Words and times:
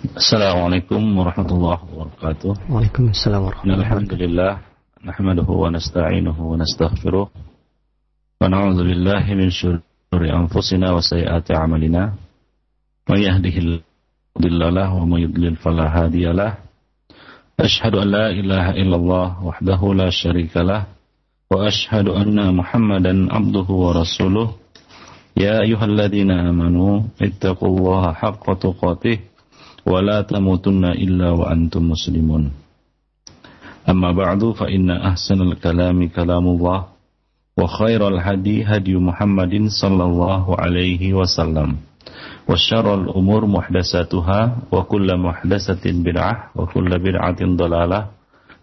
Assalamualaikum 0.00 1.12
warahmatullahi 1.12 1.84
wabarakatuh. 1.92 2.72
Waalaikumsalam 2.72 3.52
warahmatullahi 3.52 3.84
wabarakatuh. 3.84 3.84
Alhamdulillah 3.84 4.52
nahmaduhu 5.04 5.52
wa 5.60 5.68
nasta'inuhu 5.68 6.40
wa 6.40 6.56
nastaghfiruh 6.56 7.28
wa 7.28 8.40
na'udzu 8.48 8.80
billahi 8.80 9.36
min 9.36 9.52
syururi 9.52 10.32
anfusina 10.32 10.96
wa 10.96 11.04
sayyiati 11.04 11.52
a'malina. 11.52 12.16
May 13.12 13.28
yahdihillahu 13.28 13.84
wa 14.72 15.04
may 15.04 15.28
yudlil 15.28 15.60
fala 15.60 15.92
hadiyalah. 15.92 16.64
Ashhadu 17.60 18.00
an 18.00 18.08
la 18.08 18.32
ilaha 18.32 18.72
illallah 18.80 19.36
wahdahu 19.36 20.00
la 20.00 20.08
syarika 20.08 20.64
lah 20.64 20.88
wa 21.52 21.68
ashhadu 21.68 22.16
anna 22.16 22.48
Muhammadan 22.48 23.28
abduhu 23.28 23.92
wa 23.92 24.00
rasuluh. 24.00 24.56
Ya 25.36 25.60
ayyuhalladzina 25.60 26.48
amanu 26.48 27.12
ittaqullaha 27.20 28.16
haqqa 28.16 28.56
tuqatih 28.56 29.29
ولا 29.86 30.22
تموتن 30.22 30.84
إلا 30.84 31.30
وأنتم 31.30 31.82
مسلمون. 31.90 32.50
أما 33.88 34.12
بعد 34.12 34.44
فإن 34.58 34.90
أحسن 34.90 35.42
الكلام 35.42 36.08
كلام 36.08 36.46
الله 36.48 36.84
وخير 37.58 38.08
الهدي 38.08 38.64
هدي 38.64 38.94
محمد 38.96 39.54
صلى 39.68 40.04
الله 40.04 40.44
عليه 40.60 41.14
وسلم 41.14 41.76
وشر 42.48 42.86
الأمور 42.94 43.46
محدثاتها 43.46 44.40
وكل 44.72 45.08
محدثة 45.16 45.84
بدعة 45.86 46.34
وكل 46.56 46.90
بدعة 46.98 47.40
ضلالة 47.42 48.00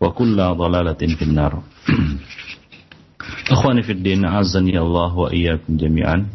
وكل 0.02 0.38
ضلالة 0.38 1.02
في 1.18 1.22
النار. 1.22 1.54
أخواني 3.54 3.82
في 3.84 3.92
الدين 3.92 4.26
أعزني 4.26 4.80
الله 4.80 5.18
وإياكم 5.18 5.78
جميعا. 5.78 6.26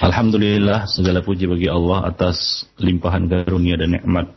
Alhamdulillah 0.00 0.88
segala 0.88 1.20
puji 1.20 1.44
bagi 1.44 1.68
Allah 1.68 2.08
atas 2.08 2.64
limpahan 2.80 3.28
karunia 3.28 3.76
dan 3.76 3.92
nikmat 3.92 4.32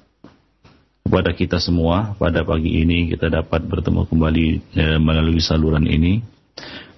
kepada 1.08 1.32
kita 1.32 1.56
semua. 1.56 2.20
Pada 2.20 2.44
pagi 2.44 2.84
ini 2.84 3.08
kita 3.08 3.32
dapat 3.32 3.64
bertemu 3.64 4.04
kembali 4.04 4.48
e, 4.60 4.84
melalui 5.00 5.40
saluran 5.40 5.88
ini. 5.88 6.20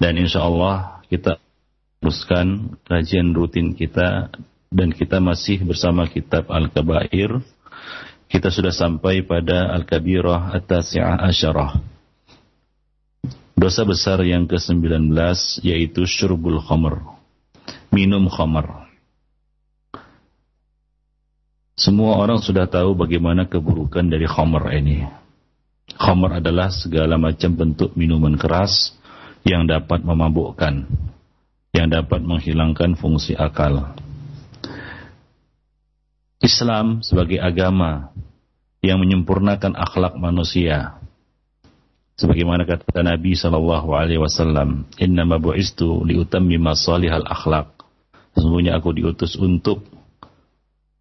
Dan 0.01 0.17
insya 0.17 0.41
Allah 0.41 0.97
kita 1.05 1.37
teruskan 2.01 2.73
kajian 2.89 3.37
rutin 3.37 3.77
kita 3.77 4.33
dan 4.73 4.89
kita 4.89 5.21
masih 5.21 5.61
bersama 5.61 6.09
kitab 6.09 6.49
Al-Kabair. 6.49 7.37
Kita 8.25 8.49
sudah 8.49 8.73
sampai 8.73 9.21
pada 9.21 9.77
Al-Kabirah 9.77 10.57
At-Tasi'ah 10.57 11.21
Asyarah. 11.21 11.71
Dosa 13.53 13.85
besar 13.85 14.25
yang 14.25 14.49
ke-19 14.49 15.13
yaitu 15.61 16.09
syurbul 16.09 16.65
khamr 16.65 17.14
minum 17.95 18.27
khamar. 18.27 18.91
Semua 21.79 22.19
orang 22.19 22.43
sudah 22.43 22.67
tahu 22.67 22.91
bagaimana 22.95 23.47
keburukan 23.47 24.03
dari 24.03 24.27
khamar 24.27 24.75
ini. 24.75 25.07
Khamar 25.95 26.43
adalah 26.43 26.67
segala 26.75 27.15
macam 27.15 27.55
bentuk 27.55 27.95
minuman 27.95 28.35
keras 28.35 28.91
yang 29.47 29.63
dapat 29.63 30.03
memabukkan, 30.03 30.83
yang 31.71 31.87
dapat 31.87 32.19
menghilangkan 32.19 32.99
fungsi 32.99 33.31
akal. 33.39 33.95
Islam 36.43 36.99
sebagai 36.99 37.39
agama 37.39 38.11
yang 38.83 38.99
menyempurnakan 38.99 39.75
akhlak 39.75 40.19
manusia. 40.19 40.99
Sebagaimana 42.15 42.63
kata 42.63 43.03
Nabi 43.03 43.35
sallallahu 43.35 43.91
alaihi 43.91 44.23
wasallam, 44.23 44.87
"Inna 44.95 45.27
bu'istu 45.27 46.07
liutammima 46.07 46.71
salihal 46.71 47.27
akhlaq." 47.27 47.74
Sesungguhnya 48.35 48.75
aku 48.75 48.91
diutus 48.91 49.39
untuk 49.39 49.87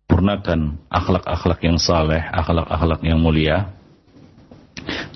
purnakan 0.07 0.79
akhlak-akhlak 0.87 1.61
yang 1.67 1.79
saleh, 1.83 2.23
akhlak-akhlak 2.23 3.03
yang 3.03 3.19
mulia. 3.19 3.75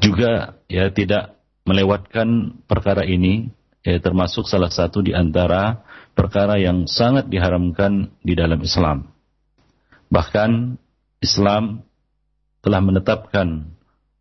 Juga 0.02 0.58
ya 0.66 0.91
tidak 0.91 1.39
melewatkan 1.62 2.58
perkara 2.67 3.06
ini 3.06 3.55
ya, 3.86 4.02
termasuk 4.02 4.51
salah 4.51 4.73
satu 4.73 5.05
di 5.05 5.14
antara 5.14 5.86
perkara 6.18 6.58
yang 6.58 6.90
sangat 6.90 7.30
diharamkan 7.30 8.11
di 8.24 8.35
dalam 8.35 8.58
Islam. 8.64 9.06
Bahkan 10.11 10.80
Islam 11.23 11.86
telah 12.64 12.80
menetapkan 12.83 13.70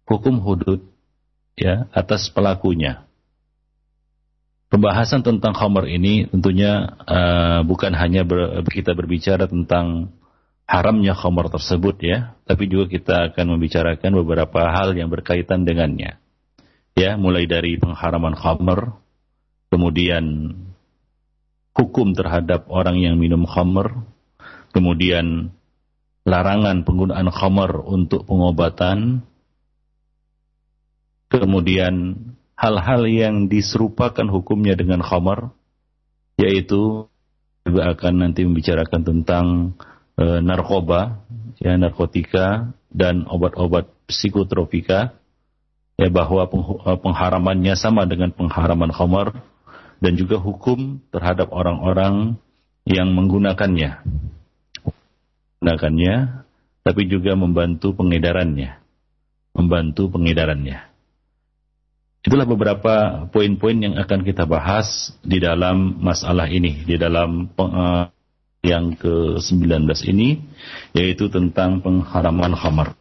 hukum 0.05 0.37
hudud 0.43 0.83
ya 1.57 1.89
atas 1.95 2.29
pelakunya. 2.29 3.06
Pembahasan 4.67 5.23
tentang 5.23 5.55
khamar 5.55 5.87
ini 5.87 6.27
tentunya 6.27 6.91
uh, 7.07 7.63
bukan 7.63 7.95
hanya 7.95 8.27
ber, 8.27 8.59
kita 8.67 8.91
berbicara 8.91 9.47
tentang 9.47 10.11
haramnya 10.67 11.15
khamar 11.15 11.47
tersebut 11.47 11.95
ya, 12.03 12.35
tapi 12.43 12.67
juga 12.67 12.91
kita 12.91 13.15
akan 13.31 13.55
membicarakan 13.55 14.11
beberapa 14.19 14.67
hal 14.67 14.91
yang 14.99 15.07
berkaitan 15.07 15.63
dengannya. 15.63 16.19
Ya, 16.99 17.15
mulai 17.15 17.47
dari 17.47 17.79
pengharaman 17.79 18.35
khamar, 18.35 18.99
kemudian 19.71 20.51
hukum 21.71 22.11
terhadap 22.11 22.67
orang 22.67 22.99
yang 22.99 23.15
minum 23.15 23.47
khamar, 23.47 24.03
kemudian 24.75 25.55
larangan 26.27 26.83
penggunaan 26.83 27.31
khamar 27.31 27.71
untuk 27.87 28.27
pengobatan, 28.27 29.23
kemudian 31.31 32.26
hal-hal 32.57 33.05
yang 33.05 33.45
diserupakan 33.45 34.25
hukumnya 34.25 34.73
dengan 34.73 35.05
khamar, 35.05 35.53
yaitu 36.41 37.05
juga 37.63 37.93
akan 37.93 38.13
nanti 38.25 38.43
membicarakan 38.43 39.01
tentang 39.05 39.45
e, 40.17 40.41
narkoba, 40.41 41.21
ya 41.61 41.77
narkotika 41.77 42.73
dan 42.89 43.29
obat-obat 43.29 43.93
psikotropika, 44.09 45.13
ya 46.01 46.09
bahwa 46.09 46.49
e, 46.49 46.91
pengharamannya 46.97 47.77
sama 47.77 48.09
dengan 48.09 48.33
pengharaman 48.33 48.89
khamar 48.89 49.37
dan 50.01 50.17
juga 50.17 50.41
hukum 50.41 50.97
terhadap 51.13 51.53
orang-orang 51.53 52.41
yang 52.89 53.13
menggunakannya, 53.13 54.01
menggunakannya, 55.61 56.15
tapi 56.81 57.01
juga 57.05 57.37
membantu 57.37 57.93
pengedarannya, 57.93 58.81
membantu 59.53 60.09
pengedarannya. 60.09 60.96
Itulah 62.27 62.43
beberapa 62.43 63.23
poin-poin 63.31 63.79
yang 63.79 63.95
akan 63.95 64.19
kita 64.27 64.43
bahas 64.43 65.15
di 65.23 65.39
dalam 65.39 65.95
masalah 66.03 66.51
ini, 66.51 66.83
di 66.83 66.99
dalam 66.99 67.47
uh, 67.55 68.11
yang 68.67 68.99
ke-19 68.99 69.87
ini, 70.11 70.43
yaitu 70.91 71.31
tentang 71.31 71.79
pengharaman 71.79 72.51
khamar. 72.51 72.99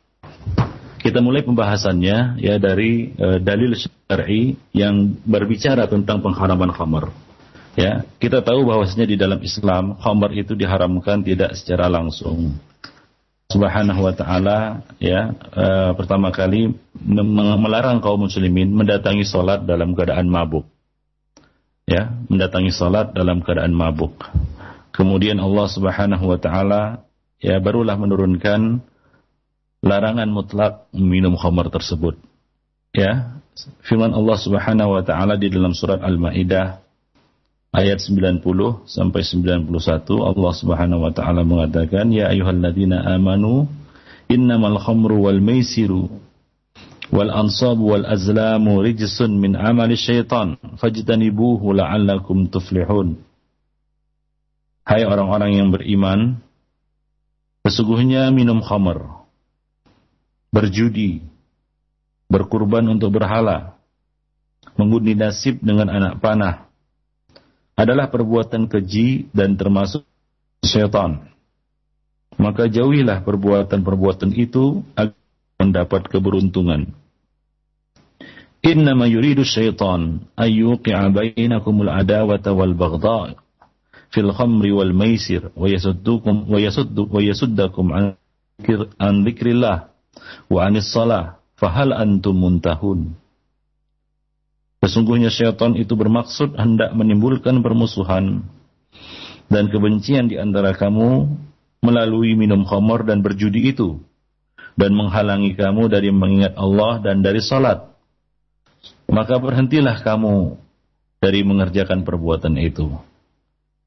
Kita 1.02 1.18
mulai 1.18 1.42
pembahasannya 1.42 2.38
ya 2.38 2.54
dari 2.62 3.18
uh, 3.18 3.42
dalil 3.42 3.74
syar'i 3.74 4.54
yang 4.70 5.18
berbicara 5.26 5.90
tentang 5.90 6.22
pengharaman 6.22 6.70
khamar. 6.70 7.10
Ya, 7.74 8.06
kita 8.22 8.46
tahu 8.46 8.62
bahwasanya 8.62 9.10
di 9.10 9.18
dalam 9.18 9.42
Islam 9.42 9.98
khamar 9.98 10.38
itu 10.38 10.54
diharamkan 10.54 11.26
tidak 11.26 11.58
secara 11.58 11.90
langsung. 11.90 12.54
Subhanahu 13.46 14.02
wa 14.02 14.10
taala 14.10 14.82
ya 14.98 15.30
uh, 15.54 15.94
pertama 15.94 16.34
kali 16.34 16.74
melarang 17.62 18.02
kaum 18.02 18.26
muslimin 18.26 18.74
mendatangi 18.74 19.22
salat 19.22 19.62
dalam 19.62 19.94
keadaan 19.94 20.26
mabuk. 20.26 20.66
Ya, 21.86 22.10
mendatangi 22.26 22.74
salat 22.74 23.14
dalam 23.14 23.46
keadaan 23.46 23.70
mabuk. 23.70 24.18
Kemudian 24.90 25.38
Allah 25.38 25.66
Subhanahu 25.70 26.24
wa 26.26 26.38
taala 26.42 27.06
ya 27.38 27.62
barulah 27.62 27.94
menurunkan 27.94 28.82
larangan 29.78 30.26
mutlak 30.26 30.90
minum 30.90 31.38
khamar 31.38 31.70
tersebut. 31.70 32.18
Ya, 32.90 33.38
firman 33.86 34.10
Allah 34.10 34.36
Subhanahu 34.42 34.98
wa 34.98 35.02
taala 35.06 35.38
di 35.38 35.54
dalam 35.54 35.70
surat 35.70 36.02
Al-Maidah 36.02 36.82
ayat 37.76 38.00
90 38.00 38.40
sampai 38.88 39.20
91 39.20 39.68
Allah 40.16 40.52
Subhanahu 40.56 41.04
wa 41.04 41.12
taala 41.12 41.44
mengatakan 41.44 42.08
ya 42.08 42.32
ayyuhalladzina 42.32 43.04
amanu 43.04 43.68
innamal 44.32 44.80
khamru 44.80 45.28
wal 45.28 45.44
maisiru 45.44 46.08
wal 47.12 47.28
ansabu 47.28 47.92
wal 47.92 48.08
azlamu 48.08 48.80
rijsun 48.80 49.36
min 49.36 49.60
amali 49.60 49.92
syaitan 49.92 50.56
fajtanibuhu 50.80 51.76
la'allakum 51.76 52.48
tuflihun. 52.48 53.20
Hai 54.88 55.04
orang-orang 55.04 55.60
yang 55.60 55.68
beriman 55.68 56.40
sesungguhnya 57.68 58.32
minum 58.32 58.64
khamr 58.64 59.20
berjudi 60.48 61.20
berkurban 62.32 62.88
untuk 62.88 63.20
berhala 63.20 63.76
mengundi 64.80 65.12
nasib 65.12 65.60
dengan 65.60 65.92
anak 65.92 66.22
panah 66.24 66.65
adalah 67.76 68.08
perbuatan 68.08 68.72
keji 68.72 69.28
dan 69.36 69.60
termasuk 69.60 70.02
syaitan. 70.64 71.28
Maka 72.36 72.68
jauhilah 72.68 73.24
perbuatan-perbuatan 73.24 74.32
itu 74.36 74.84
agar 74.96 75.16
mendapat 75.56 76.08
keberuntungan. 76.08 76.92
Innama 78.60 79.06
yuridu 79.06 79.46
syaitan 79.46 80.26
ayyuqi'a 80.36 81.08
bainakumul 81.12 81.88
adawata 81.88 82.50
wal 82.52 82.74
baghdha 82.74 83.38
fil 84.10 84.30
khamri 84.34 84.74
wal 84.74 84.90
maisir 84.90 85.54
wa 85.54 85.70
yasuddukum 85.70 86.50
wa 86.50 86.58
yasuddu 86.58 87.06
wa 87.06 87.20
yasuddakum 87.22 87.86
an 87.94 89.14
dzikrillah 89.22 89.92
wa 90.50 90.58
anis 90.66 90.88
salah 90.90 91.38
fahal 91.60 91.94
antum 91.94 92.36
muntahun 92.36 93.14
Sesungguhnya 94.86 95.34
syaitan 95.34 95.74
itu 95.74 95.98
bermaksud 95.98 96.54
hendak 96.54 96.94
menimbulkan 96.94 97.58
permusuhan 97.58 98.46
dan 99.50 99.66
kebencian 99.66 100.30
di 100.30 100.38
antara 100.38 100.78
kamu 100.78 101.26
melalui 101.82 102.38
minum 102.38 102.62
khamar 102.62 103.02
dan 103.02 103.18
berjudi 103.18 103.74
itu 103.74 103.98
dan 104.78 104.94
menghalangi 104.94 105.58
kamu 105.58 105.90
dari 105.90 106.14
mengingat 106.14 106.54
Allah 106.54 107.02
dan 107.02 107.18
dari 107.18 107.42
salat. 107.42 107.82
Maka 109.10 109.42
berhentilah 109.42 110.06
kamu 110.06 110.54
dari 111.18 111.42
mengerjakan 111.42 112.06
perbuatan 112.06 112.54
itu. 112.54 112.86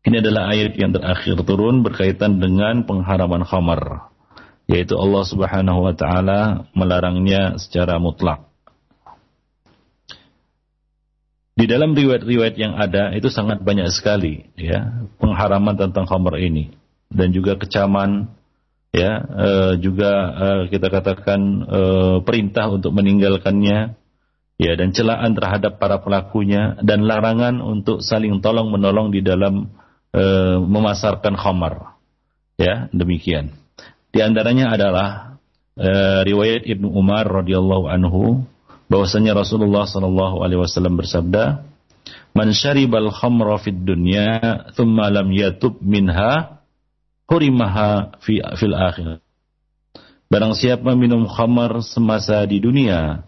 Ini 0.03 0.19
adalah 0.19 0.51
ayat 0.51 0.75
yang 0.75 0.91
terakhir 0.91 1.39
turun 1.47 1.79
berkaitan 1.79 2.43
dengan 2.43 2.83
pengharaman 2.83 3.47
khamar, 3.47 4.11
yaitu 4.67 4.99
Allah 4.99 5.23
Subhanahu 5.23 5.79
wa 5.79 5.95
taala 5.95 6.67
melarangnya 6.75 7.55
secara 7.55 7.95
mutlak. 8.03 8.48
Di 11.59 11.67
dalam 11.67 11.91
riwayat-riwayat 11.91 12.55
yang 12.55 12.79
ada 12.79 13.11
itu 13.11 13.27
sangat 13.27 13.59
banyak 13.59 13.91
sekali 13.91 14.47
ya 14.55 15.03
pengharaman 15.19 15.75
tentang 15.75 16.07
khamar 16.07 16.39
ini. 16.39 16.71
Dan 17.11 17.35
juga 17.35 17.59
kecaman 17.59 18.31
ya 18.95 19.11
e, 19.27 19.49
juga 19.83 20.11
e, 20.39 20.47
kita 20.71 20.87
katakan 20.87 21.41
e, 21.67 21.81
perintah 22.23 22.71
untuk 22.71 22.95
meninggalkannya 22.95 23.91
ya 24.55 24.71
dan 24.79 24.95
celaan 24.95 25.35
terhadap 25.35 25.83
para 25.83 25.99
pelakunya 25.99 26.79
dan 26.79 27.03
larangan 27.03 27.59
untuk 27.59 27.99
saling 28.07 28.39
tolong 28.39 28.71
menolong 28.71 29.11
di 29.11 29.19
dalam 29.19 29.67
e, 30.15 30.23
memasarkan 30.63 31.35
khamar 31.35 31.99
ya 32.55 32.87
demikian. 32.95 33.51
Di 34.15 34.23
antaranya 34.23 34.71
adalah 34.71 35.35
e, 35.75 36.23
riwayat 36.23 36.63
Ibnu 36.71 36.87
Umar 36.87 37.27
radhiyallahu 37.27 37.83
anhu 37.91 38.47
bahwasanya 38.89 39.37
Rasulullah 39.37 39.85
sallallahu 39.85 40.41
alaihi 40.41 40.59
wasallam 40.65 40.97
bersabda 40.97 41.61
man 42.33 42.49
syaribal 42.51 43.13
khamra 43.13 43.61
fid 43.61 43.85
dunya 43.85 44.65
thumma 44.73 45.13
lam 45.13 45.29
yatub 45.29 45.77
minha 45.79 46.59
hurimaha 47.29 48.17
fi 48.25 48.41
fil 48.57 48.73
akhir. 48.73 49.21
Barang 50.29 50.53
siapa 50.57 50.93
minum 50.97 51.25
khamar 51.29 51.81
semasa 51.85 52.41
di 52.45 52.61
dunia 52.61 53.25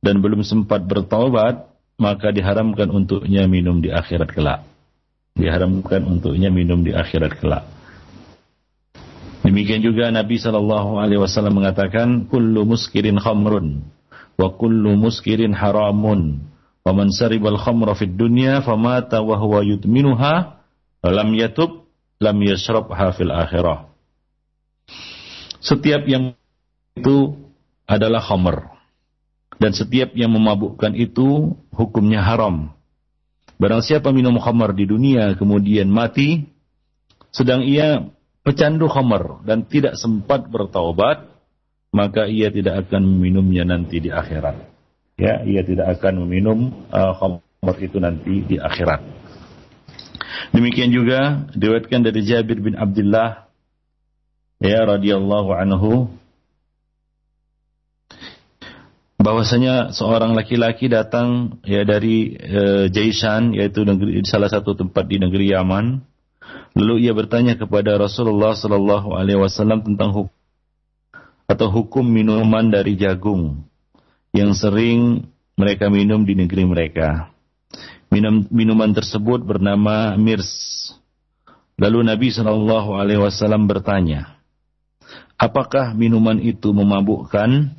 dan 0.00 0.20
belum 0.20 0.44
sempat 0.44 0.84
bertaubat, 0.84 1.68
maka 2.00 2.32
diharamkan 2.32 2.88
untuknya 2.88 3.44
minum 3.44 3.80
di 3.84 3.92
akhirat 3.92 4.32
kelak. 4.32 4.64
Diharamkan 5.36 6.08
untuknya 6.08 6.48
minum 6.48 6.80
di 6.80 6.92
akhirat 6.92 7.36
kelak. 7.36 7.68
Demikian 9.44 9.80
juga 9.80 10.08
Nabi 10.12 10.40
Shallallahu 10.40 10.98
Wasallam 11.20 11.60
mengatakan, 11.60 12.28
"Kullu 12.28 12.64
muskirin 12.68 13.20
khamrun, 13.20 13.84
wa 14.38 14.54
kullu 14.54 14.94
muskirin 14.94 15.50
haramun, 15.50 16.46
wa 16.86 16.92
man 16.94 17.10
saribal 17.10 17.58
khamra 17.58 17.98
fid 17.98 18.14
dunya, 18.14 18.62
famata 18.62 19.18
wa 19.18 19.34
huwa 19.34 19.66
yudminuha, 19.66 20.62
lam 21.02 21.28
yatub, 21.34 21.84
lam 22.22 22.38
yashrabha 22.38 23.12
fil 23.18 23.34
akhirah. 23.34 23.90
Setiap 25.58 26.06
yang 26.06 26.38
itu 26.94 27.34
adalah 27.84 28.22
khamr. 28.22 28.78
Dan 29.58 29.74
setiap 29.74 30.14
yang 30.14 30.30
memabukkan 30.30 30.94
itu 30.94 31.58
hukumnya 31.74 32.22
haram. 32.22 32.70
Barang 33.58 33.82
siapa 33.82 34.14
minum 34.14 34.38
khamr 34.38 34.70
di 34.70 34.86
dunia 34.86 35.34
kemudian 35.34 35.90
mati, 35.90 36.46
sedang 37.34 37.66
ia 37.66 38.06
pecandu 38.46 38.86
khamr 38.86 39.42
dan 39.42 39.66
tidak 39.66 39.98
sempat 39.98 40.46
bertaubat, 40.46 41.26
maka 41.98 42.30
ia 42.30 42.54
tidak 42.54 42.86
akan 42.86 43.02
meminumnya 43.02 43.66
nanti 43.66 43.98
di 43.98 44.14
akhirat. 44.14 44.54
Ya, 45.18 45.42
ia 45.42 45.66
tidak 45.66 45.98
akan 45.98 46.22
meminum 46.22 46.86
uh, 46.94 47.10
khamr 47.18 47.74
itu 47.82 47.98
nanti 47.98 48.46
di 48.46 48.54
akhirat. 48.54 49.02
Demikian 50.54 50.94
juga 50.94 51.50
diriwayatkan 51.58 52.06
dari 52.06 52.22
Jabir 52.22 52.62
bin 52.62 52.78
Abdullah 52.78 53.50
ya 54.62 54.86
radhiyallahu 54.86 55.50
anhu 55.50 56.14
bahwasanya 59.18 59.90
seorang 59.90 60.38
laki-laki 60.38 60.86
datang 60.86 61.58
ya 61.66 61.82
dari 61.82 62.38
e, 62.38 62.86
Jaisan 62.88 63.50
yaitu 63.54 63.82
negeri 63.82 64.22
salah 64.22 64.46
satu 64.46 64.78
tempat 64.78 65.10
di 65.10 65.18
negeri 65.18 65.50
Yaman 65.50 66.00
lalu 66.78 67.06
ia 67.06 67.12
bertanya 67.12 67.58
kepada 67.58 67.98
Rasulullah 67.98 68.54
sallallahu 68.54 69.18
alaihi 69.18 69.42
wasallam 69.42 69.82
tentang 69.82 70.14
hukum 70.14 70.37
atau 71.48 71.72
hukum 71.72 72.04
minuman 72.04 72.68
dari 72.68 72.94
jagung 72.94 73.64
yang 74.36 74.52
sering 74.52 75.26
mereka 75.56 75.88
minum 75.88 76.22
di 76.22 76.36
negeri 76.36 76.68
mereka 76.68 77.32
Minum, 78.08 78.48
minuman 78.48 78.88
tersebut 78.96 79.44
bernama 79.44 80.16
mirs. 80.16 80.48
Lalu 81.76 82.08
Nabi 82.08 82.32
Shallallahu 82.32 82.96
Alaihi 82.96 83.20
Wasallam 83.20 83.68
bertanya, 83.68 84.40
apakah 85.36 85.92
minuman 85.92 86.40
itu 86.40 86.72
memabukkan? 86.72 87.76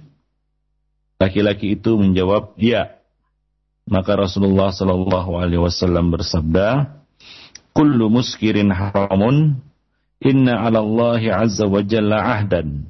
Laki-laki 1.20 1.76
itu 1.76 2.00
menjawab, 2.00 2.56
ya. 2.56 2.96
Maka 3.90 4.22
Rasulullah 4.22 4.70
Shallallahu 4.70 5.42
Alaihi 5.42 5.60
Wasallam 5.60 6.14
bersabda, 6.14 7.02
"Kullu 7.74 8.08
muskirin 8.08 8.70
haramun, 8.70 9.60
inna 10.22 10.62
ala 10.62 10.80
Allah 10.80 11.42
azza 11.42 11.66
wa 11.66 11.82
jalla 11.82 12.22
ahdan 12.38 12.86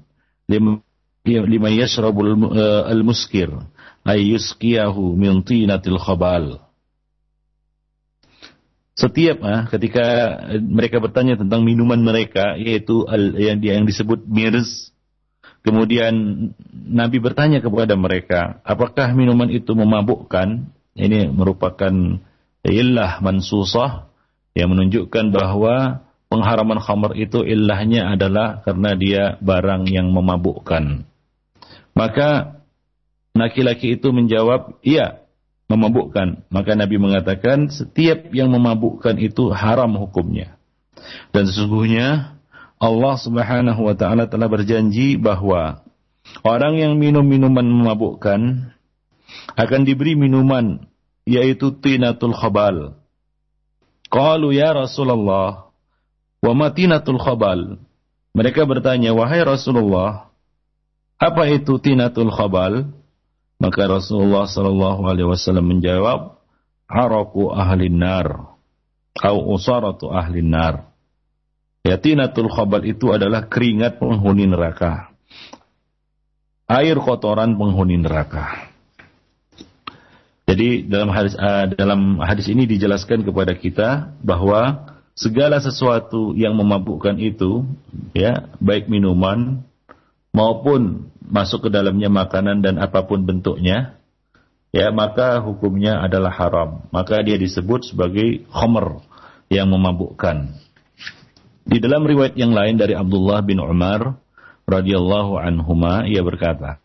lima 0.49 1.69
yashrabul 1.69 2.49
eh, 2.57 2.83
al-muskir 2.89 3.53
ay 4.03 4.33
yuskiyahu 4.33 5.13
min 5.13 5.45
tinatil 5.45 6.01
khabal." 6.01 6.65
Setiap 8.99 9.39
ah, 9.47 9.63
ketika 9.71 10.03
mereka 10.59 10.99
bertanya 10.99 11.39
tentang 11.39 11.63
minuman 11.63 12.03
mereka, 12.03 12.59
yaitu 12.59 13.07
al, 13.07 13.31
yang, 13.39 13.63
yang 13.63 13.87
disebut 13.87 14.27
mirs, 14.27 14.91
kemudian 15.63 16.11
Nabi 16.73 17.23
bertanya 17.23 17.63
kepada 17.63 17.95
mereka, 17.95 18.59
apakah 18.67 19.15
minuman 19.15 19.47
itu 19.47 19.71
memabukkan? 19.71 20.67
Ini 20.99 21.31
merupakan 21.31 22.19
illah 22.67 23.23
mansusah 23.23 24.11
yang 24.51 24.75
menunjukkan 24.75 25.31
bahwa 25.31 26.03
pengharaman 26.29 26.77
khamar 26.79 27.17
itu 27.17 27.41
illahnya 27.41 28.13
adalah 28.13 28.61
karena 28.61 28.93
dia 28.95 29.23
barang 29.41 29.89
yang 29.89 30.13
memabukkan. 30.13 31.03
Maka 31.97 32.61
laki-laki 33.33 33.97
itu 33.97 34.13
menjawab, 34.13 34.79
iya, 34.85 35.25
memabukkan. 35.67 36.49
Maka 36.53 36.77
Nabi 36.77 37.01
mengatakan 37.01 37.73
setiap 37.73 38.29
yang 38.31 38.53
memabukkan 38.53 39.17
itu 39.17 39.49
haram 39.53 39.97
hukumnya. 39.97 40.55
Dan 41.33 41.49
sesungguhnya 41.49 42.37
Allah 42.79 43.15
Subhanahu 43.19 43.81
wa 43.85 43.95
taala 43.97 44.29
telah 44.29 44.47
berjanji 44.47 45.19
bahwa 45.19 45.83
orang 46.45 46.79
yang 46.79 46.93
minum 46.95 47.25
minuman 47.25 47.65
memabukkan 47.65 48.71
akan 49.57 49.81
diberi 49.83 50.17
minuman 50.17 50.89
yaitu 51.27 51.75
tinatul 51.75 52.33
khabal. 52.33 52.97
Qalu 54.09 54.57
ya 54.57 54.73
Rasulullah, 54.73 55.68
wa 56.39 56.53
ma 56.55 56.67
tinatul 56.71 57.19
khabal? 57.19 57.79
Mereka 58.33 58.63
bertanya, 58.63 59.11
wahai 59.11 59.41
Rasulullah, 59.41 60.29
apa 61.19 61.43
itu 61.51 61.75
tinatul 61.81 62.31
khabal? 62.31 62.87
Maka 63.59 63.81
Rasulullah 63.91 64.47
Sallallahu 64.47 65.03
Alaihi 65.03 65.27
Wasallam 65.27 65.67
menjawab, 65.67 66.39
Haraku 66.89 67.51
ahli 67.51 67.91
nar, 67.91 68.55
atau 69.13 69.51
usaratu 69.51 70.09
ahli 70.09 70.39
nar. 70.41 70.89
Yatinatul 71.83 72.47
khabal 72.47 72.87
itu 72.87 73.11
adalah 73.11 73.51
keringat 73.51 73.99
penghuni 73.99 74.47
neraka. 74.47 75.11
Air 76.65 76.97
kotoran 77.03 77.59
penghuni 77.59 77.99
neraka. 77.99 78.71
Jadi 80.49 80.89
dalam 80.89 81.13
hadis 81.13 81.37
uh, 81.37 81.69
dalam 81.77 82.17
hadis 82.25 82.49
ini 82.49 82.65
dijelaskan 82.65 83.21
kepada 83.21 83.53
kita 83.53 84.17
bahwa 84.25 84.88
segala 85.19 85.59
sesuatu 85.59 86.31
yang 86.33 86.55
memabukkan 86.55 87.19
itu 87.19 87.67
ya 88.15 88.47
baik 88.63 88.87
minuman 88.87 89.67
maupun 90.31 91.11
masuk 91.19 91.67
ke 91.67 91.69
dalamnya 91.69 92.07
makanan 92.07 92.63
dan 92.63 92.79
apa 92.79 93.03
pun 93.03 93.27
bentuknya, 93.27 93.99
ya 94.71 94.89
maka 94.95 95.43
hukumnya 95.43 95.99
adalah 95.99 96.31
haram. 96.31 96.87
Maka 96.89 97.19
dia 97.21 97.35
disebut 97.35 97.91
sebagai 97.91 98.47
khomer 98.49 99.03
yang 99.51 99.67
memabukkan. 99.69 100.55
Di 101.69 101.77
dalam 101.77 102.07
riwayat 102.07 102.33
yang 102.33 102.55
lain 102.55 102.81
dari 102.81 102.97
Abdullah 102.97 103.45
bin 103.45 103.61
Umar 103.61 104.17
radhiyallahu 104.65 105.37
anhuma 105.37 106.07
ia 106.07 106.23
berkata, 106.25 106.81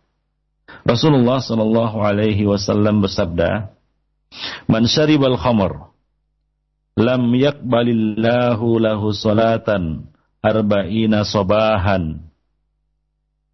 Rasulullah 0.85 1.41
sallallahu 1.41 2.03
alaihi 2.03 2.45
wasallam 2.45 3.01
bersabda, 3.01 3.73
"Man 4.69 4.85
syaribal 4.85 5.41
khamr 5.41 5.94
lam 6.95 7.31
yakbalillahu 7.35 8.67
lahu 8.79 9.15
salatan 9.15 10.11
arba'ina 10.43 11.27
sabahan. 11.27 12.23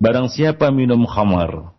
Barang 0.00 0.32
siapa 0.32 0.72
minum 0.72 1.04
khamar, 1.04 1.76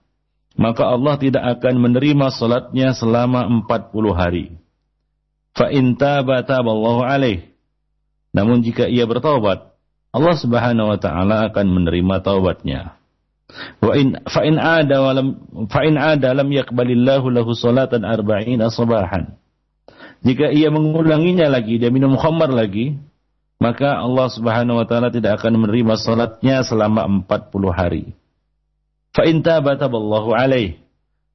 maka 0.54 0.84
Allah 0.86 1.18
tidak 1.18 1.42
akan 1.58 1.82
menerima 1.82 2.30
salatnya 2.30 2.94
selama 2.94 3.50
40 3.66 4.14
hari. 4.14 4.46
Fa 5.58 5.74
in 5.74 5.98
taba 5.98 6.46
taballahu 6.46 7.02
alaih. 7.02 7.50
Namun 8.32 8.64
jika 8.64 8.88
ia 8.88 9.04
bertaubat, 9.04 9.74
Allah 10.14 10.36
Subhanahu 10.38 10.96
wa 10.96 11.00
taala 11.02 11.52
akan 11.52 11.66
menerima 11.72 12.16
taubatnya. 12.24 12.96
Wa 13.84 14.00
in 14.00 14.16
fa 14.32 14.48
in 14.48 14.56
ada 14.56 15.04
wa 15.04 15.12
lam 15.12 15.28
fa 15.68 15.84
in 15.84 16.00
ada 16.00 16.32
lam 16.32 16.48
yaqbalillahu 16.48 17.28
lahu 17.32 17.52
salatan 17.52 18.08
arba'ina 18.08 18.72
sabahan. 18.72 19.41
Jika 20.22 20.54
ia 20.54 20.70
mengulanginya 20.70 21.50
lagi, 21.50 21.82
dia 21.82 21.90
minum 21.90 22.14
khamar 22.14 22.54
lagi, 22.54 22.98
maka 23.58 23.98
Allah 23.98 24.28
Subhanahu 24.30 24.82
wa 24.82 24.86
taala 24.86 25.10
tidak 25.10 25.42
akan 25.42 25.66
menerima 25.66 25.94
salatnya 25.98 26.66
selama 26.66 27.06
40 27.26 27.70
hari. 27.74 28.14
Fa 29.14 29.26
in 29.26 29.42
taba 29.46 29.78
taballahu 29.78 30.34
alaih. 30.34 30.82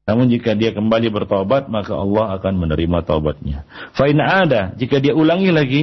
Namun 0.06 0.30
jika 0.30 0.54
dia 0.54 0.70
kembali 0.70 1.10
bertobat, 1.10 1.66
maka 1.66 1.98
Allah 1.98 2.38
akan 2.38 2.54
menerima 2.62 3.02
taubatnya. 3.02 3.66
Fa 3.90 4.06
in 4.06 4.22
ada, 4.22 4.70
jika 4.78 5.02
dia 5.02 5.18
ulangi 5.18 5.50
lagi, 5.50 5.82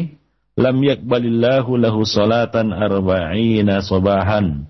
lam 0.55 0.79
yakbalillahu 0.79 1.75
lahu 1.75 2.07
salatan 2.07 2.71
arba'ina 2.71 3.83
sabahan. 3.83 4.63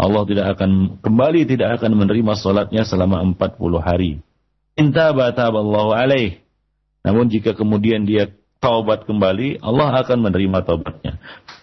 Allah 0.00 0.22
tidak 0.24 0.46
akan 0.56 1.02
kembali 1.04 1.44
tidak 1.44 1.82
akan 1.82 1.92
menerima 1.94 2.32
salatnya 2.38 2.86
selama 2.86 3.20
40 3.34 3.82
hari. 3.82 4.22
Inta 4.78 5.12
bataballahu 5.12 5.92
alaih. 5.92 6.40
Namun 7.00 7.32
jika 7.32 7.56
kemudian 7.56 8.04
dia 8.04 8.28
taubat 8.60 9.08
kembali, 9.08 9.60
Allah 9.64 10.04
akan 10.04 10.18
menerima 10.30 10.58
taubatnya. 10.64 11.16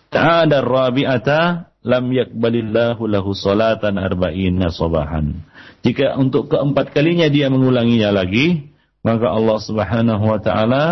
Ta'ada 0.10 0.63
rabi'ata 0.63 1.70
lam 1.86 2.06
yakbalillahu 2.10 3.06
lahu 3.06 3.36
salatan 3.38 4.01
arba'ina 4.01 4.74
sabahan. 4.74 5.46
Jika 5.86 6.17
untuk 6.17 6.50
keempat 6.50 6.91
kalinya 6.91 7.29
dia 7.29 7.48
mengulanginya 7.53 8.12
lagi, 8.12 8.74
maka 9.06 9.29
Allah 9.29 9.58
Subhanahu 9.62 10.24
wa 10.25 10.39
taala 10.41 10.86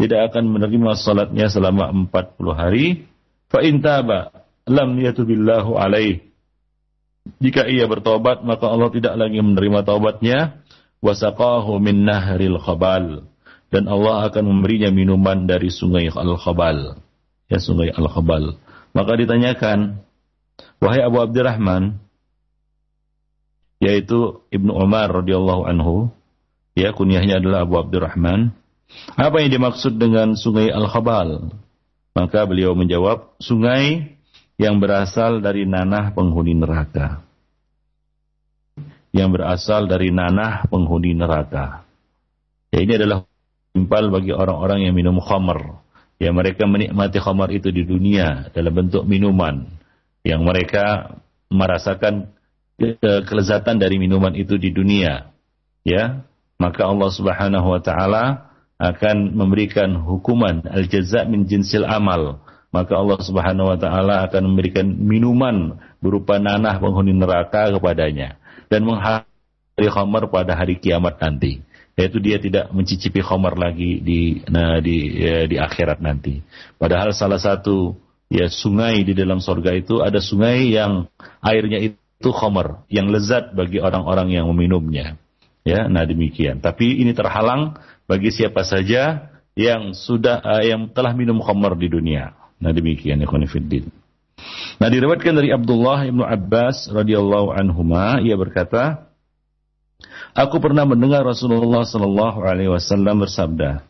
tidak 0.00 0.32
akan 0.32 0.48
menerima 0.48 0.96
salatnya 0.96 1.46
selama 1.52 1.92
40 2.08 2.56
hari. 2.56 2.86
Fa 3.52 3.60
in 3.60 3.84
taba 3.84 4.32
lam 4.64 4.96
yatubillahu 4.96 5.76
alaih 5.76 6.30
jika 7.38 7.68
ia 7.68 7.86
bertobat, 7.86 8.42
maka 8.42 8.66
Allah 8.66 8.90
tidak 8.90 9.14
lagi 9.14 9.38
menerima 9.38 9.84
taubatnya. 9.84 10.60
Wasaqahu 11.00 11.80
min 11.80 12.04
nahril 12.04 12.60
khabal. 12.60 13.29
Dan 13.70 13.86
Allah 13.86 14.26
akan 14.26 14.44
memberinya 14.50 14.90
minuman 14.90 15.46
dari 15.46 15.70
sungai 15.70 16.10
Al-Khabal. 16.10 16.98
Ya, 17.46 17.58
sungai 17.62 17.94
Al-Khabal. 17.94 18.58
Maka 18.90 19.12
ditanyakan, 19.14 20.02
Wahai 20.82 21.06
Abu 21.06 21.22
Abdurrahman, 21.22 22.02
yaitu 23.78 24.42
Ibnu 24.50 24.74
Umar 24.74 25.08
radhiyallahu 25.22 25.70
anhu, 25.70 26.10
ya 26.74 26.90
kunyahnya 26.90 27.38
adalah 27.38 27.62
Abu 27.62 27.78
Abdurrahman. 27.78 28.50
Apa 29.14 29.38
yang 29.38 29.54
dimaksud 29.54 30.02
dengan 30.02 30.34
sungai 30.34 30.74
Al-Khabal? 30.74 31.54
Maka 32.10 32.42
beliau 32.42 32.74
menjawab, 32.74 33.38
sungai 33.38 34.18
yang 34.58 34.82
berasal 34.82 35.38
dari 35.38 35.62
nanah 35.62 36.10
penghuni 36.10 36.58
neraka. 36.58 37.22
Yang 39.14 39.30
berasal 39.38 39.86
dari 39.86 40.10
nanah 40.10 40.66
penghuni 40.66 41.14
neraka. 41.14 41.86
Ya, 42.74 42.82
ini 42.82 42.98
adalah 42.98 43.29
timpal 43.72 44.10
bagi 44.10 44.34
orang-orang 44.34 44.88
yang 44.88 44.94
minum 44.94 45.18
khamar. 45.22 45.82
Ya, 46.20 46.30
mereka 46.30 46.68
menikmati 46.68 47.16
khamar 47.16 47.48
itu 47.54 47.72
di 47.72 47.86
dunia 47.86 48.52
dalam 48.52 48.76
bentuk 48.76 49.08
minuman. 49.08 49.66
Yang 50.20 50.40
mereka 50.44 50.84
merasakan 51.48 52.28
kelezatan 53.24 53.80
dari 53.80 53.96
minuman 53.96 54.36
itu 54.36 54.60
di 54.60 54.68
dunia. 54.68 55.32
Ya, 55.80 56.24
maka 56.60 56.84
Allah 56.84 57.08
Subhanahu 57.08 57.72
wa 57.72 57.80
taala 57.80 58.52
akan 58.80 59.36
memberikan 59.36 59.92
hukuman 59.96 60.64
al-jaza 60.68 61.28
min 61.28 61.44
jinsil 61.44 61.84
amal 61.84 62.40
maka 62.72 62.96
Allah 62.96 63.20
Subhanahu 63.20 63.76
wa 63.76 63.78
taala 63.78 64.24
akan 64.24 64.42
memberikan 64.54 64.86
minuman 64.88 65.76
berupa 66.00 66.40
nanah 66.40 66.80
penghuni 66.80 67.12
neraka 67.12 67.68
kepadanya 67.76 68.40
dan 68.72 68.88
menghari 68.88 69.88
khamar 69.90 70.32
pada 70.32 70.56
hari 70.56 70.80
kiamat 70.80 71.20
nanti 71.20 71.60
yaitu 72.00 72.16
dia 72.16 72.40
tidak 72.40 72.72
mencicipi 72.72 73.20
khamar 73.20 73.60
lagi 73.60 74.00
di 74.00 74.40
nah, 74.48 74.80
di 74.80 75.20
ya, 75.20 75.44
di 75.44 75.60
akhirat 75.60 76.00
nanti. 76.00 76.40
Padahal 76.80 77.12
salah 77.12 77.36
satu 77.36 77.92
ya 78.32 78.48
sungai 78.48 79.04
di 79.04 79.12
dalam 79.12 79.44
sorga 79.44 79.76
itu 79.76 80.00
ada 80.00 80.16
sungai 80.16 80.72
yang 80.72 81.12
airnya 81.44 81.92
itu 81.92 82.30
khamar 82.32 82.88
yang 82.88 83.12
lezat 83.12 83.52
bagi 83.52 83.84
orang-orang 83.84 84.32
yang 84.32 84.48
meminumnya. 84.48 85.20
Ya 85.60 85.92
nah 85.92 86.08
demikian. 86.08 86.64
Tapi 86.64 87.04
ini 87.04 87.12
terhalang 87.12 87.76
bagi 88.08 88.32
siapa 88.32 88.64
saja 88.64 89.28
yang 89.52 89.92
sudah 89.92 90.40
uh, 90.40 90.64
yang 90.64 90.88
telah 90.96 91.12
minum 91.12 91.36
khamar 91.44 91.76
di 91.76 91.92
dunia. 91.92 92.32
Nah 92.64 92.72
demikian 92.72 93.20
ikhwan 93.20 93.44
fiddin. 93.44 93.92
Nah 94.80 94.88
diriwayatkan 94.88 95.36
dari 95.36 95.52
Abdullah 95.52 96.08
ibnu 96.08 96.24
Abbas 96.24 96.88
radhiyallahu 96.88 97.52
anhuma. 97.52 98.24
Ia 98.24 98.40
berkata, 98.40 99.09
Aku 100.34 100.62
pernah 100.62 100.86
mendengar 100.86 101.26
Rasulullah 101.26 101.82
sallallahu 101.82 102.38
alaihi 102.46 102.70
wasallam 102.70 103.26
bersabda, 103.26 103.82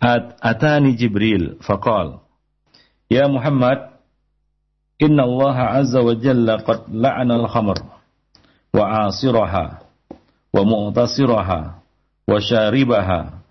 At 0.00 0.36
Atani 0.40 0.96
Jibril 0.96 1.60
faqal, 1.60 2.24
Ya 3.12 3.28
Muhammad, 3.28 3.92
Inna 4.98 5.26
Allah 5.26 5.82
azza 5.82 6.00
wa 6.00 6.14
jalla 6.16 6.62
qad 6.62 6.86
la'ana 6.88 7.34
al-khamr 7.44 7.78
wa 8.74 8.82
'asiraha 9.10 9.82
wa 10.54 10.60
mu'tasiraha 10.62 11.60
wa 12.24 12.34
syaribaha 12.38 13.42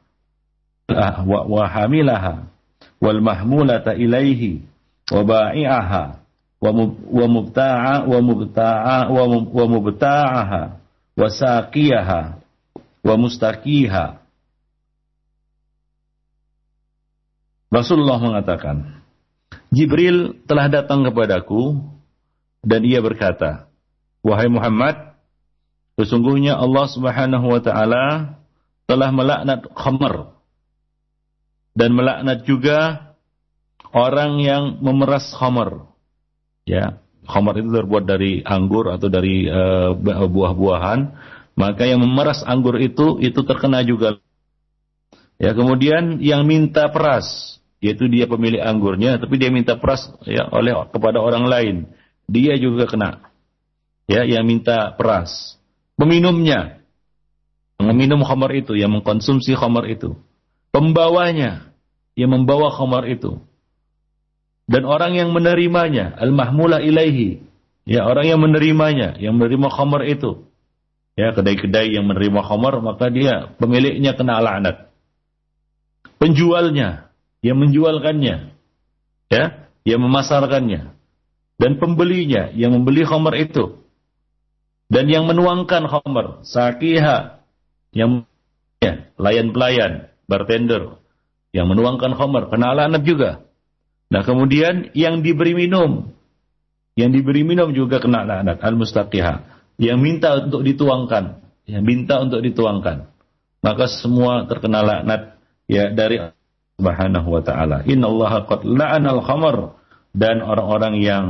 wa 1.27 1.63
hamilaha 1.67 2.47
wal 3.03 3.19
mahmulata 3.19 3.93
ilaihi 3.99 4.63
wa 5.11 5.19
ba'i'aha 5.27 6.03
wa 6.63 6.71
mubta'a 7.27 8.07
wa 8.07 8.17
mubta'a 8.23 8.97
wa 9.11 9.63
mubta'aha 9.67 10.61
wa 11.13 11.29
saqiyaha 11.29 12.41
Rasulullah 17.73 18.19
mengatakan 18.21 19.01
Jibril 19.73 20.37
telah 20.45 20.69
datang 20.69 21.01
kepadaku 21.05 21.81
dan 22.61 22.85
ia 22.85 23.01
berkata 23.01 23.65
Wahai 24.23 24.47
Muhammad 24.47 25.19
sesungguhnya 25.99 26.55
Allah 26.55 26.85
Subhanahu 26.87 27.45
wa 27.49 27.59
taala 27.59 28.05
telah 28.87 29.09
melaknat 29.11 29.67
khamar 29.75 30.33
dan 31.73 31.89
melaknat 31.91 32.45
juga 32.45 33.11
orang 33.93 34.41
yang 34.41 34.63
memeras 34.81 35.33
khamar. 35.35 35.89
Ya, 36.63 37.02
khamar 37.27 37.59
itu 37.59 37.69
terbuat 37.71 38.03
dari 38.03 38.43
anggur 38.43 38.91
atau 38.91 39.07
dari 39.07 39.47
uh, 39.47 39.95
buah-buahan, 40.27 40.99
maka 41.55 41.83
yang 41.87 42.03
memeras 42.03 42.43
anggur 42.43 42.79
itu 42.79 43.19
itu 43.19 43.39
terkena 43.43 43.83
juga. 43.83 44.19
Ya, 45.41 45.51
kemudian 45.57 46.23
yang 46.23 46.45
minta 46.47 46.87
peras, 46.93 47.57
yaitu 47.83 48.07
dia 48.07 48.29
pemilik 48.29 48.61
anggurnya, 48.61 49.19
tapi 49.19 49.35
dia 49.41 49.49
minta 49.51 49.75
peras 49.75 50.07
ya 50.23 50.47
oleh 50.53 50.71
kepada 50.93 51.19
orang 51.19 51.49
lain, 51.49 51.75
dia 52.29 52.55
juga 52.55 52.87
kena. 52.87 53.33
Ya, 54.07 54.27
yang 54.27 54.43
minta 54.43 54.91
peras. 54.95 55.55
Peminumnya, 55.95 56.83
meminum 57.79 58.23
khamar 58.23 58.51
itu, 58.55 58.75
yang 58.75 58.91
mengkonsumsi 58.91 59.55
khamar 59.55 59.87
itu 59.87 60.17
pembawanya 60.73 61.69
yang 62.17 62.33
membawa 62.33 62.73
khamar 62.73 63.05
itu 63.05 63.37
dan 64.63 64.87
orang 64.87 65.15
yang 65.15 65.35
menerimanya 65.35 66.15
al-mahmula 66.15 66.79
ilaihi. 66.79 67.43
Ya 67.83 68.07
orang 68.07 68.31
yang 68.31 68.39
menerimanya 68.39 69.19
yang 69.19 69.35
menerima 69.35 69.67
khamar 69.67 70.07
itu. 70.07 70.47
Ya 71.19 71.35
kedai-kedai 71.35 71.91
yang 71.91 72.07
menerima 72.07 72.41
khamar 72.41 72.79
maka 72.79 73.11
dia 73.11 73.51
pemiliknya 73.59 74.15
kena 74.15 74.39
laknat. 74.39 74.87
Penjualnya 76.15 77.11
yang 77.43 77.59
menjualkannya. 77.59 78.55
Ya 79.27 79.43
yang 79.83 79.99
memasarkannya. 79.99 80.95
Dan 81.59 81.71
pembelinya 81.77 82.49
yang 82.55 82.71
membeli 82.71 83.03
khamar 83.03 83.35
itu. 83.35 83.83
Dan 84.87 85.11
yang 85.11 85.27
menuangkan 85.27 85.83
khamar 85.91 86.47
sakiha. 86.47 87.43
Yang 87.91 88.25
ya, 88.79 89.11
pelayan 89.19 89.51
pelayan 89.51 89.91
bartender. 90.31 91.03
Yang 91.51 91.67
menuangkan 91.67 92.15
khamar 92.15 92.47
kena 92.47 92.71
laknat 92.71 93.03
juga. 93.03 93.31
Nah 94.13 94.21
kemudian 94.21 94.93
yang 94.93 95.25
diberi 95.25 95.57
minum, 95.57 96.13
yang 96.93 97.09
diberi 97.09 97.41
minum 97.41 97.73
juga 97.73 97.97
kena 97.97 98.21
laknat 98.21 98.61
al-mustaqiha, 98.61 99.35
yang 99.81 99.97
minta 99.97 100.37
untuk 100.37 100.61
dituangkan, 100.61 101.41
yang 101.65 101.81
minta 101.81 102.21
untuk 102.21 102.45
dituangkan, 102.45 103.09
maka 103.65 103.89
semua 103.89 104.45
terkena 104.45 104.85
laknat 104.85 105.41
ya 105.65 105.89
dari 105.89 106.21
Subhanahu 106.77 107.29
wa 107.33 107.41
taala. 107.41 107.81
Innallaha 107.89 108.45
qad 108.45 108.61
la'anal 108.65 109.25
khamr. 109.25 109.57
Dan 110.13 110.45
orang-orang 110.45 111.01
yang 111.01 111.25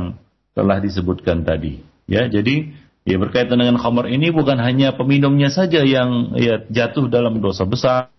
telah 0.52 0.76
disebutkan 0.76 1.40
tadi. 1.40 1.80
Ya, 2.04 2.28
jadi 2.28 2.68
ya 3.08 3.16
berkaitan 3.16 3.56
dengan 3.56 3.80
khamr 3.80 4.12
ini 4.12 4.28
bukan 4.28 4.60
hanya 4.60 4.92
peminumnya 4.92 5.48
saja 5.48 5.80
yang 5.80 6.36
ya 6.36 6.60
jatuh 6.68 7.08
dalam 7.08 7.40
dosa 7.40 7.64
besar, 7.64 8.12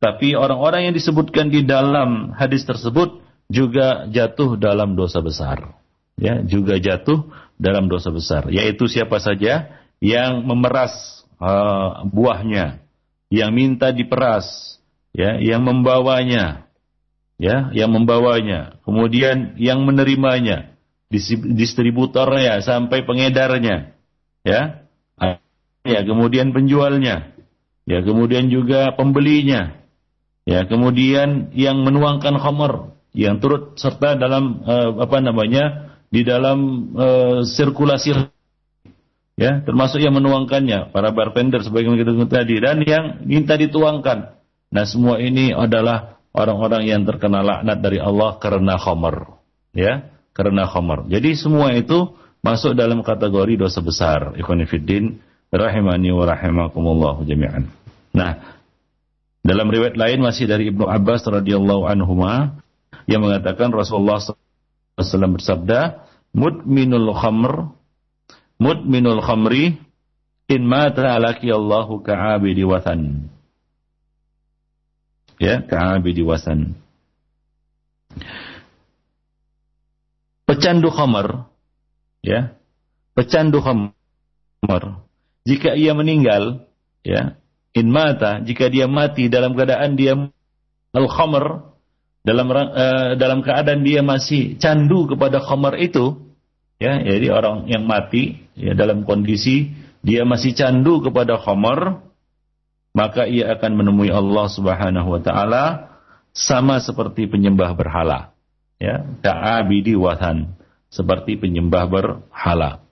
tapi 0.00 0.32
orang-orang 0.32 0.88
yang 0.88 0.94
disebutkan 0.96 1.52
di 1.52 1.68
dalam 1.68 2.32
hadis 2.32 2.64
tersebut 2.64 3.25
juga 3.46 4.10
jatuh 4.10 4.58
dalam 4.58 4.98
dosa 4.98 5.22
besar. 5.22 5.76
Ya, 6.16 6.40
juga 6.40 6.80
jatuh 6.80 7.28
dalam 7.60 7.92
dosa 7.92 8.08
besar, 8.08 8.48
yaitu 8.48 8.88
siapa 8.88 9.20
saja 9.20 9.68
yang 10.00 10.44
memeras 10.48 11.24
uh, 11.40 12.04
buahnya, 12.08 12.80
yang 13.28 13.52
minta 13.52 13.92
diperas, 13.92 14.76
ya, 15.12 15.36
yang 15.40 15.64
membawanya, 15.64 16.68
ya, 17.36 17.68
yang 17.72 17.92
membawanya, 17.92 18.80
kemudian 18.84 19.56
yang 19.60 19.84
menerimanya, 19.84 20.72
distributornya 21.52 22.64
sampai 22.64 23.04
pengedarnya, 23.04 23.92
ya, 24.44 24.88
ya, 25.84 26.00
kemudian 26.04 26.56
penjualnya, 26.56 27.32
ya, 27.88 27.98
kemudian 28.04 28.48
juga 28.48 28.92
pembelinya, 28.96 29.80
ya, 30.48 30.64
kemudian 30.64 31.52
yang 31.52 31.84
menuangkan 31.84 32.36
khamar, 32.40 32.95
yang 33.16 33.40
turut 33.40 33.80
serta 33.80 34.20
dalam 34.20 34.60
uh, 34.60 35.00
apa 35.00 35.24
namanya 35.24 35.96
di 36.12 36.20
dalam 36.20 36.92
uh, 36.92 37.40
sirkulasi 37.48 38.28
ya 39.40 39.64
termasuk 39.64 40.04
yang 40.04 40.12
menuangkannya 40.12 40.92
para 40.92 41.16
bartender 41.16 41.64
sebagaimana 41.64 41.96
kita 41.96 42.12
tadi 42.28 42.60
dan 42.60 42.84
yang 42.84 43.24
minta 43.24 43.56
dituangkan. 43.56 44.36
Nah 44.68 44.84
semua 44.84 45.16
ini 45.16 45.56
adalah 45.56 46.20
orang-orang 46.36 46.92
yang 46.92 47.08
terkena 47.08 47.40
laknat 47.40 47.80
dari 47.80 47.96
Allah 47.96 48.36
karena 48.36 48.76
khamar 48.76 49.40
ya 49.72 50.12
karena 50.36 50.68
khamar. 50.68 51.08
Jadi 51.08 51.32
semua 51.40 51.72
itu 51.72 52.12
masuk 52.44 52.76
dalam 52.76 53.00
kategori 53.00 53.56
dosa 53.56 53.80
besar 53.80 54.36
ikhwanifiddin 54.36 55.24
rahimani 55.48 56.12
wa 56.12 56.28
rahimakumullah 56.28 57.24
jami'an. 57.24 57.64
Nah 58.12 58.60
dalam 59.40 59.72
riwayat 59.72 59.96
lain 59.96 60.20
masih 60.20 60.44
dari 60.44 60.68
Ibnu 60.68 60.84
Abbas 60.84 61.24
radhiyallahu 61.24 61.88
anhu 61.88 62.12
yang 63.06 63.22
mengatakan 63.22 63.70
Rasulullah 63.70 64.18
SAW 64.18 65.34
bersabda 65.38 66.06
mudminul 66.34 67.14
khamr 67.14 67.72
mudminul 68.60 69.20
khamri 69.20 69.78
in 70.48 70.62
mata 70.64 71.16
alaki 71.16 71.50
Allahu 71.50 72.00
ka'abidi 72.02 72.62
wathan. 72.64 73.30
Ya, 75.36 75.60
ka'abidi 75.60 76.24
wathan. 76.24 76.78
Pecandu 80.46 80.88
khamar, 80.94 81.50
ya, 82.22 82.54
pecandu 83.12 83.60
khamar. 83.60 85.02
Jika 85.42 85.74
ia 85.74 85.92
meninggal, 85.92 86.64
ya, 87.02 87.36
in 87.74 87.90
mata, 87.90 88.40
jika 88.40 88.70
dia 88.70 88.86
mati 88.86 89.26
dalam 89.26 89.58
keadaan 89.58 89.98
dia 89.98 90.14
al 90.94 91.06
khamar, 91.10 91.75
dalam 92.26 92.50
uh, 92.50 93.14
dalam 93.14 93.38
keadaan 93.46 93.86
dia 93.86 94.02
masih 94.02 94.58
candu 94.58 95.06
kepada 95.06 95.38
khamar 95.38 95.78
itu, 95.78 96.18
ya 96.82 96.98
jadi 96.98 97.30
orang 97.30 97.70
yang 97.70 97.86
mati 97.86 98.42
ya 98.58 98.74
dalam 98.74 99.06
kondisi 99.06 99.70
dia 100.02 100.26
masih 100.26 100.58
candu 100.58 100.98
kepada 101.06 101.38
khamar 101.38 102.02
maka 102.90 103.30
ia 103.30 103.54
akan 103.54 103.78
menemui 103.78 104.10
Allah 104.10 104.46
Subhanahu 104.50 105.08
wa 105.14 105.20
taala 105.22 105.64
sama 106.34 106.82
seperti 106.82 107.30
penyembah 107.30 107.72
berhala 107.78 108.34
ya 108.82 109.06
ka'abidi 109.22 109.94
wathan 109.96 110.58
seperti 110.90 111.38
penyembah 111.38 111.88
berhala 111.88 112.86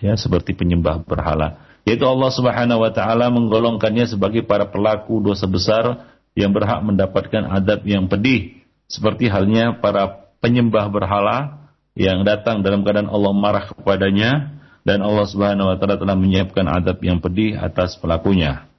ya 0.00 0.14
seperti 0.16 0.52
penyembah 0.52 1.02
berhala. 1.04 1.64
Yaitu 1.86 2.02
Allah 2.02 2.30
Subhanahu 2.34 2.82
wa 2.82 2.90
taala 2.90 3.30
menggolongkannya 3.30 4.10
sebagai 4.10 4.42
para 4.42 4.68
pelaku 4.68 5.22
dosa 5.22 5.46
besar 5.46 6.10
yang 6.36 6.52
berhak 6.52 6.82
mendapatkan 6.84 7.46
adab 7.48 7.86
yang 7.86 8.10
pedih 8.10 8.55
seperti 8.86 9.26
halnya 9.30 9.78
para 9.82 10.30
penyembah 10.38 10.86
berhala 10.90 11.68
yang 11.98 12.22
datang 12.22 12.62
dalam 12.62 12.86
keadaan 12.86 13.10
Allah 13.10 13.32
marah 13.34 13.64
kepadanya 13.72 14.60
dan 14.86 15.02
Allah 15.02 15.26
Subhanahu 15.26 15.74
wa 15.74 15.76
taala 15.80 15.98
telah 15.98 16.14
menyiapkan 16.14 16.62
adab 16.70 17.02
yang 17.02 17.18
pedih 17.18 17.58
atas 17.58 17.98
pelakunya. 17.98 18.70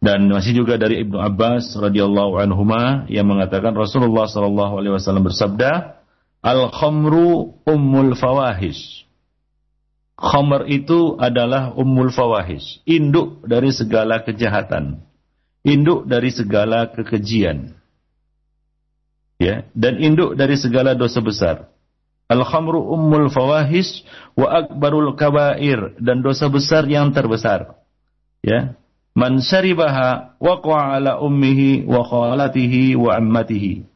Dan 0.00 0.28
masih 0.32 0.64
juga 0.64 0.80
dari 0.80 1.04
Ibnu 1.04 1.20
Abbas 1.20 1.76
radhiyallahu 1.76 2.40
anhuma 2.40 3.04
yang 3.12 3.28
mengatakan 3.28 3.76
Rasulullah 3.76 4.28
sallallahu 4.28 4.80
alaihi 4.80 4.94
wasallam 4.96 5.28
bersabda, 5.28 6.00
"Al 6.40 6.72
khamru 6.72 7.60
ummul 7.68 8.16
fawahish." 8.16 9.04
Khamr 10.16 10.64
itu 10.72 11.20
adalah 11.20 11.76
ummul 11.76 12.08
fawahish, 12.08 12.80
induk 12.88 13.44
dari 13.44 13.68
segala 13.68 14.24
kejahatan, 14.24 15.04
induk 15.60 16.08
dari 16.08 16.32
segala 16.32 16.88
kekejian. 16.88 17.75
Ya, 19.36 19.68
dan 19.76 20.00
induk 20.00 20.32
dari 20.34 20.56
segala 20.56 20.96
dosa 20.96 21.20
besar. 21.20 21.68
Al-khamru 22.26 22.82
ummul 22.82 23.30
fawahis 23.30 24.02
wa 24.34 24.50
akbarul 24.50 25.14
kabair 25.14 25.94
dan 26.02 26.24
dosa 26.24 26.50
besar 26.50 26.88
yang 26.88 27.14
terbesar. 27.14 27.78
Ya. 28.42 28.74
Man 29.16 29.40
syaribaha 29.40 30.36
waqa'a 30.42 31.00
ala 31.00 31.12
ummihi 31.24 31.88
wa 31.88 32.04
khalatihi 32.04 32.98
wa 33.00 33.16
ammatihi. 33.16 33.86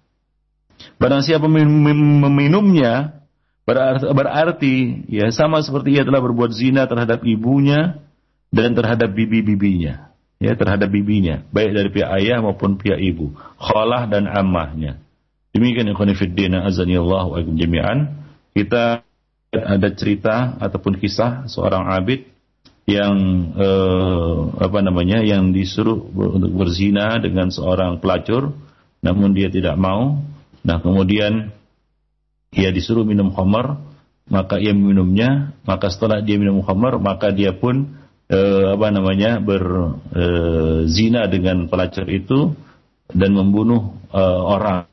Barang 0.97 1.21
siapa 1.21 1.45
meminumnya 1.45 3.21
berarti, 3.69 4.09
berarti 4.17 4.75
ya 5.13 5.29
sama 5.29 5.61
seperti 5.61 6.01
ia 6.01 6.09
telah 6.09 6.25
berbuat 6.25 6.57
zina 6.57 6.89
terhadap 6.89 7.21
ibunya 7.29 8.01
dan 8.49 8.73
terhadap 8.73 9.13
bibi-bibinya. 9.13 10.09
Ya, 10.41 10.57
terhadap 10.57 10.89
bibinya, 10.89 11.45
baik 11.53 11.77
dari 11.77 11.89
pihak 11.93 12.11
ayah 12.17 12.41
maupun 12.41 12.81
pihak 12.81 12.97
ibu, 12.97 13.37
khalah 13.61 14.09
dan 14.09 14.25
ammahnya. 14.25 14.97
Demikian 15.51 15.91
ikhwan 15.91 16.15
fillah 16.15 16.63
azani 16.63 16.95
Allah 16.95 17.25
wa 17.27 17.39
jami'an. 17.43 17.99
Kita 18.55 19.03
ada 19.51 19.89
cerita 19.99 20.55
ataupun 20.63 21.03
kisah 21.03 21.51
seorang 21.51 21.91
abid 21.91 22.31
yang 22.87 23.15
eh, 23.55 24.39
apa 24.63 24.79
namanya 24.83 25.23
yang 25.23 25.51
disuruh 25.51 25.99
untuk 26.15 26.55
berzina 26.55 27.19
dengan 27.19 27.51
seorang 27.51 27.99
pelacur 27.99 28.55
namun 29.03 29.35
dia 29.35 29.51
tidak 29.51 29.75
mau. 29.79 30.23
Nah 30.63 30.79
kemudian 30.83 31.55
ia 32.55 32.71
disuruh 32.75 33.07
minum 33.07 33.31
khamar 33.31 33.79
maka 34.31 34.59
ia 34.63 34.75
minumnya 34.75 35.55
maka 35.67 35.91
setelah 35.91 36.23
dia 36.23 36.39
minum 36.39 36.63
khamar 36.63 36.99
maka 37.03 37.31
dia 37.35 37.55
pun 37.55 37.95
eh, 38.31 38.67
apa 38.75 38.87
namanya 38.91 39.43
berzina 39.43 41.27
eh, 41.27 41.31
dengan 41.31 41.67
pelacur 41.67 42.07
itu 42.07 42.55
dan 43.11 43.35
membunuh 43.35 43.99
eh, 44.15 44.41
orang 44.47 44.90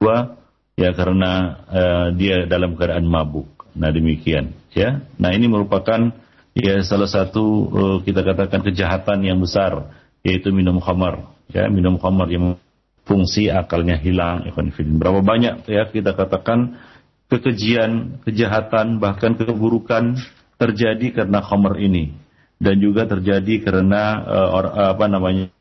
dua 0.00 0.40
ya 0.80 0.96
karena 0.96 1.60
uh, 1.68 2.08
dia 2.16 2.48
dalam 2.48 2.72
keadaan 2.72 3.04
mabuk. 3.04 3.68
Nah 3.76 3.92
demikian 3.92 4.56
ya. 4.72 5.04
Nah 5.20 5.36
ini 5.36 5.44
merupakan 5.44 6.08
ya 6.56 6.80
salah 6.80 7.06
satu 7.06 7.44
uh, 7.68 7.98
kita 8.00 8.24
katakan 8.24 8.64
kejahatan 8.64 9.28
yang 9.28 9.36
besar 9.36 9.92
yaitu 10.24 10.48
minum 10.56 10.80
khamar 10.80 11.28
ya 11.52 11.68
minum 11.68 12.00
khamar 12.00 12.32
yang 12.32 12.56
fungsi 13.04 13.52
akalnya 13.52 14.00
hilang 14.00 14.48
Berapa 14.96 15.20
banyak 15.20 15.68
ya 15.68 15.84
kita 15.92 16.16
katakan 16.16 16.80
kekejian, 17.28 18.24
kejahatan 18.24 19.04
bahkan 19.04 19.36
keburukan 19.36 20.16
terjadi 20.56 21.12
karena 21.12 21.44
khamar 21.44 21.76
ini 21.76 22.16
dan 22.56 22.80
juga 22.80 23.04
terjadi 23.04 23.68
karena 23.68 24.24
uh, 24.24 24.96
apa 24.96 25.04
namanya 25.12 25.52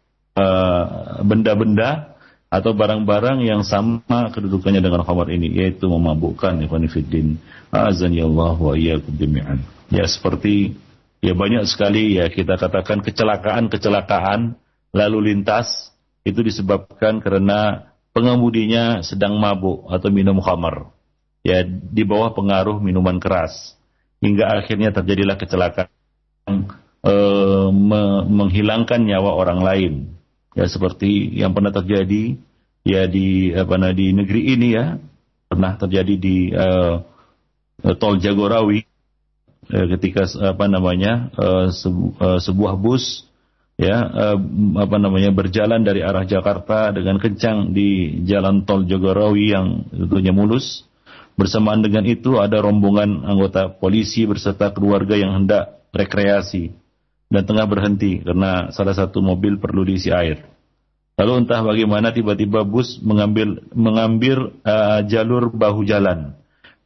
benda-benda 1.28 1.89
uh, 1.91 2.18
atau 2.49 2.73
barang-barang 2.73 3.45
yang 3.45 3.62
sama 3.62 4.33
kedudukannya 4.33 4.81
dengan 4.81 5.05
khamar 5.05 5.29
ini 5.29 5.53
yaitu 5.53 5.85
memabukkan 5.85 6.57
ikhwan 6.65 6.89
fillah. 6.89 7.38
Azan 7.69 8.17
ya 8.17 8.25
Allah 8.25 8.57
wa 8.57 8.73
iyyakum 8.73 9.13
ya 9.93 10.05
seperti 10.09 10.73
ya 11.21 11.38
banyak 11.38 11.69
sekali 11.69 12.17
ya 12.17 12.25
kita 12.33 12.57
katakan 12.57 13.05
kecelakaan-kecelakaan 13.05 14.57
lalu 14.89 15.33
lintas 15.33 15.93
itu 16.25 16.41
disebabkan 16.41 17.21
karena 17.21 17.93
pengemudinya 18.17 19.05
sedang 19.05 19.38
mabuk 19.38 19.85
atau 19.85 20.09
minum 20.09 20.41
khamar. 20.41 20.89
Ya 21.45 21.62
di 21.63 22.01
bawah 22.01 22.33
pengaruh 22.33 22.81
minuman 22.81 23.21
keras. 23.21 23.77
Hingga 24.19 24.59
akhirnya 24.59 24.91
terjadilah 24.91 25.39
kecelakaan 25.39 25.88
eh, 27.05 27.67
me 27.71 28.01
menghilangkan 28.27 28.99
nyawa 29.05 29.31
orang 29.38 29.62
lain 29.63 30.18
ya 30.57 30.65
seperti 30.65 31.38
yang 31.38 31.53
pernah 31.53 31.69
terjadi 31.69 32.38
ya 32.85 33.05
di 33.05 33.53
apa 33.53 33.75
nah, 33.77 33.93
di 33.93 34.15
negeri 34.15 34.41
ini 34.55 34.67
ya 34.73 34.97
pernah 35.49 35.77
terjadi 35.77 36.15
di 36.17 36.38
uh, 36.53 37.01
tol 37.97 38.17
Jagorawi 38.17 38.85
uh, 39.69 39.85
ketika 39.97 40.25
apa 40.41 40.65
namanya 40.65 41.29
uh, 41.38 41.67
sebu 41.69 42.17
uh, 42.17 42.39
sebuah 42.41 42.73
bus 42.77 43.29
ya 43.79 43.97
uh, 44.09 44.38
apa 44.81 44.97
namanya 44.97 45.31
berjalan 45.31 45.85
dari 45.85 46.01
arah 46.01 46.25
Jakarta 46.25 46.91
dengan 46.91 47.21
kencang 47.21 47.71
di 47.71 48.21
jalan 48.25 48.65
tol 48.65 48.85
Jagorawi 48.85 49.45
yang 49.53 49.67
tentunya 49.89 50.33
mulus. 50.33 50.85
Bersamaan 51.39 51.79
dengan 51.79 52.03
itu 52.03 52.35
ada 52.35 52.59
rombongan 52.59 53.23
anggota 53.23 53.71
polisi 53.71 54.27
beserta 54.27 54.75
keluarga 54.75 55.15
yang 55.15 55.39
hendak 55.39 55.79
rekreasi 55.95 56.75
dan 57.29 57.45
tengah 57.45 57.69
berhenti 57.69 58.25
karena 58.25 58.73
salah 58.73 58.97
satu 58.97 59.21
mobil 59.21 59.61
perlu 59.61 59.85
diisi 59.85 60.09
air. 60.09 60.49
Lalu 61.19 61.45
entah 61.45 61.61
bagaimana 61.61 62.09
tiba-tiba 62.09 62.65
bus 62.65 62.97
mengambil 63.05 63.61
mengambil 63.75 64.55
uh, 64.65 65.05
jalur 65.05 65.53
bahu 65.53 65.85
jalan 65.85 66.33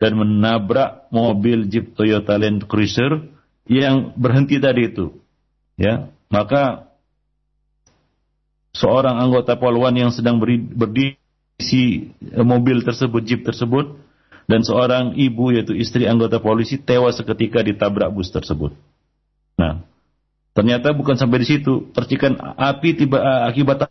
dan 0.02 0.12
menabrak 0.20 1.08
mobil 1.14 1.70
Jeep 1.72 1.96
Toyota 1.96 2.36
Land 2.36 2.68
Cruiser 2.68 3.30
yang 3.70 4.12
berhenti 4.20 4.60
tadi 4.60 4.92
itu. 4.92 5.16
Ya, 5.80 6.12
maka 6.28 6.92
seorang 8.76 9.22
anggota 9.22 9.56
poluan 9.56 9.96
yang 9.96 10.12
sedang 10.12 10.42
berdiri 10.42 11.18
di 11.62 12.12
mobil 12.36 12.84
tersebut, 12.84 13.22
jeep 13.24 13.42
tersebut, 13.46 13.96
dan 14.50 14.66
seorang 14.66 15.16
ibu 15.16 15.54
yaitu 15.54 15.78
istri 15.78 16.10
anggota 16.10 16.42
polisi 16.44 16.82
tewas 16.82 17.16
seketika 17.16 17.64
ditabrak 17.64 18.12
bus 18.12 18.30
tersebut. 18.34 18.76
Nah, 19.56 19.86
ternyata 20.54 20.94
bukan 20.94 21.18
sampai 21.18 21.44
di 21.44 21.48
situ, 21.50 21.90
percikan 21.92 22.38
api 22.38 22.96
tiba 22.98 23.20
akibat 23.50 23.90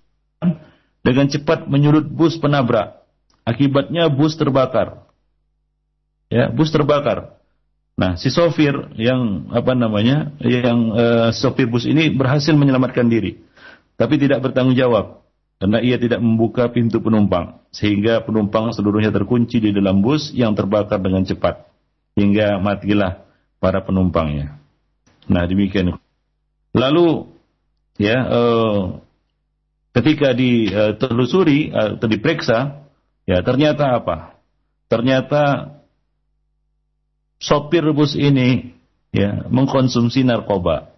dengan 1.02 1.26
cepat 1.26 1.66
menyulut 1.66 2.06
bus 2.08 2.38
penabrak. 2.38 3.02
Akibatnya 3.42 4.06
bus 4.06 4.38
terbakar. 4.38 5.02
Ya, 6.30 6.48
bus 6.48 6.70
terbakar. 6.70 7.42
Nah, 7.92 8.16
si 8.16 8.32
sopir 8.32 8.72
yang 8.96 9.52
apa 9.52 9.76
namanya, 9.76 10.32
yang 10.40 10.96
uh, 10.96 11.28
sopir 11.34 11.68
bus 11.68 11.84
ini 11.84 12.08
berhasil 12.08 12.56
menyelamatkan 12.56 13.04
diri, 13.04 13.42
tapi 14.00 14.16
tidak 14.16 14.40
bertanggung 14.40 14.78
jawab 14.78 15.22
karena 15.60 15.78
ia 15.78 15.94
tidak 15.94 16.18
membuka 16.18 16.66
pintu 16.74 16.98
penumpang, 16.98 17.62
sehingga 17.70 18.24
penumpang 18.26 18.74
seluruhnya 18.74 19.14
terkunci 19.14 19.62
di 19.62 19.70
dalam 19.70 20.02
bus 20.02 20.34
yang 20.34 20.58
terbakar 20.58 20.98
dengan 20.98 21.22
cepat, 21.22 21.68
hingga 22.18 22.58
matilah 22.58 23.22
para 23.62 23.78
penumpangnya. 23.84 24.58
Nah, 25.30 25.46
demikian. 25.46 26.01
Lalu, 26.72 27.28
ya, 28.00 28.18
uh, 28.24 29.00
ketika 29.92 30.32
ditelusuri 30.32 31.68
uh, 31.68 32.00
atau 32.00 32.08
diperiksa, 32.08 32.88
ya 33.28 33.44
ternyata 33.44 34.00
apa? 34.00 34.40
Ternyata 34.88 35.76
sopir 37.40 37.84
bus 37.92 38.16
ini 38.16 38.72
ya 39.12 39.44
mengkonsumsi 39.52 40.24
narkoba. 40.24 40.92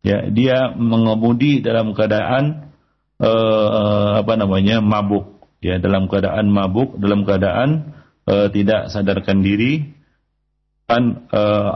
Ya, 0.00 0.24
dia 0.32 0.72
mengemudi 0.80 1.60
dalam 1.60 1.92
keadaan 1.92 2.72
uh, 3.20 4.24
apa 4.24 4.32
namanya 4.40 4.80
mabuk, 4.80 5.44
ya 5.60 5.76
dalam 5.76 6.08
keadaan 6.08 6.48
mabuk, 6.48 6.96
dalam 6.96 7.28
keadaan 7.28 7.92
uh, 8.24 8.48
tidak 8.48 8.88
sadarkan 8.88 9.44
diri 9.44 9.99
dan 10.90 11.22
uh, 11.30 11.70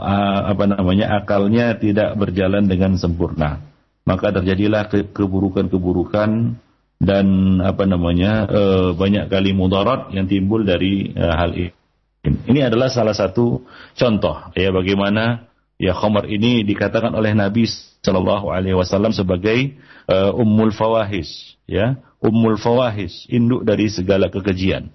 apa 0.51 0.67
namanya 0.67 1.23
akalnya 1.23 1.79
tidak 1.79 2.19
berjalan 2.19 2.67
dengan 2.67 2.99
sempurna. 2.99 3.63
Maka 4.03 4.35
terjadilah 4.35 4.91
keburukan-keburukan 4.91 6.59
dan 6.99 7.25
apa 7.63 7.83
namanya 7.87 8.43
uh, 8.43 8.89
banyak 8.91 9.31
kali 9.31 9.55
mudarat 9.55 10.11
yang 10.11 10.27
timbul 10.27 10.67
dari 10.67 11.15
uh, 11.15 11.31
hal 11.31 11.55
ini. 11.55 11.71
Ini 12.25 12.67
adalah 12.67 12.91
salah 12.91 13.15
satu 13.15 13.63
contoh 13.95 14.51
ya 14.57 14.75
bagaimana 14.75 15.47
ya 15.79 15.95
khamar 15.95 16.27
ini 16.27 16.67
dikatakan 16.67 17.15
oleh 17.15 17.31
Nabi 17.31 17.69
Shallallahu 18.03 18.51
Alaihi 18.51 18.75
Wasallam 18.75 19.15
sebagai 19.15 19.79
uh, 20.11 20.35
ummul 20.35 20.75
fawahis 20.75 21.55
ya 21.69 22.01
ummul 22.19 22.59
fawahis 22.59 23.29
induk 23.31 23.63
dari 23.63 23.87
segala 23.87 24.27
kekejian. 24.27 24.91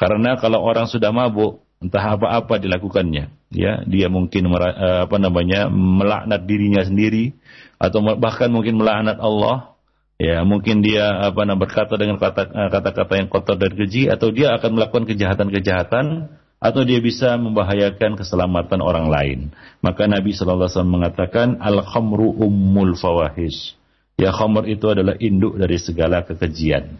Karena 0.00 0.40
kalau 0.40 0.64
orang 0.64 0.88
sudah 0.88 1.12
mabuk 1.12 1.62
entah 1.82 2.14
apa-apa 2.14 2.62
dilakukannya 2.62 3.28
ya 3.50 3.82
dia 3.84 4.06
mungkin 4.06 4.48
uh, 4.48 5.04
apa 5.04 5.16
namanya 5.18 5.66
melaknat 5.68 6.46
dirinya 6.46 6.86
sendiri 6.86 7.34
atau 7.82 8.00
bahkan 8.16 8.48
mungkin 8.48 8.78
melaknat 8.78 9.18
Allah 9.18 9.74
ya 10.22 10.46
mungkin 10.46 10.86
dia 10.86 11.10
apa 11.26 11.42
namanya 11.42 11.66
berkata 11.66 11.98
dengan 11.98 12.16
eh, 12.22 12.70
kata-kata 12.70 13.12
yang 13.18 13.28
kotor 13.28 13.58
dan 13.58 13.74
keji 13.74 14.06
atau 14.06 14.30
dia 14.30 14.54
akan 14.54 14.78
melakukan 14.78 15.04
kejahatan-kejahatan 15.10 16.30
atau 16.62 16.86
dia 16.86 17.02
bisa 17.02 17.34
membahayakan 17.34 18.14
keselamatan 18.14 18.78
orang 18.78 19.10
lain. 19.10 19.38
Maka 19.82 20.06
Nabi 20.06 20.30
Shallallahu 20.30 20.70
Alaihi 20.70 20.74
Wasallam 20.78 20.94
mengatakan 20.94 21.48
al 21.58 21.82
khamru 21.82 22.30
ummul 22.38 22.94
fawahis. 22.94 23.74
Ya 24.14 24.30
khamr 24.30 24.70
itu 24.70 24.86
adalah 24.86 25.18
induk 25.18 25.58
dari 25.58 25.82
segala 25.82 26.22
kekejian. 26.22 26.94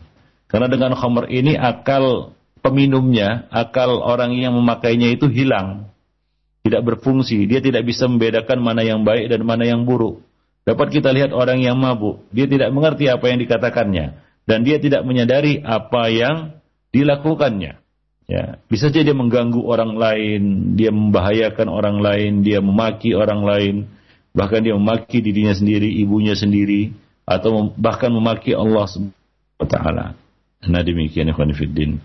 Karena 0.50 0.66
dengan 0.66 0.98
khamr 0.98 1.30
ini 1.30 1.54
akal 1.54 2.34
peminumnya, 2.62 3.50
akal 3.50 4.00
orang 4.00 4.32
yang 4.38 4.54
memakainya 4.54 5.12
itu 5.12 5.26
hilang. 5.28 5.90
Tidak 6.62 6.78
berfungsi, 6.86 7.50
dia 7.50 7.58
tidak 7.58 7.82
bisa 7.82 8.06
membedakan 8.06 8.62
mana 8.62 8.86
yang 8.86 9.02
baik 9.02 9.26
dan 9.26 9.42
mana 9.42 9.66
yang 9.66 9.82
buruk. 9.82 10.22
Dapat 10.62 10.94
kita 10.94 11.10
lihat 11.10 11.34
orang 11.34 11.58
yang 11.58 11.74
mabuk, 11.74 12.22
dia 12.30 12.46
tidak 12.46 12.70
mengerti 12.70 13.10
apa 13.10 13.26
yang 13.26 13.42
dikatakannya 13.42 14.14
dan 14.46 14.62
dia 14.62 14.78
tidak 14.78 15.02
menyadari 15.02 15.58
apa 15.58 16.06
yang 16.06 16.36
dilakukannya. 16.94 17.82
Ya, 18.30 18.62
bisa 18.70 18.88
saja 18.88 19.02
dia 19.02 19.12
mengganggu 19.12 19.58
orang 19.58 19.98
lain, 19.98 20.72
dia 20.78 20.94
membahayakan 20.94 21.66
orang 21.66 21.98
lain, 21.98 22.46
dia 22.46 22.62
memaki 22.62 23.12
orang 23.12 23.42
lain, 23.42 23.74
bahkan 24.30 24.62
dia 24.62 24.78
memaki 24.78 25.18
dirinya 25.18 25.52
sendiri, 25.52 25.90
ibunya 25.98 26.38
sendiri, 26.38 26.94
atau 27.26 27.74
bahkan 27.74 28.14
memaki 28.14 28.54
Allah 28.54 28.86
Subhanahu 28.86 29.66
taala. 29.66 30.14
Nah 30.62 30.82
demikian 30.86 31.26
ikhwan 31.34 31.50
fiddin. 31.52 31.98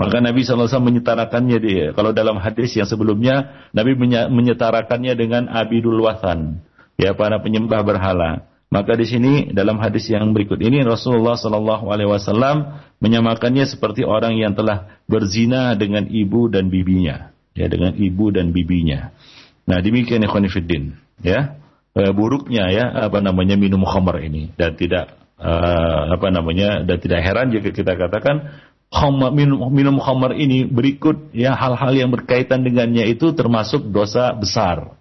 Maka 0.00 0.24
Nabi 0.24 0.40
SAW 0.48 0.80
menyetarakannya 0.80 1.58
dia. 1.60 1.86
Kalau 1.92 2.16
dalam 2.16 2.40
hadis 2.40 2.72
yang 2.72 2.88
sebelumnya, 2.88 3.68
Nabi 3.76 4.00
menyetarakannya 4.32 5.12
dengan 5.12 5.52
abidul 5.52 6.00
wathan. 6.00 6.64
Ya, 6.96 7.12
para 7.12 7.36
penyembah 7.44 7.84
berhala. 7.84 8.48
Maka 8.70 8.94
di 8.94 9.02
sini 9.02 9.32
dalam 9.50 9.82
hadis 9.82 10.06
yang 10.06 10.30
berikut 10.30 10.62
ini 10.62 10.86
Rasulullah 10.86 11.34
Shallallahu 11.34 11.90
Alaihi 11.90 12.06
Wasallam 12.06 12.86
menyamakannya 13.02 13.66
seperti 13.66 14.06
orang 14.06 14.38
yang 14.38 14.54
telah 14.54 15.02
berzina 15.10 15.74
dengan 15.74 16.06
ibu 16.06 16.46
dan 16.46 16.70
bibinya, 16.70 17.34
ya 17.58 17.66
dengan 17.66 17.98
ibu 17.98 18.30
dan 18.30 18.54
bibinya. 18.54 19.10
Nah 19.66 19.82
demikian 19.82 20.22
Khonifuddin, 20.22 20.94
ya 21.18 21.58
e, 21.98 22.14
buruknya 22.14 22.70
ya 22.70 23.10
apa 23.10 23.18
namanya 23.18 23.58
minum 23.58 23.82
khamar 23.82 24.22
ini 24.22 24.54
dan 24.54 24.78
tidak 24.78 25.18
e, 25.34 25.50
apa 26.14 26.30
namanya 26.30 26.86
dan 26.86 26.96
tidak 27.02 27.26
heran 27.26 27.50
jika 27.50 27.74
kita 27.74 27.98
katakan 27.98 28.54
minum, 29.30 29.70
minum 29.70 29.96
khamar 30.02 30.34
ini 30.34 30.66
berikut 30.66 31.30
ya 31.30 31.54
hal-hal 31.54 31.94
yang 31.94 32.10
berkaitan 32.10 32.66
dengannya 32.66 33.06
itu 33.06 33.30
termasuk 33.32 33.86
dosa 33.94 34.34
besar, 34.34 34.98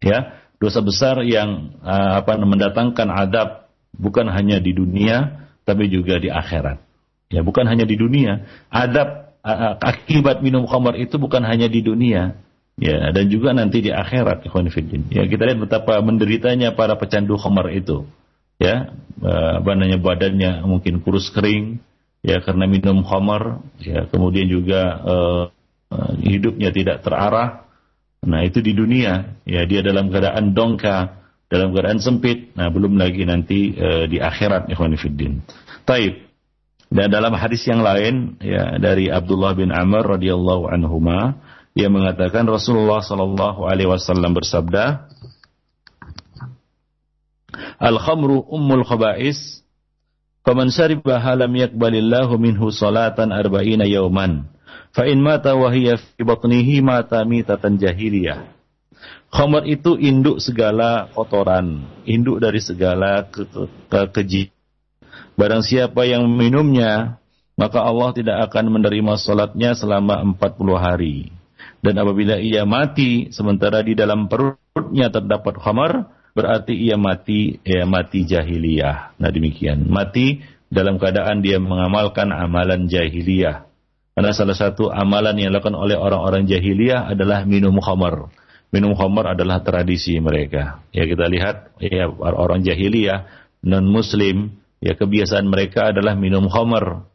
ya 0.00 0.40
dosa 0.58 0.80
besar 0.82 1.22
yang 1.22 1.78
uh, 1.84 2.24
apa 2.24 2.34
mendatangkan 2.40 3.08
adab 3.12 3.70
bukan 3.94 4.26
hanya 4.32 4.58
di 4.58 4.74
dunia 4.74 5.46
tapi 5.68 5.92
juga 5.92 6.16
di 6.16 6.32
akhirat. 6.32 6.80
Ya, 7.28 7.44
bukan 7.44 7.68
hanya 7.68 7.84
di 7.84 8.00
dunia. 8.00 8.48
Adab 8.72 9.36
uh, 9.44 9.76
akibat 9.84 10.40
minum 10.40 10.64
khamar 10.64 10.96
itu 10.96 11.20
bukan 11.20 11.44
hanya 11.44 11.68
di 11.68 11.84
dunia. 11.84 12.40
Ya, 12.78 13.10
dan 13.10 13.26
juga 13.26 13.50
nanti 13.50 13.82
di 13.82 13.90
akhirat, 13.90 14.46
Ya, 15.10 15.26
kita 15.26 15.50
lihat 15.50 15.58
betapa 15.58 15.98
menderitanya 15.98 16.78
para 16.78 16.94
pecandu 16.94 17.34
khamar 17.34 17.74
itu. 17.74 18.06
Ya, 18.62 18.94
apa 19.18 19.70
namanya 19.74 19.98
badannya 19.98 20.62
mungkin 20.62 21.02
kurus 21.02 21.30
kering 21.34 21.82
ya 22.22 22.42
karena 22.42 22.64
minum 22.66 23.02
khamar, 23.06 23.62
ya, 23.82 24.06
kemudian 24.10 24.50
juga 24.50 24.80
uh, 25.02 25.42
uh, 25.92 26.12
hidupnya 26.18 26.70
tidak 26.74 27.02
terarah 27.02 27.68
Nah 28.24 28.42
itu 28.42 28.58
di 28.58 28.74
dunia, 28.74 29.38
ya 29.46 29.62
dia 29.62 29.78
dalam 29.84 30.10
keadaan 30.10 30.50
dongka, 30.50 31.22
dalam 31.46 31.70
keadaan 31.70 32.02
sempit. 32.02 32.50
Nah 32.58 32.66
belum 32.72 32.98
lagi 32.98 33.22
nanti 33.22 33.70
e, 33.70 34.10
di 34.10 34.18
akhirat, 34.18 34.66
ikhwanifiddin. 34.74 35.38
Taib. 35.86 36.26
Dan 36.88 37.12
dalam 37.12 37.36
hadis 37.36 37.68
yang 37.68 37.84
lain, 37.84 38.40
ya 38.40 38.80
dari 38.80 39.12
Abdullah 39.12 39.52
bin 39.52 39.68
Amr 39.68 40.18
radhiyallahu 40.18 40.72
anhuma, 40.72 41.36
ia 41.76 41.92
mengatakan 41.92 42.48
Rasulullah 42.48 43.04
sallallahu 43.04 43.68
alaihi 43.68 43.92
wasallam 43.92 44.32
bersabda, 44.32 45.04
Al-khamru 47.78 48.40
ummul 48.48 48.82
khaba'is, 48.88 49.57
faman 50.48 50.72
syaribaha 50.72 51.36
lam 51.36 51.52
yakbalillahu 51.52 52.40
minhu 52.40 52.72
salatan 52.72 53.36
arba'ina 53.36 53.84
yawman. 53.84 54.48
Fa 54.96 55.04
in 55.04 55.20
mata 55.20 55.52
wa 55.52 55.68
hiya 55.68 56.00
fi 56.00 56.24
batnihi 56.24 56.80
mata 56.80 57.20
mitatan 57.28 57.76
jahiliyah. 57.76 58.48
Khamar 59.28 59.68
itu 59.68 60.00
induk 60.00 60.40
segala 60.40 61.12
kotoran, 61.12 61.84
induk 62.08 62.40
dari 62.40 62.64
segala 62.64 63.28
ke 63.28 63.44
ke 63.44 63.68
ke 63.92 64.00
keji. 64.16 64.42
Barang 65.36 65.60
siapa 65.60 66.08
yang 66.08 66.24
minumnya, 66.24 67.20
maka 67.60 67.84
Allah 67.84 68.16
tidak 68.16 68.48
akan 68.48 68.80
menerima 68.80 69.20
salatnya 69.20 69.76
selama 69.76 70.24
40 70.32 70.80
hari. 70.80 71.28
Dan 71.84 72.00
apabila 72.00 72.40
ia 72.40 72.64
mati 72.64 73.28
sementara 73.36 73.84
di 73.84 73.92
dalam 73.92 74.32
perutnya 74.32 75.12
terdapat 75.12 75.60
khamar, 75.60 76.08
berarti 76.38 76.78
ia 76.78 76.94
mati 76.94 77.58
ya 77.66 77.82
mati 77.82 78.22
jahiliyah. 78.22 79.18
Nah 79.18 79.30
demikian. 79.34 79.90
Mati 79.90 80.38
dalam 80.70 81.02
keadaan 81.02 81.42
dia 81.42 81.58
mengamalkan 81.58 82.30
amalan 82.30 82.86
jahiliyah. 82.86 83.66
Karena 84.14 84.30
salah 84.30 84.54
satu 84.54 84.90
amalan 84.94 85.34
yang 85.38 85.50
dilakukan 85.50 85.74
oleh 85.74 85.98
orang-orang 85.98 86.46
jahiliyah 86.46 87.10
adalah 87.10 87.42
minum 87.42 87.74
khamar. 87.82 88.30
Minum 88.70 88.94
khamar 88.94 89.34
adalah 89.34 89.66
tradisi 89.66 90.14
mereka. 90.22 90.82
Ya 90.94 91.10
kita 91.10 91.26
lihat 91.26 91.74
ya 91.82 92.06
orang 92.14 92.62
jahiliyah 92.62 93.26
non 93.66 93.90
muslim 93.90 94.62
ya 94.78 94.94
kebiasaan 94.94 95.46
mereka 95.50 95.90
adalah 95.90 96.14
minum 96.14 96.46
khamar. 96.46 97.10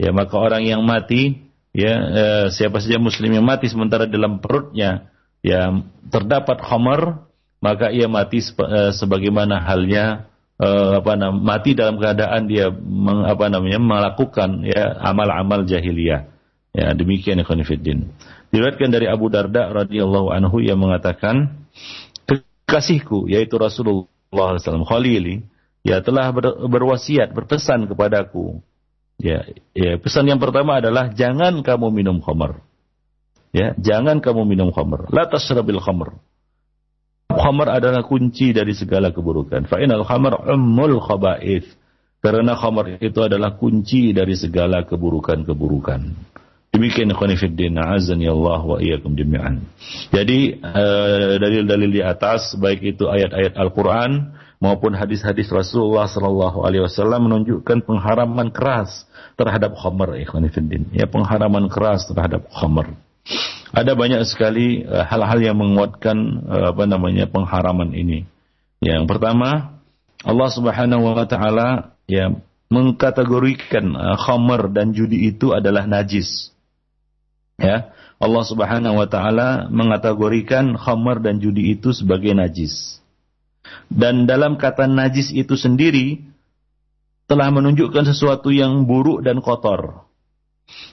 Ya 0.00 0.12
maka 0.16 0.40
orang 0.40 0.64
yang 0.64 0.80
mati 0.84 1.44
ya 1.76 1.92
eh, 1.92 2.46
siapa 2.52 2.80
saja 2.80 2.96
muslim 2.96 3.32
yang 3.32 3.44
mati 3.44 3.68
sementara 3.68 4.08
dalam 4.08 4.40
perutnya 4.40 5.12
ya 5.40 5.72
terdapat 6.08 6.60
khamar 6.62 7.31
maka 7.62 7.94
ia 7.94 8.10
mati 8.10 8.42
uh, 8.42 8.90
sebagaimana 8.90 9.62
halnya 9.62 10.26
uh, 10.58 10.98
apa 10.98 11.14
namanya 11.14 11.46
mati 11.46 11.78
dalam 11.78 11.96
keadaan 11.96 12.50
dia 12.50 12.74
meng, 12.74 13.22
namanya 13.24 13.78
melakukan 13.78 14.66
ya 14.66 14.98
amal-amal 14.98 15.62
jahiliyah. 15.62 16.26
Ya, 16.72 16.96
demikian 16.96 17.38
ya 17.38 17.44
khonifuddin. 17.44 18.10
Diriwayatkan 18.48 18.90
dari 18.90 19.06
Abu 19.06 19.28
Darda 19.28 19.70
radhiyallahu 19.70 20.32
anhu 20.32 20.58
yang 20.64 20.80
mengatakan 20.80 21.68
kekasihku 22.24 23.28
yaitu 23.28 23.60
Rasulullah 23.60 24.56
SAW 24.56 24.88
Khalili 24.88 25.44
ya 25.84 26.00
telah 26.00 26.32
ber, 26.32 26.66
berwasiat 26.66 27.30
berpesan 27.36 27.86
kepadaku. 27.86 28.58
Ya, 29.20 29.46
ya, 29.76 30.00
pesan 30.02 30.26
yang 30.26 30.40
pertama 30.42 30.82
adalah 30.82 31.12
jangan 31.14 31.62
kamu 31.62 31.94
minum 31.94 32.18
khamar. 32.24 32.64
Ya, 33.52 33.76
jangan 33.76 34.18
kamu 34.24 34.48
minum 34.48 34.72
khamar. 34.72 35.12
La 35.12 35.28
tasrabil 35.28 35.78
khamar 35.78 36.16
Khamar 37.36 37.68
adalah 37.80 38.04
kunci 38.04 38.52
dari 38.52 38.76
segala 38.76 39.10
keburukan. 39.10 39.64
Fa'inal 39.68 40.04
khamar 40.04 40.44
ummul 40.52 41.00
khaba'ith. 41.00 41.68
Karena 42.22 42.54
khamar 42.54 43.02
itu 43.02 43.18
adalah 43.18 43.58
kunci 43.58 44.14
dari 44.14 44.38
segala 44.38 44.86
keburukan-keburukan. 44.86 46.00
Demikian 46.72 47.12
khonifuddin 47.12 47.76
azani 47.76 48.30
Allah 48.30 48.62
wa 48.64 48.78
iyyakum 48.80 49.12
jami'an. 49.12 49.60
Jadi 50.08 50.56
uh, 50.62 51.36
dalil-dalil 51.36 51.90
di 51.90 52.00
atas 52.00 52.56
baik 52.56 52.96
itu 52.96 53.12
ayat-ayat 53.12 53.60
Al-Qur'an 53.60 54.32
maupun 54.56 54.96
hadis-hadis 54.96 55.52
Rasulullah 55.52 56.08
sallallahu 56.08 56.64
alaihi 56.64 56.86
wasallam 56.86 57.28
menunjukkan 57.28 57.84
pengharaman 57.84 58.54
keras 58.54 59.04
terhadap 59.36 59.76
khamar 59.76 60.16
ikhwanifiddin. 60.22 60.96
Ya 60.96 61.04
pengharaman 61.10 61.68
keras 61.68 62.08
terhadap 62.08 62.48
khamar. 62.48 62.96
Ada 63.72 63.96
banyak 63.96 64.22
sekali 64.28 64.84
eh, 64.84 65.04
hal-hal 65.08 65.40
yang 65.40 65.56
menguatkan 65.56 66.44
uh, 66.44 66.76
apa 66.76 66.84
namanya 66.84 67.24
pengharaman 67.24 67.96
ini. 67.96 68.28
Yang 68.84 69.08
pertama, 69.08 69.80
Allah 70.26 70.50
Subhanahu 70.52 71.08
wa 71.08 71.24
taala 71.24 71.96
ya 72.04 72.36
mengkategorikan 72.68 73.96
uh, 73.96 74.18
khamar 74.20 74.68
dan 74.68 74.92
judi 74.92 75.32
itu 75.32 75.56
adalah 75.56 75.88
najis. 75.88 76.52
Ya, 77.56 77.94
Allah 78.20 78.44
Subhanahu 78.44 79.00
wa 79.00 79.08
taala 79.08 79.70
mengkategorikan 79.72 80.76
khamar 80.76 81.24
dan 81.24 81.40
judi 81.40 81.72
itu 81.72 81.96
sebagai 81.96 82.36
najis. 82.36 83.00
Dan 83.88 84.28
dalam 84.28 84.60
kata 84.60 84.84
najis 84.84 85.32
itu 85.32 85.56
sendiri 85.56 86.20
telah 87.24 87.48
menunjukkan 87.48 88.04
sesuatu 88.12 88.52
yang 88.52 88.84
buruk 88.84 89.24
dan 89.24 89.40
kotor. 89.40 90.04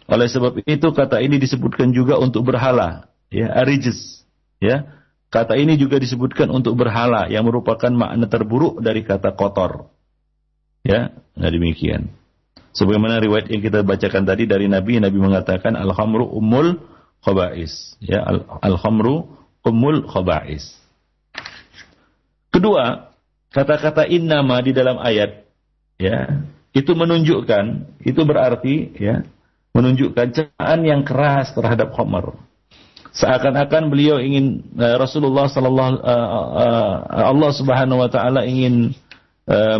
Oleh 0.10 0.28
sebab 0.28 0.60
itu 0.66 0.88
kata 0.92 1.22
ini 1.22 1.38
disebutkan 1.38 1.94
juga 1.94 2.18
untuk 2.18 2.50
berhala, 2.50 3.10
ya, 3.30 3.54
arijes, 3.54 4.26
ya. 4.60 4.86
Kata 5.30 5.54
ini 5.62 5.78
juga 5.78 6.02
disebutkan 6.02 6.50
untuk 6.50 6.74
berhala 6.74 7.30
yang 7.30 7.46
merupakan 7.46 7.94
makna 7.94 8.26
terburuk 8.26 8.82
dari 8.82 9.06
kata 9.06 9.38
kotor. 9.38 9.94
Ya, 10.82 11.14
nah 11.38 11.50
demikian. 11.54 12.10
Sebagaimana 12.74 13.22
riwayat 13.22 13.50
yang 13.54 13.62
kita 13.62 13.86
bacakan 13.86 14.26
tadi 14.26 14.50
dari 14.50 14.66
Nabi, 14.66 14.98
Nabi 14.98 15.18
mengatakan 15.22 15.78
al-khamru 15.78 16.26
ummul 16.34 16.82
khaba'is. 17.22 17.98
Ya, 18.02 18.26
al-khamru 18.66 19.30
ummul 19.62 20.10
khaba'is. 20.10 20.74
Kedua, 22.50 23.14
kata-kata 23.54 24.10
innama 24.10 24.58
di 24.66 24.74
dalam 24.74 24.98
ayat 24.98 25.46
ya, 26.02 26.42
itu 26.74 26.92
menunjukkan, 26.98 27.66
itu 28.02 28.22
berarti 28.26 28.98
ya, 28.98 29.22
menunjukkan 29.74 30.28
ciptaan 30.34 30.80
yang 30.84 31.02
keras 31.06 31.54
terhadap 31.54 31.94
khamar. 31.94 32.36
Seakan-akan 33.10 33.90
beliau 33.90 34.22
ingin 34.22 34.64
uh, 34.78 35.02
Rasulullah 35.02 35.50
sallallahu 35.50 36.02
uh, 36.02 36.30
uh, 36.56 36.96
Allah 37.26 37.52
Subhanahu 37.54 38.00
wa 38.06 38.10
taala 38.10 38.46
ingin 38.46 38.94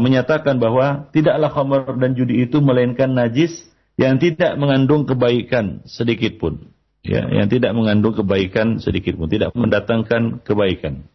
menyatakan 0.02 0.58
bahwa 0.58 1.14
tidaklah 1.14 1.54
khamar 1.54 1.94
dan 2.02 2.18
judi 2.18 2.42
itu 2.42 2.58
melainkan 2.58 3.14
najis 3.14 3.70
yang 4.02 4.18
tidak 4.18 4.58
mengandung 4.58 5.06
kebaikan 5.06 5.86
sedikit 5.86 6.42
pun. 6.42 6.74
Ya, 7.06 7.30
yang 7.30 7.48
tidak 7.48 7.78
mengandung 7.78 8.18
kebaikan 8.18 8.82
sedikit 8.82 9.14
pun, 9.16 9.30
tidak 9.30 9.54
mendatangkan 9.54 10.42
kebaikan. 10.42 11.06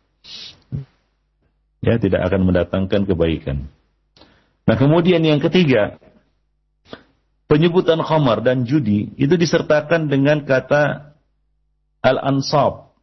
Ya, 1.82 1.98
tidak 1.98 2.30
akan 2.30 2.46
mendatangkan 2.46 3.10
kebaikan. 3.10 3.68
Nah, 4.64 4.76
kemudian 4.80 5.20
yang 5.20 5.44
ketiga, 5.44 6.00
penyebutan 7.50 8.00
khamar 8.00 8.40
dan 8.40 8.64
judi 8.68 9.12
itu 9.20 9.34
disertakan 9.36 10.08
dengan 10.08 10.44
kata 10.44 11.16
al-ansab 12.04 12.96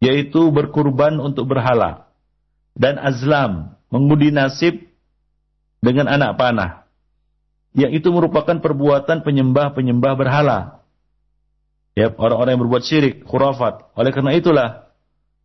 yaitu 0.00 0.52
berkurban 0.52 1.16
untuk 1.20 1.48
berhala 1.48 2.08
dan 2.76 3.00
azlam 3.00 3.78
mengundi 3.88 4.34
nasib 4.34 4.84
dengan 5.80 6.08
anak 6.08 6.36
panah 6.36 6.84
yang 7.74 7.90
itu 7.90 8.06
merupakan 8.14 8.62
perbuatan 8.62 9.26
penyembah-penyembah 9.26 10.12
berhala. 10.14 10.86
Ya 11.98 12.10
orang-orang 12.10 12.54
yang 12.54 12.62
berbuat 12.66 12.82
syirik 12.86 13.26
khurafat. 13.26 13.90
Oleh 13.98 14.14
karena 14.14 14.30
itulah 14.34 14.68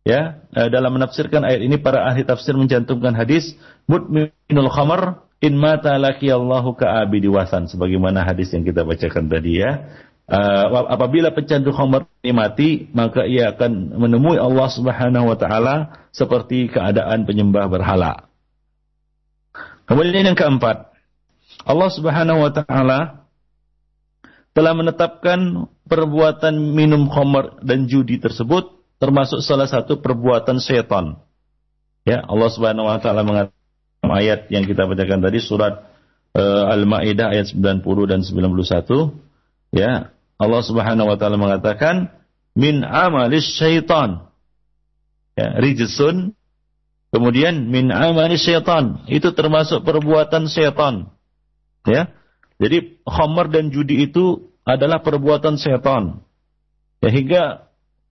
ya 0.06 0.38
eh, 0.54 0.68
dalam 0.70 0.94
menafsirkan 0.94 1.42
ayat 1.42 1.62
ini 1.62 1.78
para 1.78 2.06
ahli 2.06 2.22
tafsir 2.22 2.54
mencantumkan 2.54 3.18
hadis 3.18 3.58
mutminul 3.90 4.70
khamar 4.70 5.26
in 5.40 5.56
mata 5.56 5.96
laki 5.96 6.28
Allahu 6.28 6.76
ka'abidi 6.76 7.26
wasan 7.26 7.66
sebagaimana 7.66 8.22
hadis 8.22 8.52
yang 8.52 8.62
kita 8.62 8.84
bacakan 8.84 9.26
tadi 9.32 9.64
ya. 9.64 9.88
Uh, 10.30 10.86
apabila 10.86 11.34
pecandu 11.34 11.74
khamar 11.74 12.06
ini 12.22 12.30
mati 12.30 12.68
maka 12.94 13.26
ia 13.26 13.50
akan 13.50 13.98
menemui 13.98 14.38
Allah 14.38 14.70
Subhanahu 14.70 15.26
wa 15.26 15.34
taala 15.34 16.06
seperti 16.14 16.70
keadaan 16.70 17.26
penyembah 17.26 17.66
berhala. 17.66 18.30
Kemudian 19.90 20.30
yang 20.30 20.38
keempat 20.38 20.94
Allah 21.66 21.90
Subhanahu 21.90 22.46
wa 22.46 22.52
taala 22.54 23.26
telah 24.54 24.72
menetapkan 24.76 25.66
perbuatan 25.90 26.78
minum 26.78 27.10
khamar 27.10 27.58
dan 27.66 27.90
judi 27.90 28.22
tersebut 28.22 28.70
termasuk 29.02 29.42
salah 29.42 29.66
satu 29.66 29.98
perbuatan 29.98 30.62
setan. 30.62 31.18
Ya 32.06 32.22
Allah 32.22 32.50
Subhanahu 32.54 32.86
wa 32.86 33.02
taala 33.02 33.26
mengatakan 33.26 33.59
ayat 34.12 34.50
yang 34.52 34.66
kita 34.66 34.86
bacakan 34.86 35.22
tadi 35.22 35.38
surat 35.42 35.86
uh, 36.34 36.64
Al-Maidah 36.70 37.34
ayat 37.34 37.54
90 37.54 37.84
dan 38.10 38.20
91 38.22 39.74
ya. 39.74 40.14
Allah 40.40 40.62
Subhanahu 40.64 41.12
wa 41.12 41.16
taala 41.20 41.36
mengatakan 41.36 42.08
min 42.56 42.80
amalis 42.80 43.60
syaitan. 43.60 44.30
Ya 45.36 45.56
rijsun 45.60 46.32
kemudian 47.12 47.68
min 47.68 47.92
amalis 47.92 48.48
syaitan. 48.48 49.04
Itu 49.06 49.36
termasuk 49.36 49.84
perbuatan 49.84 50.48
syaitan. 50.48 51.12
Ya. 51.84 52.12
Jadi 52.60 53.00
khamar 53.04 53.48
dan 53.48 53.72
judi 53.72 54.04
itu 54.08 54.52
adalah 54.64 55.00
perbuatan 55.04 55.60
syaitan. 55.60 56.24
Ya 57.00 57.68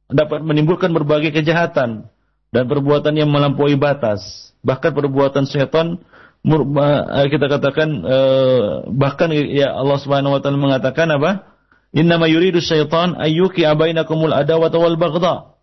dapat 0.09 0.41
menimbulkan 0.41 0.89
berbagai 0.89 1.29
kejahatan 1.29 2.09
dan 2.49 2.65
perbuatan 2.65 3.13
yang 3.13 3.29
melampaui 3.29 3.77
batas 3.77 4.49
Bahkan 4.59 4.91
perbuatan 4.91 5.47
setan 5.47 6.03
eh, 6.43 7.27
kita 7.31 7.45
katakan 7.47 7.89
eh, 8.03 8.63
bahkan 8.91 9.31
ya 9.31 9.71
Allah 9.75 9.97
Subhanahu 9.99 10.35
wa 10.35 10.39
taala 10.43 10.59
mengatakan 10.59 11.07
apa? 11.15 11.47
Inna 11.95 12.21
ma 12.21 12.27
yuridu 12.29 12.62
syaitan 12.62 13.15
ayyuki 13.17 13.63
abainakumul 13.63 14.35
adawata 14.35 14.77
wal 14.77 14.99
baghdha. 14.99 15.55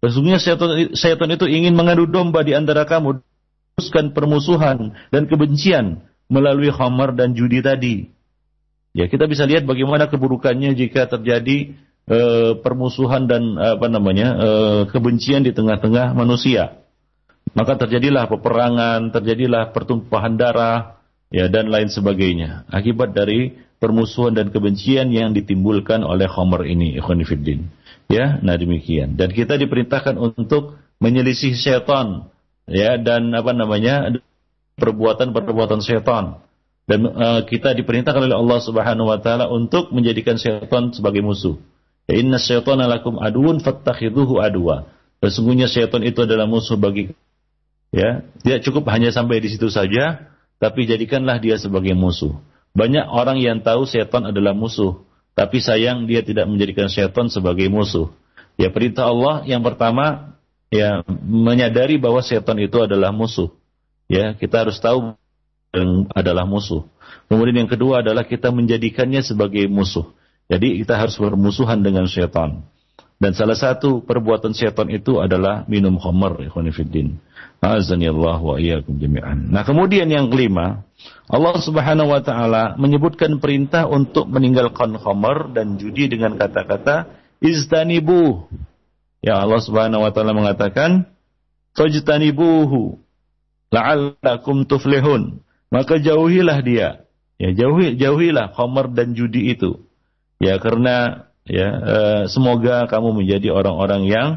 Sesungguhnya 0.00 0.38
syaitan, 0.38 0.94
syaitan 0.94 1.28
itu 1.34 1.50
ingin 1.50 1.74
mengadu 1.74 2.06
domba 2.06 2.46
di 2.46 2.54
antara 2.54 2.86
kamu, 2.86 3.20
teruskan 3.74 4.14
permusuhan 4.14 4.94
dan 5.10 5.26
kebencian 5.26 6.06
melalui 6.30 6.70
khamar 6.70 7.12
dan 7.18 7.34
judi 7.34 7.60
tadi. 7.60 8.14
Ya, 8.96 9.10
kita 9.12 9.28
bisa 9.28 9.44
lihat 9.44 9.68
bagaimana 9.68 10.08
keburukannya 10.08 10.72
jika 10.72 11.04
terjadi 11.04 11.76
e, 12.06 12.18
permusuhan 12.62 13.28
dan 13.28 13.58
apa 13.60 13.86
namanya 13.90 14.28
e, 14.38 14.50
kebencian 14.90 15.44
di 15.44 15.52
tengah-tengah 15.52 16.16
manusia 16.16 16.82
maka 17.56 17.78
terjadilah 17.78 18.26
peperangan, 18.26 19.14
terjadilah 19.14 19.70
pertumpahan 19.70 20.34
darah, 20.36 21.00
ya 21.30 21.46
dan 21.46 21.70
lain 21.70 21.88
sebagainya 21.88 22.66
akibat 22.68 23.14
dari 23.14 23.54
permusuhan 23.76 24.32
dan 24.32 24.48
kebencian 24.50 25.12
yang 25.12 25.36
ditimbulkan 25.36 26.00
oleh 26.02 26.26
khamr 26.26 26.64
ini, 26.64 26.96
ikhwan 26.96 27.20
Ya, 28.06 28.38
nah 28.38 28.54
demikian. 28.54 29.18
Dan 29.18 29.34
kita 29.34 29.58
diperintahkan 29.58 30.14
untuk 30.14 30.78
menyelisih 31.02 31.58
setan 31.58 32.30
ya 32.70 32.96
dan 32.96 33.34
apa 33.34 33.52
namanya 33.52 34.14
perbuatan-perbuatan 34.78 35.82
syaitan 35.82 36.40
dan 36.86 37.00
uh, 37.02 37.40
kita 37.44 37.74
diperintahkan 37.74 38.30
oleh 38.30 38.36
Allah 38.36 38.60
Subhanahu 38.62 39.10
wa 39.10 39.18
taala 39.18 39.50
untuk 39.50 39.90
menjadikan 39.90 40.38
syaitan 40.38 40.94
sebagai 40.94 41.20
musuh. 41.20 41.58
Inna 42.06 42.38
syaitana 42.38 42.86
lakum 42.86 43.18
aduun 43.18 43.58
fattakhidhuhu 43.58 44.38
adwa. 44.38 44.86
Sesungguhnya 45.18 45.66
syaitan 45.66 46.06
itu 46.06 46.22
adalah 46.22 46.46
musuh 46.46 46.78
bagi 46.78 47.10
ya. 47.90 48.22
Tidak 48.46 48.62
cukup 48.62 48.86
hanya 48.94 49.10
sampai 49.10 49.42
di 49.42 49.50
situ 49.50 49.66
saja, 49.66 50.30
tapi 50.62 50.86
jadikanlah 50.86 51.42
dia 51.42 51.58
sebagai 51.58 51.98
musuh. 51.98 52.38
Banyak 52.76 53.08
orang 53.10 53.42
yang 53.42 53.58
tahu 53.64 53.88
syaitan 53.88 54.22
adalah 54.28 54.54
musuh, 54.54 55.02
tapi 55.34 55.58
sayang 55.58 56.06
dia 56.06 56.22
tidak 56.22 56.46
menjadikan 56.46 56.86
syaitan 56.86 57.26
sebagai 57.26 57.66
musuh. 57.66 58.12
Ya 58.54 58.70
perintah 58.70 59.10
Allah 59.10 59.42
yang 59.48 59.66
pertama 59.66 60.36
ya 60.70 61.02
menyadari 61.24 61.98
bahwa 61.98 62.22
syaitan 62.22 62.56
itu 62.62 62.78
adalah 62.78 63.10
musuh. 63.10 63.50
Ya, 64.06 64.38
kita 64.38 64.62
harus 64.62 64.78
tahu 64.78 65.18
yang 65.74 66.06
adalah 66.14 66.46
musuh. 66.46 66.86
Kemudian 67.26 67.66
yang 67.66 67.70
kedua 67.70 68.06
adalah 68.06 68.22
kita 68.22 68.54
menjadikannya 68.54 69.18
sebagai 69.26 69.66
musuh. 69.66 70.14
Jadi 70.46 70.82
kita 70.82 70.94
harus 70.94 71.18
bermusuhan 71.18 71.82
dengan 71.82 72.06
syaitan. 72.06 72.62
Dan 73.16 73.32
salah 73.32 73.56
satu 73.56 74.04
perbuatan 74.04 74.52
syaitan 74.52 74.86
itu 74.92 75.18
adalah 75.18 75.64
minum 75.66 75.96
khamar, 75.96 76.36
ikhwanifiddin. 76.46 77.16
Allah 77.64 78.38
wa 78.38 78.60
iyyakum 78.60 79.00
jami'an. 79.00 79.48
Nah, 79.48 79.64
kemudian 79.64 80.06
yang 80.12 80.28
kelima, 80.28 80.84
Allah 81.26 81.56
Subhanahu 81.56 82.12
wa 82.12 82.20
taala 82.20 82.76
menyebutkan 82.76 83.40
perintah 83.40 83.88
untuk 83.88 84.28
meninggalkan 84.28 85.00
khamar 85.00 85.50
dan 85.56 85.80
judi 85.80 86.06
dengan 86.12 86.36
kata-kata 86.36 87.08
iztanibu. 87.40 88.46
Ya 89.24 89.40
Allah 89.40 89.58
Subhanahu 89.64 90.04
wa 90.04 90.12
taala 90.12 90.36
mengatakan 90.36 91.08
fajtanibuhu 91.74 93.00
la'allakum 93.72 94.68
tuflihun 94.68 95.40
maka 95.72 95.98
jauhilah 95.98 96.60
dia. 96.62 97.08
Ya, 97.36 97.52
jauhi 97.52 97.96
jauhilah 97.96 98.54
khamar 98.54 98.92
dan 98.92 99.12
judi 99.12 99.52
itu. 99.52 99.85
Ya, 100.36 100.60
karena 100.60 101.28
ya 101.48 101.68
e, 101.70 101.96
semoga 102.28 102.84
kamu 102.88 103.24
menjadi 103.24 103.52
orang-orang 103.52 104.02
yang 104.08 104.28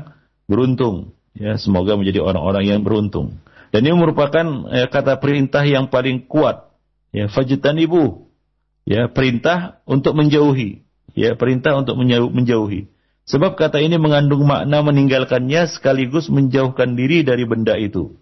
beruntung. 0.48 1.16
Ya, 1.36 1.56
semoga 1.56 1.96
menjadi 1.96 2.24
orang-orang 2.24 2.64
yang 2.68 2.82
beruntung. 2.84 3.40
Dan 3.70 3.86
ini 3.86 3.94
merupakan 3.94 4.46
ya, 4.74 4.90
kata 4.90 5.22
perintah 5.22 5.62
yang 5.64 5.94
paling 5.94 6.26
kuat. 6.26 6.72
Ya, 7.14 7.30
fajtanibu. 7.30 8.28
Ya, 8.90 9.06
perintah 9.10 9.82
untuk 9.86 10.18
menjauhi. 10.18 10.82
Ya, 11.14 11.38
perintah 11.38 11.78
untuk 11.78 12.00
menjauhi. 12.00 12.90
Sebab 13.30 13.62
kata 13.62 13.78
ini 13.78 14.02
mengandung 14.02 14.42
makna 14.50 14.82
meninggalkannya 14.82 15.70
sekaligus 15.70 16.34
menjauhkan 16.34 16.98
diri 16.98 17.22
dari 17.22 17.46
benda 17.46 17.78
itu. 17.78 18.18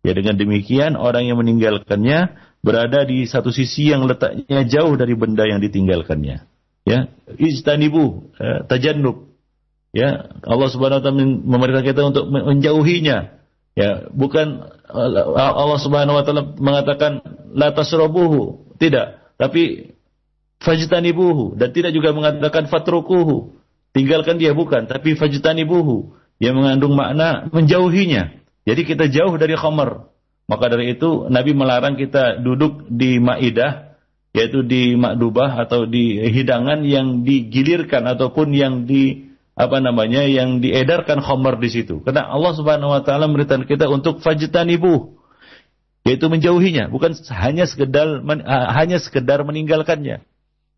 Ya 0.00 0.16
dengan 0.16 0.40
demikian 0.40 0.96
orang 0.96 1.28
yang 1.28 1.36
meninggalkannya 1.36 2.32
berada 2.64 3.04
di 3.04 3.28
satu 3.28 3.52
sisi 3.52 3.92
yang 3.92 4.08
letaknya 4.08 4.64
jauh 4.64 4.96
dari 4.96 5.12
benda 5.12 5.44
yang 5.44 5.60
ditinggalkannya. 5.60 6.47
Ya, 6.88 7.12
ijtanibu, 7.36 8.32
ya, 8.40 8.64
tajannub. 8.64 9.28
Ya, 9.92 10.32
Allah 10.44 10.68
Subhanahu 10.72 11.00
wa 11.00 11.04
taala 11.04 11.20
memerintah 11.24 11.84
kita 11.84 12.00
untuk 12.08 12.32
menjauhinya. 12.32 13.36
Ya, 13.76 14.08
bukan 14.10 14.64
Allah 14.88 15.78
Subhanahu 15.80 16.16
wa 16.16 16.24
taala 16.24 16.42
mengatakan 16.56 17.20
la 17.52 17.76
tasrabuhu, 17.76 18.72
tidak, 18.80 19.20
tapi 19.36 19.94
fajtanibuhu 20.64 21.60
dan 21.60 21.70
tidak 21.76 21.92
juga 21.92 22.16
mengatakan 22.16 22.66
fatrukuhu. 22.72 23.60
Tinggalkan 23.92 24.36
dia 24.36 24.52
bukan, 24.52 24.84
tapi 24.88 25.16
fajtanibuhu 25.16 26.16
yang 26.40 26.56
mengandung 26.56 26.94
makna 26.96 27.48
menjauhinya. 27.52 28.36
Jadi 28.68 28.82
kita 28.84 29.08
jauh 29.08 29.34
dari 29.40 29.56
khamar. 29.56 30.08
Maka 30.48 30.64
dari 30.72 30.96
itu 30.96 31.28
Nabi 31.28 31.52
melarang 31.52 31.96
kita 31.96 32.40
duduk 32.40 32.88
di 32.88 33.20
maidah 33.20 33.87
yaitu 34.38 34.62
di 34.62 34.94
makdubah 34.94 35.58
atau 35.66 35.82
di 35.82 36.22
hidangan 36.30 36.86
yang 36.86 37.26
digilirkan 37.26 38.06
ataupun 38.06 38.54
yang 38.54 38.86
di 38.86 39.34
apa 39.58 39.82
namanya 39.82 40.22
yang 40.22 40.62
diedarkan 40.62 41.18
khamar 41.18 41.58
di 41.58 41.66
situ. 41.74 41.98
Karena 42.06 42.30
Allah 42.30 42.54
Subhanahu 42.54 42.94
wa 42.94 43.02
taala 43.02 43.26
memerintahkan 43.26 43.66
kita 43.66 43.90
untuk 43.90 44.22
fajtanibu 44.22 45.18
yaitu 46.06 46.30
menjauhinya, 46.30 46.88
bukan 46.88 47.12
hanya 47.34 47.66
sekedar 47.66 48.22
men, 48.22 48.40
hanya 48.46 49.02
sekedar 49.02 49.42
meninggalkannya. 49.42 50.22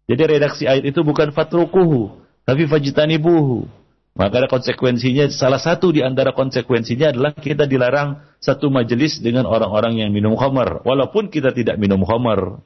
Jadi 0.08 0.22
redaksi 0.26 0.64
ayat 0.66 0.82
itu 0.90 1.06
bukan 1.06 1.30
fatrukuhu, 1.30 2.18
tapi 2.48 2.66
fajtanibuhu. 2.66 3.68
Maka 4.18 4.42
ada 4.42 4.48
konsekuensinya, 4.50 5.30
salah 5.30 5.62
satu 5.62 5.94
di 5.94 6.02
antara 6.02 6.34
konsekuensinya 6.34 7.14
adalah 7.14 7.32
kita 7.36 7.70
dilarang 7.70 8.18
satu 8.42 8.66
majelis 8.74 9.22
dengan 9.22 9.46
orang-orang 9.46 10.02
yang 10.02 10.10
minum 10.10 10.34
khamar. 10.34 10.82
Walaupun 10.82 11.30
kita 11.30 11.54
tidak 11.54 11.78
minum 11.78 12.02
khamar. 12.02 12.58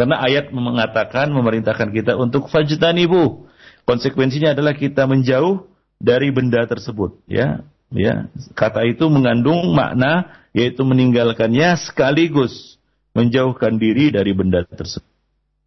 Karena 0.00 0.16
ayat 0.16 0.48
mengatakan, 0.48 1.28
memerintahkan 1.28 1.92
kita 1.92 2.16
untuk 2.16 2.48
fajtanibu. 2.48 3.44
Konsekuensinya 3.84 4.56
adalah 4.56 4.72
kita 4.72 5.04
menjauh 5.04 5.68
dari 6.00 6.32
benda 6.32 6.64
tersebut. 6.64 7.20
Ya, 7.28 7.68
ya. 7.92 8.32
Kata 8.56 8.88
itu 8.88 9.04
mengandung 9.12 9.76
makna 9.76 10.40
yaitu 10.56 10.80
meninggalkannya 10.88 11.76
sekaligus 11.84 12.80
menjauhkan 13.12 13.76
diri 13.76 14.08
dari 14.08 14.32
benda 14.32 14.64
tersebut. 14.64 15.04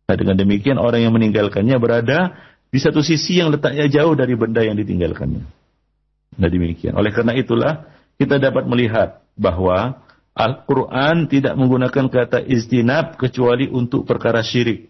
Nah, 0.10 0.16
dengan 0.18 0.36
demikian 0.42 0.82
orang 0.82 1.06
yang 1.06 1.14
meninggalkannya 1.14 1.78
berada 1.78 2.34
di 2.74 2.82
satu 2.82 3.06
sisi 3.06 3.38
yang 3.38 3.54
letaknya 3.54 3.86
jauh 3.86 4.18
dari 4.18 4.34
benda 4.34 4.66
yang 4.66 4.74
ditinggalkannya. 4.74 5.46
Nah 6.42 6.50
demikian. 6.50 6.98
Oleh 6.98 7.14
karena 7.14 7.38
itulah 7.38 7.86
kita 8.18 8.42
dapat 8.42 8.66
melihat 8.66 9.22
bahwa 9.38 10.03
Al-Quran 10.34 11.30
tidak 11.30 11.54
menggunakan 11.54 12.10
kata 12.10 12.42
istinab 12.42 13.22
kecuali 13.22 13.70
untuk 13.70 14.10
perkara 14.10 14.42
syirik. 14.42 14.90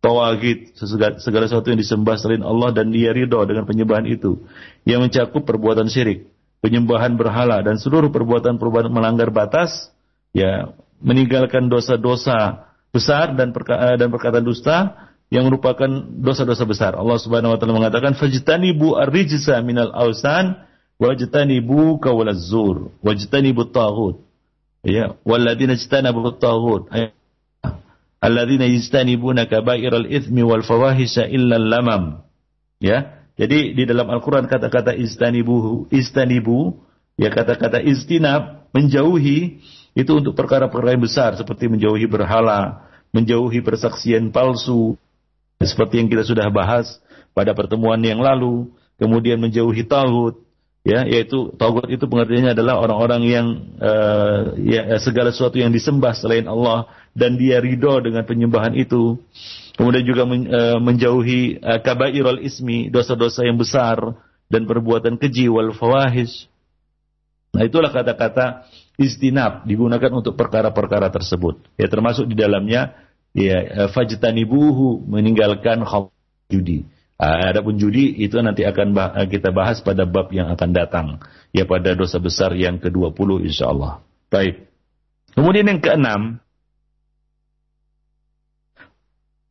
Tawagid, 0.00 0.72
segala, 0.80 1.44
sesuatu 1.44 1.68
yang 1.68 1.76
disembah 1.76 2.16
selain 2.16 2.40
Allah 2.40 2.72
dan 2.72 2.88
dia 2.88 3.12
ridho 3.12 3.36
dengan 3.44 3.68
penyembahan 3.68 4.08
itu. 4.08 4.40
Yang 4.88 5.00
mencakup 5.04 5.44
perbuatan 5.44 5.92
syirik, 5.92 6.32
penyembahan 6.64 7.20
berhala 7.20 7.60
dan 7.60 7.76
seluruh 7.76 8.08
perbuatan-perbuatan 8.08 8.88
melanggar 8.88 9.28
batas, 9.28 9.92
ya 10.32 10.72
meninggalkan 11.04 11.68
dosa-dosa 11.68 12.72
besar 12.96 13.36
dan, 13.36 13.52
perka 13.52 14.00
dan 14.00 14.08
perkataan 14.08 14.44
dusta, 14.48 15.10
yang 15.28 15.44
merupakan 15.46 15.86
dosa-dosa 16.24 16.64
besar. 16.64 16.92
Allah 16.96 17.20
Subhanahu 17.20 17.54
wa 17.54 17.58
taala 17.60 17.76
mengatakan 17.76 18.16
fajtanibu 18.16 18.96
ar-rijsa 18.96 19.60
minal 19.60 19.92
awsan 19.92 20.69
wajtanibu 21.00 21.98
qawlaz 21.98 22.52
zur 22.52 22.92
wajtanibu 23.00 23.72
taghut. 23.72 24.20
Ya, 24.80 25.16
walladzina 25.24 25.76
ijtanabu 25.76 26.24
at-taghut. 26.24 26.88
Alladzina 28.20 28.68
yajtanibuna 28.68 29.48
kaba'iral 29.48 30.04
itsmi 30.04 30.44
wal 30.44 30.60
fawahisha 30.60 31.24
illa 31.28 31.56
lamam. 31.56 32.20
Ya. 32.80 33.24
Jadi 33.40 33.72
di 33.72 33.88
dalam 33.88 34.12
Al-Qur'an 34.12 34.44
kata-kata 34.44 34.92
istanibu 34.92 35.88
istanibu 35.88 36.76
ya 37.16 37.32
kata-kata 37.32 37.80
istinab 37.80 38.68
menjauhi 38.76 39.64
itu 39.96 40.12
untuk 40.12 40.36
perkara-perkara 40.36 40.92
yang 40.92 41.00
besar 41.00 41.32
seperti 41.40 41.72
menjauhi 41.72 42.04
berhala, 42.04 42.84
menjauhi 43.16 43.64
persaksian 43.64 44.28
palsu, 44.28 45.00
seperti 45.56 46.04
yang 46.04 46.12
kita 46.12 46.28
sudah 46.28 46.52
bahas 46.52 47.00
pada 47.32 47.56
pertemuan 47.56 47.98
yang 48.04 48.20
lalu, 48.20 48.68
kemudian 49.00 49.40
menjauhi 49.40 49.88
tauhid, 49.88 50.36
ya, 50.86 51.04
yaitu 51.04 51.52
tauhid 51.56 52.00
itu 52.00 52.04
pengertiannya 52.08 52.56
adalah 52.56 52.80
orang-orang 52.80 53.22
yang 53.28 53.46
uh, 53.80 54.56
ya, 54.56 54.96
segala 55.00 55.32
sesuatu 55.32 55.60
yang 55.60 55.72
disembah 55.72 56.16
selain 56.16 56.48
Allah 56.48 56.88
dan 57.12 57.36
dia 57.36 57.60
ridho 57.60 58.00
dengan 58.00 58.24
penyembahan 58.24 58.72
itu. 58.76 59.20
Kemudian 59.76 60.04
juga 60.04 60.28
men, 60.28 60.48
uh, 60.48 60.78
menjauhi 60.80 61.60
uh, 61.60 61.80
kabairul 61.80 62.40
ismi, 62.44 62.92
dosa-dosa 62.92 63.44
yang 63.44 63.56
besar 63.56 63.96
dan 64.48 64.68
perbuatan 64.68 65.16
keji 65.16 65.48
wal 65.48 65.72
fawahish. 65.72 66.48
Nah, 67.50 67.66
itulah 67.66 67.90
kata-kata 67.90 68.68
istinab 68.94 69.66
digunakan 69.66 70.12
untuk 70.12 70.38
perkara-perkara 70.38 71.10
tersebut. 71.10 71.66
Ya 71.80 71.90
termasuk 71.90 72.30
di 72.30 72.38
dalamnya 72.38 72.94
ya 73.34 73.90
fajtanibuhu 73.90 75.02
meninggalkan 75.10 75.82
judi. 76.46 76.86
Ah, 77.20 77.52
adapun 77.52 77.76
judi 77.76 78.16
itu 78.16 78.40
nanti 78.40 78.64
akan 78.64 78.96
eh, 78.96 79.28
kita 79.28 79.52
bahas 79.52 79.84
pada 79.84 80.08
bab 80.08 80.32
yang 80.32 80.48
akan 80.56 80.70
datang. 80.72 81.06
Ya 81.52 81.68
pada 81.68 81.92
dosa 81.92 82.16
besar 82.16 82.56
yang 82.56 82.80
ke-20 82.80 83.44
insyaallah. 83.44 84.00
Baik. 84.32 84.64
Kemudian 85.36 85.68
yang 85.68 85.84
keenam, 85.84 86.40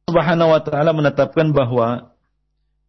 Subhanahu 0.10 0.50
wa 0.50 0.62
taala 0.66 0.98
menetapkan 0.98 1.54
bahwa 1.54 2.10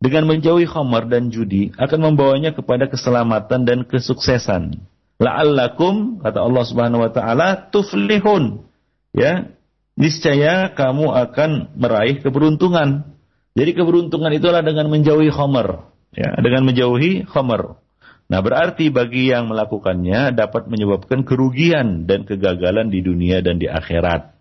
dengan 0.01 0.25
menjauhi 0.25 0.65
khamar 0.65 1.13
dan 1.13 1.29
judi 1.29 1.77
akan 1.77 2.01
membawanya 2.01 2.57
kepada 2.57 2.89
keselamatan 2.89 3.69
dan 3.69 3.85
kesuksesan. 3.85 4.81
La'allakum 5.21 6.25
kata 6.25 6.41
Allah 6.41 6.65
Subhanahu 6.65 7.05
wa 7.05 7.13
taala 7.13 7.69
tuflihun. 7.69 8.65
Ya, 9.13 9.53
niscaya 9.93 10.73
kamu 10.73 11.13
akan 11.13 11.77
meraih 11.77 12.25
keberuntungan. 12.25 13.20
Jadi 13.59 13.71
keberuntungan 13.75 14.31
itulah 14.31 14.63
dengan 14.63 14.87
menjauhi 14.87 15.31
khamar, 15.35 15.91
ya, 16.15 16.39
dengan 16.39 16.71
menjauhi 16.71 17.27
khamar. 17.27 17.83
Nah, 18.31 18.39
berarti 18.47 18.95
bagi 18.95 19.35
yang 19.35 19.51
melakukannya 19.51 20.31
dapat 20.31 20.71
menyebabkan 20.71 21.27
kerugian 21.27 22.07
dan 22.07 22.23
kegagalan 22.23 22.87
di 22.87 23.03
dunia 23.03 23.43
dan 23.43 23.59
di 23.59 23.67
akhirat. 23.67 24.39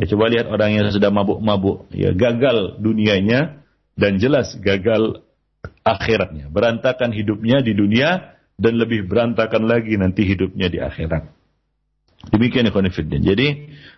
Ya, 0.00 0.04
coba 0.08 0.32
lihat 0.32 0.48
orang 0.48 0.72
yang 0.72 0.88
sudah 0.88 1.12
mabuk-mabuk, 1.12 1.92
ya 1.92 2.16
gagal 2.16 2.80
dunianya 2.80 3.60
dan 4.00 4.16
jelas 4.16 4.56
gagal 4.56 5.20
akhiratnya. 5.84 6.48
Berantakan 6.48 7.12
hidupnya 7.12 7.60
di 7.60 7.76
dunia 7.76 8.40
dan 8.56 8.80
lebih 8.80 9.04
berantakan 9.04 9.68
lagi 9.68 10.00
nanti 10.00 10.24
hidupnya 10.24 10.72
di 10.72 10.80
akhirat. 10.80 11.28
Demikian 12.32 12.68
konfidin. 12.72 13.20
Jadi 13.24 13.48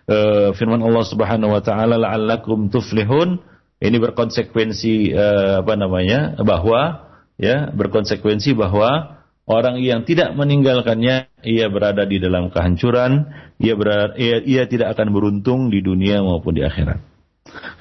uh, 0.07 0.55
firman 0.55 0.79
Allah 0.79 1.03
Subhanahu 1.07 1.51
wa 1.51 1.59
taala 1.59 1.99
la'allakum 1.99 2.71
tuflihun 2.71 3.39
ini 3.83 3.97
berkonsekuensi 3.99 5.11
uh, 5.11 5.53
apa 5.67 5.73
namanya? 5.75 6.39
bahwa 6.39 7.11
ya 7.35 7.67
berkonsekuensi 7.75 8.55
bahwa 8.55 9.19
orang 9.43 9.83
yang 9.83 10.07
tidak 10.07 10.31
meninggalkannya 10.39 11.27
ia 11.43 11.67
berada 11.67 12.07
di 12.07 12.23
dalam 12.23 12.47
kehancuran, 12.47 13.27
ia 13.59 13.75
berada, 13.75 14.15
ia, 14.15 14.39
ia 14.39 14.63
tidak 14.71 14.95
akan 14.95 15.11
beruntung 15.11 15.67
di 15.67 15.83
dunia 15.83 16.23
maupun 16.23 16.55
di 16.55 16.63
akhirat. 16.63 17.03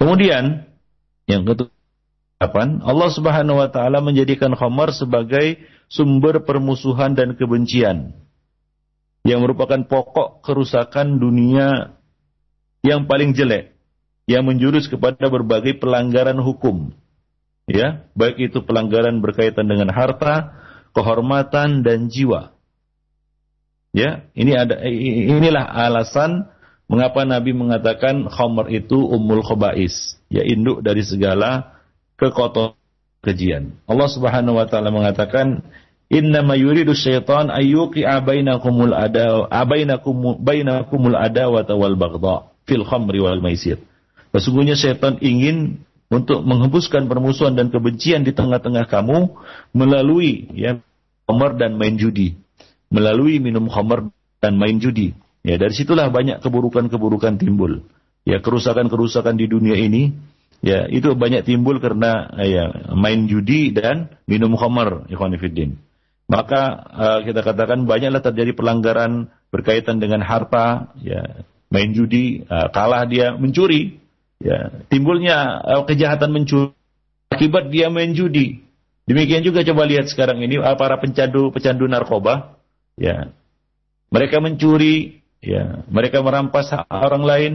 Kemudian 0.02 0.66
yang 1.30 1.46
kedua 1.46 1.70
Allah 2.82 3.10
Subhanahu 3.14 3.62
wa 3.62 3.70
taala 3.70 4.02
menjadikan 4.02 4.58
khamar 4.58 4.90
sebagai 4.90 5.62
sumber 5.86 6.42
permusuhan 6.42 7.14
dan 7.14 7.38
kebencian 7.38 8.18
yang 9.22 9.46
merupakan 9.46 9.86
pokok 9.86 10.42
kerusakan 10.42 11.22
dunia 11.22 11.94
yang 12.82 13.06
paling 13.06 13.38
jelek 13.38 13.71
yang 14.30 14.46
menjurus 14.46 14.86
kepada 14.86 15.26
berbagai 15.26 15.82
pelanggaran 15.82 16.38
hukum 16.38 16.94
ya, 17.70 18.06
baik 18.14 18.52
itu 18.52 18.62
pelanggaran 18.62 19.22
berkaitan 19.22 19.66
dengan 19.68 19.90
harta, 19.90 20.54
kehormatan 20.96 21.86
dan 21.86 22.10
jiwa. 22.10 22.54
Ya, 23.92 24.24
ini 24.32 24.56
ada 24.56 24.80
inilah 24.88 25.68
alasan 25.68 26.48
mengapa 26.88 27.28
Nabi 27.28 27.52
mengatakan 27.52 28.24
khamr 28.28 28.72
itu 28.72 28.96
ummul 28.96 29.44
khabais, 29.44 30.16
ya 30.32 30.40
induk 30.44 30.80
dari 30.80 31.04
segala 31.04 31.76
kekotoran 32.16 32.78
kejian. 33.22 33.76
Allah 33.84 34.08
Subhanahu 34.08 34.58
wa 34.58 34.66
taala 34.66 34.90
mengatakan 34.90 35.62
Innama 36.12 36.60
yuridu 36.60 36.92
syaitan 36.92 37.48
ayyuqi 37.48 38.04
bainakumul 38.04 38.92
ada 38.92 39.48
abainakum 39.48 40.36
bainakumul 40.44 41.16
adawata 41.16 41.72
wal 41.72 41.96
baghdha 41.96 42.52
fil 42.68 42.84
khamri 42.84 43.16
wal 43.16 43.40
maisir. 43.40 43.80
Sesungguhnya 44.32 44.74
syaitan 44.74 45.20
ingin 45.20 45.84
untuk 46.12 46.44
menghembuskan 46.44 47.08
permusuhan 47.08 47.56
dan 47.56 47.72
kebencian 47.72 48.24
di 48.24 48.36
tengah-tengah 48.36 48.84
kamu 48.88 49.32
melalui 49.72 50.48
ya 50.52 50.80
khamar 51.24 51.56
dan 51.56 51.80
main 51.80 51.96
judi, 51.96 52.36
melalui 52.92 53.40
minum 53.40 53.68
khamar 53.68 54.12
dan 54.40 54.60
main 54.60 54.76
judi. 54.76 55.16
Ya, 55.42 55.58
dari 55.58 55.74
situlah 55.74 56.12
banyak 56.12 56.44
keburukan-keburukan 56.44 57.40
timbul. 57.40 57.84
Ya, 58.22 58.38
kerusakan-kerusakan 58.38 59.34
di 59.34 59.50
dunia 59.50 59.74
ini 59.74 60.14
ya 60.62 60.86
itu 60.86 61.10
banyak 61.18 61.42
timbul 61.42 61.82
karena 61.82 62.30
ya 62.38 62.94
main 62.94 63.26
judi 63.26 63.74
dan 63.74 64.12
minum 64.30 64.54
khamar, 64.54 65.10
ikhwan 65.10 65.34
fillah. 65.36 65.74
Maka 66.30 66.62
uh, 66.96 67.20
kita 67.26 67.44
katakan 67.44 67.84
banyaklah 67.84 68.22
terjadi 68.24 68.56
pelanggaran 68.56 69.28
berkaitan 69.52 70.00
dengan 70.00 70.24
harta, 70.24 70.94
ya 71.02 71.44
main 71.68 71.92
judi, 71.92 72.46
uh, 72.48 72.72
kalah 72.72 73.04
dia 73.04 73.36
mencuri, 73.36 74.01
Ya, 74.42 74.74
timbulnya 74.90 75.62
uh, 75.62 75.86
kejahatan 75.86 76.34
mencuri 76.34 76.74
akibat 77.30 77.70
dia 77.70 77.94
main 77.94 78.10
judi. 78.10 78.66
Demikian 79.06 79.46
juga 79.46 79.62
coba 79.62 79.86
lihat 79.86 80.10
sekarang 80.10 80.42
ini 80.42 80.58
uh, 80.58 80.74
para 80.74 80.98
pencandu 80.98 81.54
pecandu 81.54 81.86
narkoba, 81.86 82.58
ya. 82.98 83.30
Mereka 84.10 84.42
mencuri, 84.42 85.22
ya, 85.40 85.86
mereka 85.88 86.20
merampas 86.20 86.74
hak 86.74 86.90
orang 86.90 87.24
lain, 87.24 87.52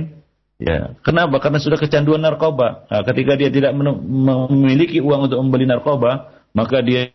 ya. 0.57 0.95
Kenapa? 1.03 1.43
Karena 1.43 1.59
sudah 1.59 1.75
kecanduan 1.75 2.23
narkoba. 2.23 2.87
Nah, 2.87 3.03
ketika 3.03 3.35
dia 3.35 3.51
tidak 3.51 3.75
memiliki 3.75 5.03
uang 5.03 5.27
untuk 5.27 5.43
membeli 5.43 5.67
narkoba, 5.67 6.31
maka 6.55 6.79
dia 6.79 7.11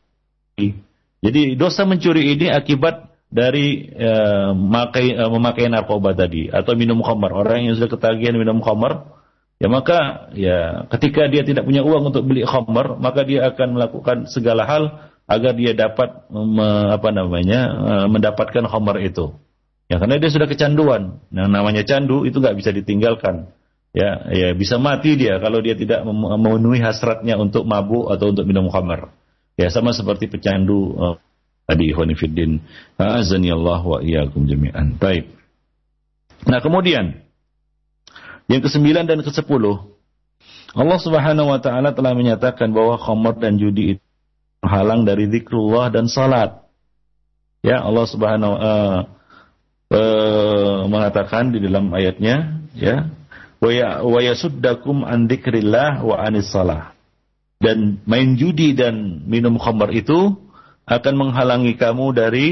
jadi 1.22 1.56
dosa 1.56 1.88
mencuri 1.88 2.36
ini 2.36 2.52
akibat 2.52 3.08
dari 3.32 3.88
uh, 3.96 4.52
memakai, 4.52 5.16
uh, 5.16 5.30
memakai 5.32 5.72
narkoba 5.72 6.12
tadi 6.12 6.52
atau 6.52 6.76
minum 6.76 7.00
khamar. 7.00 7.32
Orang 7.32 7.64
yang 7.64 7.74
sudah 7.78 7.88
ketagihan 7.88 8.36
minum 8.36 8.60
khamar, 8.60 9.21
ya 9.62 9.70
maka 9.70 10.28
ya 10.34 10.90
ketika 10.90 11.30
dia 11.30 11.46
tidak 11.46 11.62
punya 11.62 11.86
uang 11.86 12.10
untuk 12.10 12.26
beli 12.26 12.42
khamar, 12.42 12.98
maka 12.98 13.22
dia 13.22 13.46
akan 13.46 13.78
melakukan 13.78 14.16
segala 14.26 14.66
hal 14.66 15.12
agar 15.30 15.54
dia 15.54 15.72
dapat 15.78 16.26
me, 16.34 16.90
apa 16.90 17.08
namanya 17.14 17.60
uh, 17.70 18.06
mendapatkan 18.10 18.66
khamar 18.66 18.98
itu. 18.98 19.30
Ya 19.86 20.02
karena 20.02 20.18
dia 20.18 20.30
sudah 20.34 20.50
kecanduan. 20.50 21.22
Yang 21.30 21.48
namanya 21.52 21.82
candu 21.86 22.26
itu 22.26 22.42
nggak 22.42 22.58
bisa 22.58 22.74
ditinggalkan. 22.74 23.54
Ya, 23.92 24.24
ya 24.32 24.48
bisa 24.56 24.80
mati 24.80 25.20
dia 25.20 25.36
kalau 25.36 25.60
dia 25.60 25.76
tidak 25.76 26.00
memenuhi 26.08 26.80
hasratnya 26.80 27.36
untuk 27.36 27.68
mabuk 27.68 28.08
atau 28.08 28.32
untuk 28.32 28.48
minum 28.48 28.72
khamar. 28.72 29.12
Ya 29.60 29.68
sama 29.68 29.92
seperti 29.92 30.32
pecandu 30.32 30.96
uh, 30.96 31.14
tadi 31.68 31.92
Ikhwanifiddin. 31.92 32.64
Azani 32.96 33.52
Allah 33.52 33.84
wa 33.84 34.00
iyyakum 34.00 34.48
jami'an. 34.48 34.96
Baik. 34.96 35.28
Nah, 36.48 36.58
kemudian 36.58 37.22
yang 38.52 38.60
kesembilan 38.60 39.08
dan 39.08 39.24
kesepuluh, 39.24 39.96
Allah 40.76 40.98
Subhanahu 41.00 41.48
wa 41.48 41.60
taala 41.60 41.96
telah 41.96 42.12
menyatakan 42.12 42.68
bahwa 42.68 43.00
khamr 43.00 43.40
dan 43.40 43.56
judi 43.56 43.96
itu 43.96 44.04
menghalang 44.60 45.08
dari 45.08 45.28
zikrullah 45.32 45.88
dan 45.88 46.06
salat. 46.06 46.60
Ya, 47.64 47.80
Allah 47.80 48.06
Subhanahu 48.08 48.54
uh, 48.56 48.98
uh, 49.90 50.78
mengatakan 50.86 51.50
di 51.50 51.64
dalam 51.64 51.88
ayatnya, 51.96 52.62
ya, 52.76 53.08
wa 53.62 54.20
yasuddakum 54.22 55.02
an 55.06 55.26
dzikrillah 55.26 56.02
wa 56.04 56.16
anis 56.20 56.50
salah. 56.52 56.94
Dan 57.62 58.02
main 58.10 58.34
judi 58.34 58.74
dan 58.74 59.22
minum 59.30 59.56
khamr 59.56 59.94
itu 59.94 60.34
akan 60.86 61.14
menghalangi 61.14 61.78
kamu 61.78 62.10
dari 62.10 62.46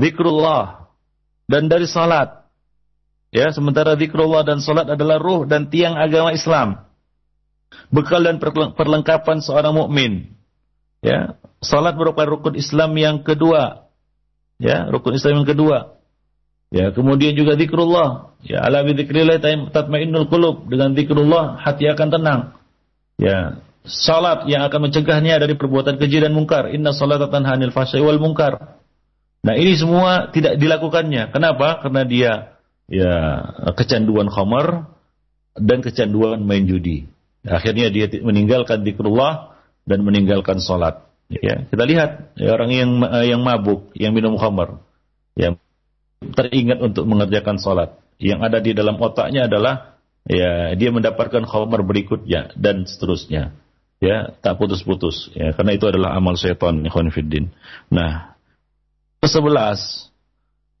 zikrullah 0.00 0.88
dan 1.44 1.68
dari 1.68 1.84
salat. 1.84 2.43
Ya, 3.34 3.50
sementara 3.50 3.98
zikrullah 3.98 4.46
dan 4.46 4.62
salat 4.62 4.86
adalah 4.86 5.18
ruh 5.18 5.42
dan 5.42 5.66
tiang 5.66 5.98
agama 5.98 6.30
Islam. 6.30 6.86
Bekal 7.90 8.22
dan 8.22 8.38
perlengkapan 8.78 9.42
seorang 9.42 9.74
mukmin. 9.74 10.38
Ya, 11.02 11.34
salat 11.58 11.98
merupakan 11.98 12.38
rukun 12.38 12.54
Islam 12.54 12.94
yang 12.94 13.26
kedua. 13.26 13.90
Ya, 14.62 14.86
rukun 14.86 15.18
Islam 15.18 15.42
yang 15.42 15.50
kedua. 15.50 15.98
Ya, 16.70 16.94
kemudian 16.94 17.34
juga 17.34 17.58
zikrullah. 17.58 18.38
Ya, 18.46 18.62
ala 18.62 18.86
bi 18.86 18.94
dzikrillah 18.94 19.42
tatmainnul 19.74 20.30
qulub. 20.30 20.70
Dengan 20.70 20.94
zikrullah 20.94 21.58
hati 21.58 21.90
akan 21.90 22.08
tenang. 22.14 22.40
Ya, 23.18 23.58
salat 23.82 24.46
yang 24.46 24.62
akan 24.62 24.90
mencegahnya 24.90 25.42
dari 25.42 25.58
perbuatan 25.58 25.98
keji 25.98 26.22
dan 26.22 26.38
mungkar. 26.38 26.70
Inna 26.70 26.94
salata 26.94 27.26
tanha 27.26 27.58
'anil 27.58 27.74
fahsya'i 27.74 27.98
wal 27.98 28.22
munkar. 28.22 28.78
Nah, 29.42 29.54
ini 29.58 29.74
semua 29.74 30.30
tidak 30.30 30.54
dilakukannya. 30.54 31.34
Kenapa? 31.34 31.82
Karena 31.82 32.06
dia 32.06 32.53
ya 32.88 33.14
kecanduan 33.76 34.28
khamar 34.28 34.90
dan 35.56 35.78
kecanduan 35.80 36.42
main 36.44 36.66
judi. 36.66 37.06
Akhirnya 37.44 37.92
dia 37.92 38.08
meninggalkan 38.24 38.82
zikrullah 38.82 39.54
dan 39.84 40.00
meninggalkan 40.00 40.64
salat. 40.64 41.04
Ya, 41.28 41.64
kita 41.68 41.84
lihat 41.88 42.36
ya, 42.36 42.52
orang 42.52 42.70
yang 42.72 42.90
yang 43.24 43.40
mabuk, 43.40 43.92
yang 43.96 44.12
minum 44.12 44.36
khamar, 44.36 44.80
yang 45.36 45.60
teringat 46.20 46.80
untuk 46.80 47.04
mengerjakan 47.08 47.56
salat. 47.60 47.96
Yang 48.16 48.40
ada 48.44 48.58
di 48.60 48.70
dalam 48.72 48.96
otaknya 49.00 49.48
adalah 49.48 50.00
ya 50.24 50.72
dia 50.76 50.88
mendapatkan 50.92 51.44
khamar 51.44 51.84
berikutnya 51.84 52.52
dan 52.56 52.88
seterusnya. 52.88 53.52
Ya, 54.04 54.36
tak 54.44 54.60
putus-putus. 54.60 55.32
Ya, 55.32 55.56
karena 55.56 55.80
itu 55.80 55.88
adalah 55.88 56.12
amal 56.12 56.36
syaitan, 56.36 56.84
ikhwan 56.84 57.08
fiddin. 57.08 57.48
Nah, 57.88 58.36
ke 59.24 59.28
sebelas 59.32 60.12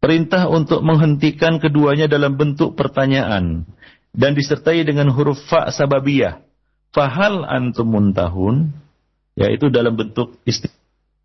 Perintah 0.04 0.52
untuk 0.52 0.84
menghentikan 0.84 1.56
keduanya 1.56 2.04
dalam 2.04 2.36
bentuk 2.36 2.76
pertanyaan 2.76 3.64
dan 4.12 4.36
disertai 4.36 4.84
dengan 4.84 5.08
huruf 5.08 5.40
fa 5.48 5.72
sababiyah. 5.72 6.44
Fahal 6.92 7.40
antum 7.48 7.88
muntahun 7.88 8.68
yaitu 9.32 9.72
dalam 9.72 9.96
bentuk 9.96 10.36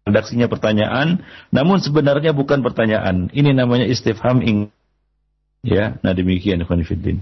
redaksinya 0.08 0.48
pertanyaan 0.48 1.28
namun 1.52 1.84
sebenarnya 1.84 2.32
bukan 2.32 2.64
pertanyaan. 2.64 3.28
Ini 3.36 3.52
namanya 3.52 3.84
istifham 3.84 4.40
ing 4.48 4.72
ya. 5.60 6.00
Nah 6.00 6.16
demikian 6.16 6.64
Khonifuddin. 6.64 7.20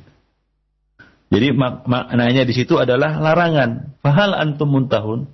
Jadi 1.33 1.57
mak 1.57 1.89
maknanya 1.89 2.45
di 2.45 2.53
situ 2.53 2.77
adalah 2.77 3.17
larangan. 3.17 3.97
Fahal 4.05 4.37
antum 4.37 4.69
muntahun? 4.69 5.25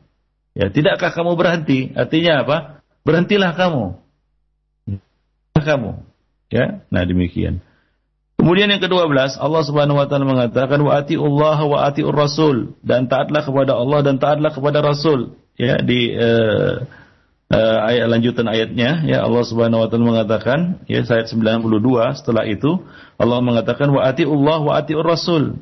Ya, 0.56 0.72
tidakkah 0.72 1.12
kamu 1.12 1.36
berhenti? 1.36 1.92
Artinya 1.92 2.48
apa? 2.48 2.58
Berhentilah 3.04 3.52
kamu. 3.60 4.00
Kamu. 5.60 6.13
Ya, 6.54 6.86
nah 6.94 7.02
demikian. 7.02 7.66
Kemudian 8.38 8.70
yang 8.70 8.84
kedua 8.84 9.10
belas, 9.10 9.42
Allah 9.42 9.66
Subhanahu 9.66 9.98
wa 9.98 10.06
taala 10.06 10.30
mengatakan 10.30 10.78
wa 10.86 10.94
Allah 11.02 11.60
wa 11.66 11.78
atiur 11.82 12.14
rasul 12.14 12.78
dan 12.86 13.10
taatlah 13.10 13.42
kepada 13.42 13.74
Allah 13.74 14.06
dan 14.06 14.22
taatlah 14.22 14.54
kepada 14.54 14.86
Rasul. 14.86 15.34
Ya, 15.58 15.82
di 15.82 16.14
uh, 16.14 16.86
uh, 17.50 17.80
ayat 17.90 18.06
lanjutan 18.06 18.46
ayatnya 18.46 19.02
ya 19.06 19.26
Allah 19.26 19.44
Subhanahu 19.50 19.82
wa 19.82 19.88
taala 19.90 20.06
mengatakan 20.06 20.86
ya 20.86 21.02
ayat 21.02 21.30
92 21.34 22.20
setelah 22.22 22.46
itu 22.46 22.86
Allah 23.18 23.40
mengatakan 23.42 23.90
wa 23.90 24.06
Allah 24.06 24.60
wa 24.62 24.74
atiur 24.78 25.06
rasul. 25.08 25.58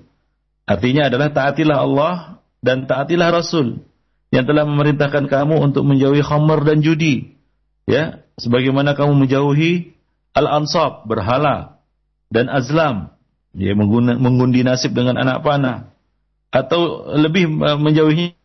Artinya 0.68 1.08
adalah 1.08 1.32
taatilah 1.32 1.78
Allah 1.84 2.14
dan 2.64 2.88
taatilah 2.88 3.32
Rasul 3.32 3.84
yang 4.32 4.48
telah 4.48 4.64
memerintahkan 4.64 5.28
kamu 5.28 5.60
untuk 5.60 5.84
menjauhi 5.84 6.24
khamar 6.24 6.64
dan 6.64 6.80
judi. 6.80 7.36
Ya, 7.90 8.24
sebagaimana 8.40 8.96
kamu 8.96 9.28
menjauhi 9.28 9.92
al-ansab, 10.36 11.08
berhala 11.08 11.82
dan 12.32 12.48
azlam, 12.48 13.12
ya 13.56 13.76
mengundi 13.76 14.64
nasib 14.64 14.96
dengan 14.96 15.20
anak 15.20 15.44
panah 15.44 15.92
atau 16.52 17.08
lebih 17.16 17.48
uh, 17.64 17.80
menjauhi 17.80 18.36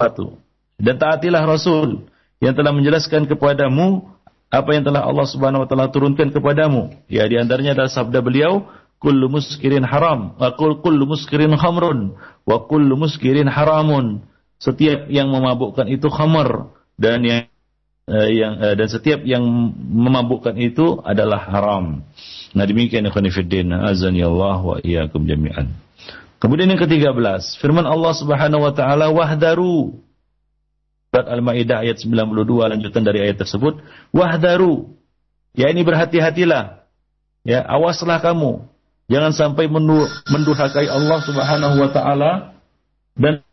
satu. 0.00 0.36
Dan 0.80 0.98
taatilah 0.98 1.44
Rasul 1.44 2.08
yang 2.42 2.56
telah 2.58 2.74
menjelaskan 2.74 3.28
kepadamu 3.30 4.08
apa 4.52 4.70
yang 4.76 4.84
telah 4.84 5.06
Allah 5.06 5.26
Subhanahu 5.28 5.64
wa 5.64 5.68
taala 5.68 5.88
turunkan 5.88 6.34
kepadamu. 6.34 6.92
Ya 7.08 7.24
di 7.24 7.38
antaranya 7.40 7.72
adalah 7.78 7.92
sabda 7.92 8.20
beliau, 8.20 8.68
kullu 9.00 9.30
muskirin 9.30 9.86
haram, 9.86 10.34
wa 10.36 10.52
kullu 10.56 11.08
muskirin 11.08 11.54
khamrun, 11.56 12.18
wa 12.44 12.56
kullu 12.68 12.98
muskirin 12.98 13.48
haramun. 13.48 14.26
Setiap 14.60 15.10
yang 15.10 15.32
memabukkan 15.32 15.90
itu 15.90 16.06
khamar 16.06 16.70
dan 17.00 17.24
yang 17.24 17.51
uh, 18.08 18.28
yang 18.30 18.58
uh, 18.58 18.74
dan 18.74 18.88
setiap 18.88 19.20
yang 19.22 19.44
memabukkan 19.78 20.56
itu 20.58 20.98
adalah 21.02 21.42
haram. 21.42 22.02
Nah 22.52 22.64
demikian 22.64 23.06
ikhwan 23.06 23.28
fillah 23.28 23.90
azani 23.90 24.22
Allah 24.22 24.58
wa 24.58 24.76
iyyakum 24.80 25.26
jami'an. 25.26 25.70
Kemudian 26.42 26.66
yang 26.74 26.80
ke-13, 26.82 27.62
firman 27.62 27.86
Allah 27.86 28.12
Subhanahu 28.18 28.66
wa 28.66 28.74
taala 28.74 29.14
wahdaru 29.14 29.94
Surat 31.12 31.28
Al-Maidah 31.28 31.84
ayat 31.84 32.00
92 32.00 32.72
lanjutan 32.72 33.04
dari 33.04 33.20
ayat 33.20 33.36
tersebut, 33.36 33.84
wahdaru. 34.16 34.96
Ya 35.52 35.68
ini 35.68 35.84
berhati-hatilah. 35.84 36.88
Ya, 37.44 37.60
awaslah 37.68 38.16
kamu. 38.24 38.64
Jangan 39.12 39.36
sampai 39.36 39.68
mendurhakai 39.68 40.88
Allah 40.88 41.20
Subhanahu 41.20 41.76
wa 41.84 41.90
taala 41.92 42.32
dan 43.12 43.44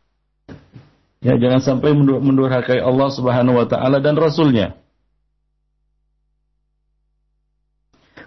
ya 1.20 1.36
jangan 1.36 1.62
sampai 1.64 1.92
mendurhakai 1.96 2.80
Allah 2.80 3.10
Subhanahu 3.12 3.60
wa 3.60 3.68
taala 3.68 4.00
dan 4.00 4.16
rasulnya. 4.16 4.80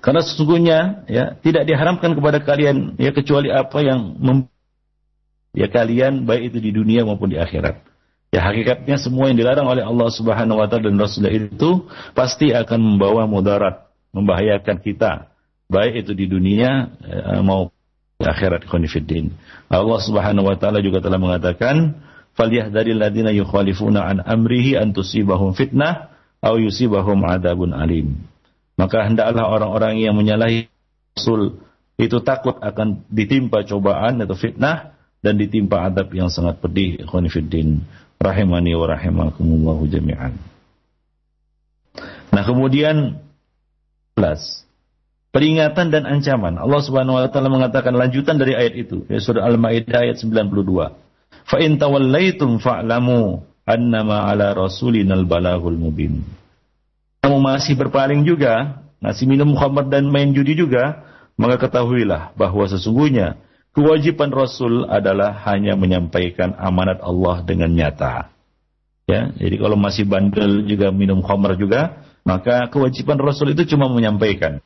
Karena 0.02 0.18
sesungguhnya 0.18 1.06
ya 1.06 1.38
tidak 1.38 1.62
diharamkan 1.62 2.18
kepada 2.18 2.42
kalian 2.42 2.98
ya 2.98 3.14
kecuali 3.14 3.54
apa 3.54 3.78
yang 3.86 4.18
mem 4.18 4.38
ya 5.54 5.70
kalian 5.70 6.26
baik 6.26 6.52
itu 6.52 6.58
di 6.58 6.70
dunia 6.74 7.06
maupun 7.06 7.30
di 7.30 7.38
akhirat. 7.38 7.86
Ya 8.32 8.40
hakikatnya 8.40 8.96
semua 8.96 9.28
yang 9.28 9.36
dilarang 9.36 9.68
oleh 9.68 9.84
Allah 9.84 10.08
Subhanahu 10.08 10.58
wa 10.58 10.66
taala 10.66 10.88
dan 10.88 10.96
Rasulullah 10.96 11.36
itu 11.36 11.86
pasti 12.16 12.50
akan 12.50 12.80
membawa 12.80 13.28
mudarat, 13.28 13.92
membahayakan 14.16 14.80
kita, 14.80 15.28
baik 15.68 16.04
itu 16.04 16.16
di 16.16 16.26
dunia 16.26 16.96
eh, 17.04 17.40
mau 17.44 17.68
di 18.16 18.24
akhirat 18.24 18.64
khonifuddin. 18.66 19.36
Allah 19.68 20.00
Subhanahu 20.00 20.48
wa 20.48 20.56
taala 20.56 20.80
juga 20.80 21.04
telah 21.04 21.20
mengatakan, 21.20 22.00
"Falyahdharil 22.32 22.98
ladzina 22.98 23.30
yukhalifuna 23.32 24.08
an 24.08 24.16
amrihi 24.24 24.78
an 24.80 24.96
tusibahum 24.96 25.52
fitnah 25.52 26.12
aw 26.40 26.56
yusibahum 26.56 27.24
adabun 27.28 27.76
alim." 27.76 28.24
Maka 28.80 29.04
hendaklah 29.04 29.46
orang-orang 29.52 30.00
yang 30.00 30.16
menyalahi 30.16 30.72
Rasul 31.12 31.60
itu 32.00 32.18
takut 32.24 32.56
akan 32.56 33.04
ditimpa 33.12 33.68
cobaan 33.68 34.24
atau 34.24 34.32
fitnah 34.32 34.96
dan 35.20 35.38
ditimpa 35.38 35.86
adab 35.92 36.08
yang 36.16 36.32
sangat 36.32 36.58
pedih 36.58 37.04
khonifuddin 37.04 37.84
rahimani 38.18 38.72
wa 38.74 38.86
rahimakumullahu 38.90 39.86
jami'an. 39.86 40.34
Nah, 42.32 42.42
kemudian 42.48 43.20
plus 44.16 44.64
peringatan 45.36 45.92
dan 45.92 46.08
ancaman. 46.08 46.56
Allah 46.56 46.80
Subhanahu 46.80 47.20
wa 47.20 47.28
taala 47.28 47.52
mengatakan 47.52 47.92
lanjutan 47.92 48.40
dari 48.40 48.56
ayat 48.56 48.74
itu, 48.76 49.04
ya 49.08 49.20
surah 49.20 49.44
Al-Maidah 49.48 50.08
ayat 50.08 50.16
92. 50.20 51.01
Fa 51.46 51.58
in 51.58 51.78
tawallaitum 51.78 52.62
fa'lamu 52.62 53.42
annama 53.66 54.26
ala 54.30 54.54
rasulinal 54.54 55.26
balagul 55.26 55.78
mubin. 55.78 56.22
Kamu 57.22 57.38
masih 57.38 57.78
berpaling 57.78 58.26
juga, 58.26 58.82
masih 58.98 59.30
minum 59.30 59.54
khamr 59.54 59.86
dan 59.86 60.10
main 60.10 60.34
judi 60.34 60.58
juga, 60.58 61.06
maka 61.38 61.58
ketahuilah 61.66 62.34
bahwa 62.34 62.66
sesungguhnya 62.66 63.38
kewajiban 63.70 64.34
Rasul 64.34 64.90
adalah 64.90 65.30
hanya 65.46 65.78
menyampaikan 65.78 66.54
amanat 66.58 66.98
Allah 67.02 67.46
dengan 67.46 67.70
nyata. 67.70 68.34
Ya, 69.06 69.34
jadi 69.34 69.58
kalau 69.58 69.74
masih 69.74 70.06
bandel 70.06 70.66
juga 70.66 70.94
minum 70.94 71.22
khamr 71.22 71.58
juga, 71.58 72.02
maka 72.22 72.70
kewajiban 72.70 73.18
Rasul 73.18 73.54
itu 73.54 73.74
cuma 73.74 73.90
menyampaikan. 73.90 74.62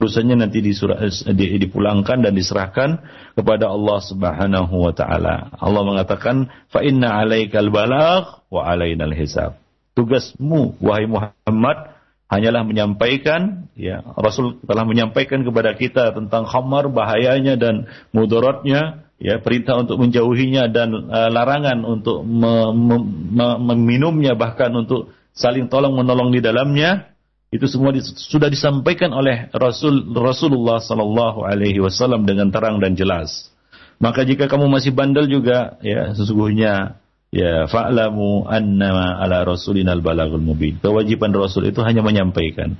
Urusannya 0.00 0.40
nanti 0.40 0.64
disurah, 0.64 0.96
dipulangkan 1.36 2.24
dan 2.24 2.32
diserahkan 2.32 3.04
kepada 3.36 3.68
Allah 3.68 4.00
Subhanahu 4.00 4.74
wa 4.80 4.96
taala. 4.96 5.52
Allah 5.60 5.82
mengatakan, 5.84 6.48
"Fa 6.72 6.80
inna 6.80 7.20
'alaikal 7.20 7.68
balagh 7.68 8.48
wa 8.48 8.64
'alainal 8.64 9.12
hisab." 9.12 9.60
Tugasmu 9.92 10.80
wahai 10.80 11.04
Muhammad 11.04 11.92
hanyalah 12.30 12.62
menyampaikan 12.62 13.68
ya 13.74 14.00
Rasul 14.16 14.62
telah 14.62 14.86
menyampaikan 14.86 15.42
kepada 15.42 15.74
kita 15.74 16.14
tentang 16.14 16.46
khamar 16.46 16.86
bahayanya 16.88 17.58
dan 17.58 17.90
mudaratnya 18.14 19.10
ya 19.20 19.42
perintah 19.42 19.82
untuk 19.82 20.00
menjauhinya 20.00 20.70
dan 20.72 21.10
uh, 21.10 21.28
larangan 21.28 21.84
untuk 21.84 22.24
me, 22.24 22.72
me, 22.72 22.96
me, 23.04 23.46
meminumnya 23.74 24.38
bahkan 24.38 24.72
untuk 24.72 25.12
saling 25.34 25.68
tolong 25.68 25.98
menolong 25.98 26.32
di 26.32 26.40
dalamnya 26.40 27.10
itu 27.50 27.66
semua 27.66 27.90
sudah 28.00 28.46
disampaikan 28.46 29.10
oleh 29.10 29.50
Rasul 29.50 30.14
Rasulullah 30.14 30.78
sallallahu 30.78 31.42
alaihi 31.42 31.82
wasallam 31.82 32.22
dengan 32.26 32.54
terang 32.54 32.78
dan 32.78 32.94
jelas 32.94 33.50
maka 33.98 34.22
jika 34.22 34.46
kamu 34.46 34.70
masih 34.70 34.94
bandel 34.94 35.26
juga 35.26 35.78
ya 35.82 36.14
sesungguhnya 36.14 37.00
Ya, 37.30 37.70
fa'lamu 37.70 38.42
annama 38.50 39.22
ala 39.22 39.46
rasulinal 39.46 40.02
balagul 40.02 40.42
mubin. 40.42 40.82
Kewajiban 40.82 41.30
Rasul 41.30 41.70
itu 41.70 41.78
hanya 41.86 42.02
menyampaikan. 42.02 42.74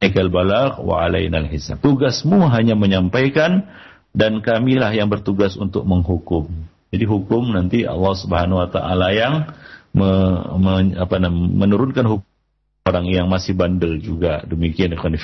Ekal 0.00 0.32
balag 0.32 0.80
wa 0.80 1.04
alainal 1.04 1.44
hisab. 1.44 1.84
Tugasmu 1.84 2.48
hanya 2.48 2.72
menyampaikan 2.72 3.68
dan 4.16 4.40
kamilah 4.40 4.96
yang 4.96 5.12
bertugas 5.12 5.60
untuk 5.60 5.84
menghukum. 5.84 6.48
Jadi 6.88 7.04
hukum 7.04 7.52
nanti 7.52 7.84
Allah 7.84 8.16
Subhanahu 8.16 8.64
wa 8.64 8.68
taala 8.72 9.12
yang 9.12 9.52
me, 9.92 10.08
me, 10.56 10.72
apa, 10.96 11.20
menurunkan 11.28 12.08
hukum 12.08 12.32
orang 12.88 13.04
yang 13.06 13.28
masih 13.28 13.52
bandel 13.52 14.00
juga. 14.00 14.40
Demikian 14.48 14.96
ikhwan 14.96 15.14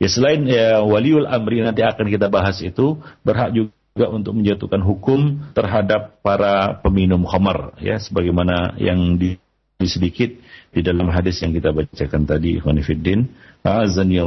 Ya 0.00 0.08
selain 0.08 0.48
ya 0.48 0.80
waliul 0.80 1.28
amri 1.28 1.60
nanti 1.60 1.84
akan 1.84 2.08
kita 2.08 2.32
bahas 2.32 2.64
itu 2.64 2.96
berhak 3.20 3.52
juga 3.52 4.06
untuk 4.12 4.36
menjatuhkan 4.36 4.80
hukum 4.80 5.52
terhadap 5.56 6.20
para 6.20 6.80
peminum 6.84 7.24
khamar 7.24 7.76
ya 7.80 7.96
sebagaimana 7.96 8.76
yang 8.76 9.16
di, 9.16 9.40
di 9.80 9.86
sedikit 9.88 10.32
di 10.72 10.84
dalam 10.84 11.08
hadis 11.08 11.40
yang 11.40 11.56
kita 11.56 11.72
bacakan 11.72 12.28
tadi 12.28 12.60
Khonifuddin 12.60 13.28
azani 13.64 14.20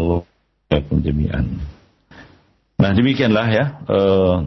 jami'an. 0.73 1.45
Nah 2.79 2.91
demikianlah 2.95 3.47
ya 3.51 3.65
uh, 3.85 4.37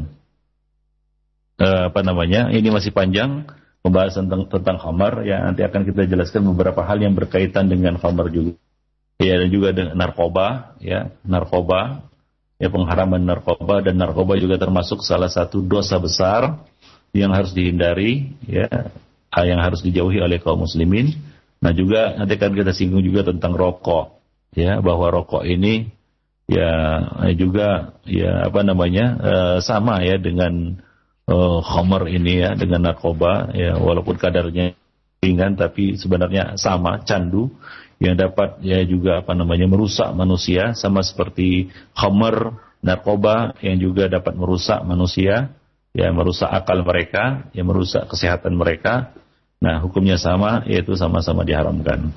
uh, 1.61 1.83
apa 1.93 2.01
namanya 2.03 2.51
ini 2.51 2.69
masih 2.73 2.91
panjang 2.91 3.47
pembahasan 3.83 4.31
tentang, 4.31 4.47
tentang 4.49 4.79
khamar 4.79 5.27
ya 5.27 5.43
nanti 5.43 5.67
akan 5.67 5.83
kita 5.83 6.07
jelaskan 6.07 6.47
beberapa 6.55 6.87
hal 6.87 7.03
yang 7.03 7.19
berkaitan 7.19 7.67
dengan 7.67 7.99
khamar 7.99 8.31
juga 8.31 8.55
ya 9.19 9.39
dan 9.39 9.49
juga 9.51 9.75
dengan 9.75 9.95
narkoba 9.99 10.79
ya 10.79 11.11
narkoba 11.27 12.07
ya 12.63 12.71
pengharaman 12.71 13.23
narkoba 13.27 13.83
dan 13.83 13.99
narkoba 13.99 14.39
juga 14.39 14.55
termasuk 14.59 15.03
salah 15.03 15.27
satu 15.27 15.63
dosa 15.63 15.99
besar 15.99 16.63
yang 17.11 17.35
harus 17.35 17.51
dihindari 17.51 18.39
ya 18.47 18.71
yang 19.41 19.59
harus 19.65 19.81
dijauhi 19.81 20.21
oleh 20.21 20.39
kaum 20.39 20.63
muslimin. 20.63 21.17
Nah 21.63 21.73
juga 21.73 22.15
nanti 22.21 22.37
akan 22.37 22.53
kita 22.53 22.73
singgung 22.77 23.03
juga 23.03 23.27
tentang 23.27 23.57
rokok 23.57 24.21
ya 24.53 24.79
bahwa 24.79 25.09
rokok 25.09 25.43
ini 25.43 25.89
ya 26.47 27.09
juga 27.35 27.97
ya 28.05 28.47
apa 28.47 28.61
namanya 28.61 29.07
uh, 29.19 29.59
sama 29.65 30.05
ya 30.05 30.21
dengan 30.21 30.83
uh, 31.33 32.05
ini 32.05 32.45
ya 32.45 32.53
dengan 32.53 32.93
narkoba 32.93 33.57
ya 33.57 33.81
walaupun 33.81 34.21
kadarnya 34.21 34.77
ringan 35.25 35.57
tapi 35.57 35.97
sebenarnya 35.97 36.61
sama 36.61 37.01
candu. 37.09 37.49
Yang 38.03 38.19
dapat 38.19 38.51
ya 38.67 38.83
juga 38.83 39.23
apa 39.23 39.31
namanya 39.31 39.71
merusak 39.71 40.11
manusia 40.11 40.75
sama 40.75 41.07
seperti 41.07 41.71
khamar 41.95 42.59
narkoba 42.83 43.55
yang 43.63 43.79
juga 43.79 44.11
dapat 44.11 44.35
merusak 44.35 44.83
manusia 44.83 45.55
ya 45.95 46.11
merusak 46.11 46.51
akal 46.51 46.83
mereka 46.83 47.47
ya 47.55 47.63
merusak 47.63 48.11
kesehatan 48.11 48.59
mereka. 48.59 49.15
Nah 49.63 49.79
hukumnya 49.79 50.19
sama 50.19 50.67
yaitu 50.67 50.99
sama-sama 50.99 51.47
diharamkan. 51.47 52.11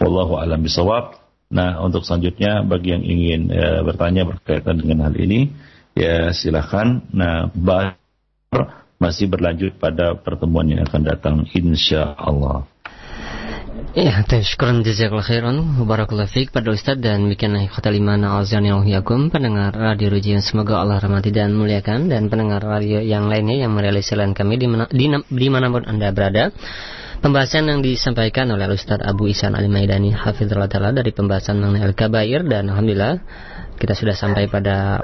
Wallahu 0.00 0.40
alam 0.40 0.64
bisawab 0.64 1.20
nah 1.52 1.84
untuk 1.84 2.02
selanjutnya 2.02 2.64
bagi 2.66 2.90
yang 2.90 3.04
ingin 3.06 3.52
ya, 3.52 3.84
bertanya 3.86 4.26
berkaitan 4.26 4.82
dengan 4.82 5.06
hal 5.06 5.14
ini 5.14 5.52
ya 5.94 6.34
silahkan 6.34 7.06
nah 7.14 7.46
masih 8.96 9.28
berlanjut 9.28 9.76
pada 9.76 10.16
pertemuan 10.16 10.66
yang 10.68 10.84
akan 10.88 11.02
datang 11.04 11.36
insya 11.52 12.16
Allah 12.16 12.64
Ya, 13.96 14.20
syukuran 14.28 14.84
jazakallah 14.84 15.24
khairan. 15.24 15.56
Barakallahu 15.88 16.28
fiqh 16.28 16.52
pada 16.52 16.68
Ustaz 16.68 17.00
dan 17.00 17.32
bikin 17.32 17.56
kata 17.68 17.88
lima 17.88 18.20
na'azani 18.20 18.68
yakum 18.92 19.32
pendengar 19.32 19.72
radio 19.72 20.12
Rujian 20.12 20.44
semoga 20.44 20.84
Allah 20.84 21.00
rahmati 21.00 21.32
dan 21.32 21.56
muliakan. 21.56 22.12
Dan 22.12 22.28
pendengar 22.28 22.60
radio 22.60 23.00
yang 23.00 23.28
lainnya 23.28 23.64
yang 23.64 23.72
merealisasikan 23.72 24.36
kami 24.36 24.60
di, 24.60 24.68
mana, 24.68 24.84
di, 24.92 25.08
di 25.12 25.48
mana 25.48 25.72
pun 25.72 25.88
Anda 25.88 26.12
berada. 26.12 26.52
Pembahasan 27.24 27.72
yang 27.72 27.80
disampaikan 27.80 28.52
oleh 28.52 28.68
Ustaz 28.68 29.00
Abu 29.00 29.32
Isan 29.32 29.56
Al-Maidani 29.56 30.12
Hafizullah 30.12 30.68
Ta'ala 30.68 30.92
dari 30.92 31.16
pembahasan 31.16 31.56
mengenai 31.56 31.88
Al-Kabair. 31.88 32.44
Dan 32.44 32.68
Alhamdulillah 32.68 33.16
kita 33.80 33.96
sudah 33.96 34.12
sampai 34.12 34.44
pada 34.52 35.00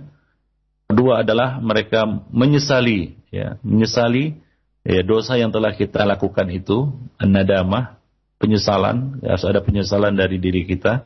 Kedua 0.89 1.23
adalah 1.23 1.63
mereka 1.63 2.09
menyesali 2.35 3.15
ya 3.31 3.61
menyesali 3.63 4.41
ya 4.83 5.05
dosa 5.07 5.39
yang 5.39 5.55
telah 5.55 5.77
kita 5.77 6.03
lakukan 6.03 6.49
itu 6.51 6.91
an-nadamah 7.21 8.01
penyesalan 8.41 9.21
ya, 9.23 9.37
harus 9.37 9.47
ada 9.47 9.61
penyesalan 9.63 10.17
dari 10.17 10.41
diri 10.41 10.65
kita 10.65 11.05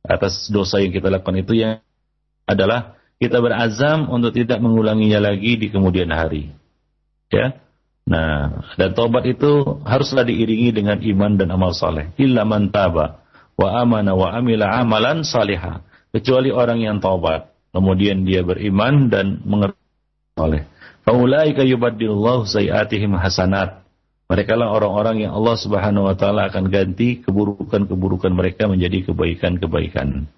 atas 0.00 0.48
dosa 0.48 0.80
yang 0.80 0.90
kita 0.90 1.12
lakukan 1.12 1.44
itu 1.44 1.52
yang 1.60 1.84
adalah 2.48 2.96
kita 3.20 3.36
berazam 3.44 4.08
untuk 4.08 4.32
tidak 4.32 4.58
mengulanginya 4.64 5.20
lagi 5.30 5.60
di 5.60 5.68
kemudian 5.68 6.10
hari. 6.10 6.50
Ya 7.30 7.62
nah 8.08 8.66
dan 8.74 8.96
tobat 8.96 9.22
itu 9.28 9.84
haruslah 9.86 10.26
diiringi 10.26 10.74
dengan 10.74 10.98
iman 10.98 11.36
dan 11.38 11.52
amal 11.52 11.76
saleh. 11.76 12.10
Illa 12.16 12.48
man 12.48 12.72
taba 12.72 13.20
wa 13.60 13.84
amana 13.84 14.16
wa 14.16 14.32
amila 14.32 14.72
amalan 14.80 15.20
salihah 15.20 15.84
kecuali 16.16 16.48
orang 16.48 16.80
yang 16.80 16.96
taubat 16.96 17.52
kemudian 17.76 18.24
dia 18.24 18.40
beriman 18.40 19.12
dan 19.12 19.44
mengerti 19.44 19.84
oleh 20.40 20.64
faulaika 21.04 21.60
yubaddilullahu 21.60 22.48
sayiatihim 22.48 23.20
hasanat 23.20 23.80
mereka 24.30 24.54
lah 24.54 24.70
orang-orang 24.70 25.26
yang 25.26 25.34
Allah 25.34 25.58
Subhanahu 25.58 26.06
wa 26.06 26.14
taala 26.14 26.46
akan 26.46 26.70
ganti 26.70 27.18
keburukan-keburukan 27.18 28.30
mereka 28.30 28.70
menjadi 28.70 29.10
kebaikan-kebaikan. 29.10 30.30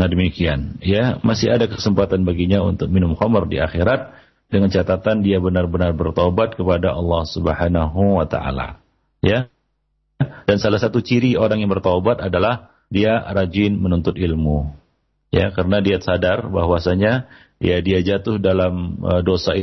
Nah 0.00 0.06
demikian, 0.08 0.80
ya 0.80 1.20
masih 1.20 1.52
ada 1.52 1.68
kesempatan 1.68 2.24
baginya 2.24 2.64
untuk 2.64 2.88
minum 2.88 3.12
khamar 3.12 3.44
di 3.44 3.60
akhirat 3.60 4.16
dengan 4.48 4.72
catatan 4.72 5.20
dia 5.20 5.36
benar-benar 5.36 5.92
bertobat 5.92 6.56
kepada 6.56 6.96
Allah 6.96 7.28
Subhanahu 7.28 8.16
wa 8.16 8.24
taala. 8.24 8.80
Ya. 9.20 9.52
Dan 10.20 10.56
salah 10.62 10.80
satu 10.80 11.02
ciri 11.02 11.34
orang 11.34 11.60
yang 11.60 11.70
bertobat 11.70 12.22
adalah 12.22 12.72
dia 12.88 13.18
rajin 13.20 13.76
menuntut 13.76 14.14
ilmu. 14.16 14.70
Ya, 15.34 15.50
karena 15.50 15.82
dia 15.82 15.98
sadar 15.98 16.46
bahwasanya 16.48 17.26
ya 17.58 17.82
dia 17.82 18.00
jatuh 18.00 18.38
dalam 18.38 19.02
uh, 19.02 19.20
dosa 19.26 19.58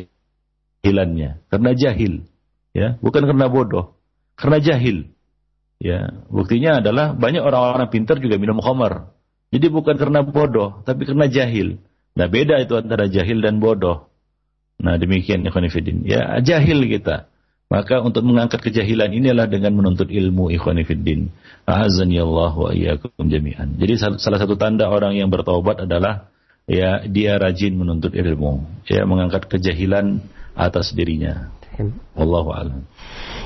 hilannya 0.83 1.39
karena 1.47 1.71
jahil. 1.73 2.27
Ya, 2.73 2.97
bukan 2.99 3.23
karena 3.29 3.47
bodoh, 3.47 3.95
karena 4.35 4.59
jahil. 4.59 5.13
Ya, 5.83 6.15
buktinya 6.31 6.79
adalah 6.79 7.11
banyak 7.13 7.43
orang-orang 7.43 7.91
pintar 7.91 8.17
juga 8.19 8.39
minum 8.39 8.59
khamar. 8.63 9.13
Jadi 9.53 9.69
bukan 9.69 9.95
karena 9.99 10.25
bodoh, 10.25 10.81
tapi 10.87 11.05
karena 11.05 11.29
jahil. 11.29 11.77
Nah, 12.13 12.29
beda 12.29 12.61
itu 12.61 12.73
antara 12.77 13.09
jahil 13.09 13.41
dan 13.41 13.61
bodoh. 13.61 14.09
Nah, 14.81 14.97
demikian 14.97 15.45
ikhwan 15.45 15.69
Ya, 16.05 16.41
jahil 16.41 16.85
kita. 16.89 17.29
Maka 17.73 18.05
untuk 18.05 18.21
mengangkat 18.21 18.61
kejahilan 18.61 19.09
inilah 19.09 19.49
dengan 19.49 19.73
menuntut 19.73 20.13
ilmu 20.13 20.53
ikhwanifiddin. 20.53 21.33
A'azani 21.65 22.21
Allah 22.21 22.53
wa 22.53 22.69
iyyakum 22.69 23.25
jami'an. 23.25 23.81
Jadi 23.81 23.97
salah 24.21 24.37
satu 24.37 24.53
tanda 24.53 24.93
orang 24.93 25.17
yang 25.17 25.33
bertaubat 25.33 25.81
adalah 25.81 26.29
ya 26.69 27.01
dia 27.09 27.41
rajin 27.41 27.73
menuntut 27.73 28.13
ilmu, 28.13 28.61
ya 28.85 29.09
mengangkat 29.09 29.49
kejahilan 29.49 30.21
atas 30.53 30.93
dirinya. 30.93 31.49
Wallahu 32.13 32.53
a'lam. 32.53 32.85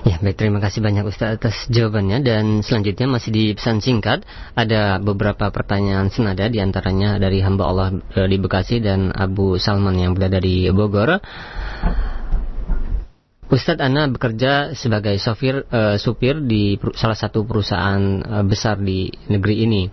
Ya, 0.03 0.19
baik 0.19 0.35
terima 0.35 0.59
kasih 0.59 0.83
banyak 0.83 1.07
Ustaz 1.07 1.39
atas 1.39 1.55
jawabannya 1.71 2.19
dan 2.27 2.59
selanjutnya 2.59 3.07
masih 3.07 3.31
di 3.31 3.43
pesan 3.55 3.79
singkat 3.79 4.27
ada 4.51 4.99
beberapa 4.99 5.47
pertanyaan 5.47 6.11
senada 6.11 6.51
di 6.51 6.59
antaranya 6.59 7.15
dari 7.15 7.39
hamba 7.39 7.63
Allah 7.71 7.87
eh, 8.11 8.27
di 8.27 8.35
Bekasi 8.35 8.83
dan 8.83 9.15
Abu 9.15 9.55
Salman 9.55 9.95
yang 9.95 10.11
berada 10.11 10.43
di 10.43 10.67
Bogor. 10.75 11.23
Ustadz 13.47 13.79
Ana 13.79 14.11
bekerja 14.11 14.75
sebagai 14.75 15.15
sopir 15.23 15.63
uh, 15.71 15.95
supir 15.95 16.43
di 16.43 16.75
salah 16.99 17.15
satu 17.15 17.47
perusahaan 17.47 18.19
uh, 18.19 18.43
besar 18.43 18.75
di 18.75 19.07
negeri 19.31 19.63
ini 19.63 19.83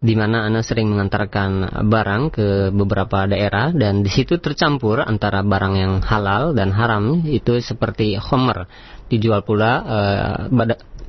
di 0.00 0.14
mana 0.16 0.48
Ana 0.48 0.64
sering 0.64 0.88
mengantarkan 0.88 1.84
barang 1.84 2.22
ke 2.32 2.72
beberapa 2.72 3.28
daerah 3.28 3.76
dan 3.76 4.00
di 4.00 4.08
situ 4.08 4.40
tercampur 4.40 5.04
antara 5.04 5.44
barang 5.44 5.74
yang 5.76 5.94
halal 6.00 6.56
dan 6.56 6.72
haram 6.72 7.28
itu 7.28 7.60
seperti 7.60 8.16
homer. 8.16 8.64
Dijual 9.12 9.44
pula 9.44 9.72
uh, 9.84 10.36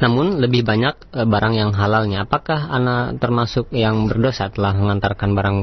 namun 0.03 0.43
lebih 0.43 0.67
banyak 0.67 1.15
uh, 1.15 1.23
barang 1.23 1.53
yang 1.55 1.71
halalnya. 1.71 2.27
Apakah 2.27 2.75
Ana 2.75 3.15
termasuk 3.15 3.71
yang 3.71 4.11
berdosa 4.11 4.51
telah 4.51 4.75
mengantarkan 4.75 5.31
barang 5.31 5.57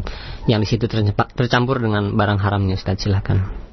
yang 0.48 0.64
di 0.64 0.68
situ 0.70 0.88
tercampur 0.88 1.76
dengan 1.76 2.16
barang 2.16 2.40
haramnya 2.40 2.80
Ustaz 2.80 3.04
silahkan 3.04 3.66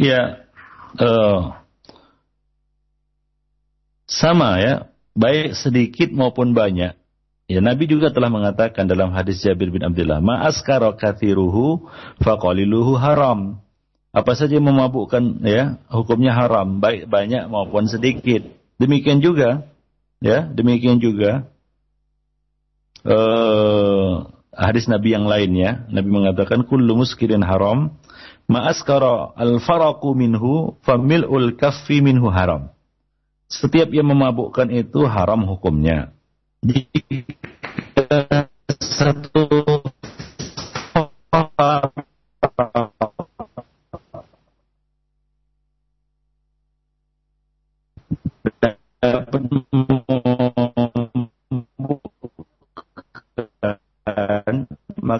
Ya, 0.00 0.48
uh, 0.96 1.60
sama 4.08 4.56
ya, 4.64 4.88
baik 5.12 5.52
sedikit 5.60 6.08
maupun 6.08 6.56
banyak. 6.56 6.96
Ya, 7.50 7.60
Nabi 7.60 7.84
juga 7.84 8.08
telah 8.08 8.32
mengatakan 8.32 8.88
dalam 8.88 9.12
hadis 9.12 9.44
Jabir 9.44 9.68
bin 9.68 9.84
Abdullah, 9.84 10.24
"Ma'askara 10.24 10.96
kathiruhu 10.96 11.84
faqaliluhu 12.24 12.96
haram." 12.96 13.60
Apa 14.16 14.32
saja 14.32 14.56
yang 14.56 14.72
memabukkan 14.72 15.44
ya, 15.44 15.76
hukumnya 15.92 16.32
haram, 16.32 16.80
baik 16.80 17.06
banyak 17.06 17.46
maupun 17.52 17.84
sedikit. 17.84 18.42
Demikian 18.80 19.20
juga 19.20 19.68
ya, 20.24 20.48
demikian 20.48 20.96
juga 20.96 21.44
uh, 23.04 24.32
hadis 24.56 24.88
Nabi 24.88 25.12
yang 25.12 25.28
lainnya, 25.28 25.84
Nabi 25.92 26.08
mengatakan 26.08 26.64
kullu 26.64 26.96
muskirin 26.96 27.44
haram 27.44 27.99
ma'askara 28.50 29.38
al-faraku 29.38 30.10
minhu 30.18 30.74
famil'ul 30.82 31.54
kaffi 31.54 32.02
minhu 32.02 32.26
haram. 32.26 32.74
Setiap 33.46 33.94
yang 33.94 34.10
memabukkan 34.10 34.66
itu 34.74 35.06
haram 35.06 35.46
hukumnya. 35.46 36.10
Jika 36.66 38.50
satu 38.78 39.46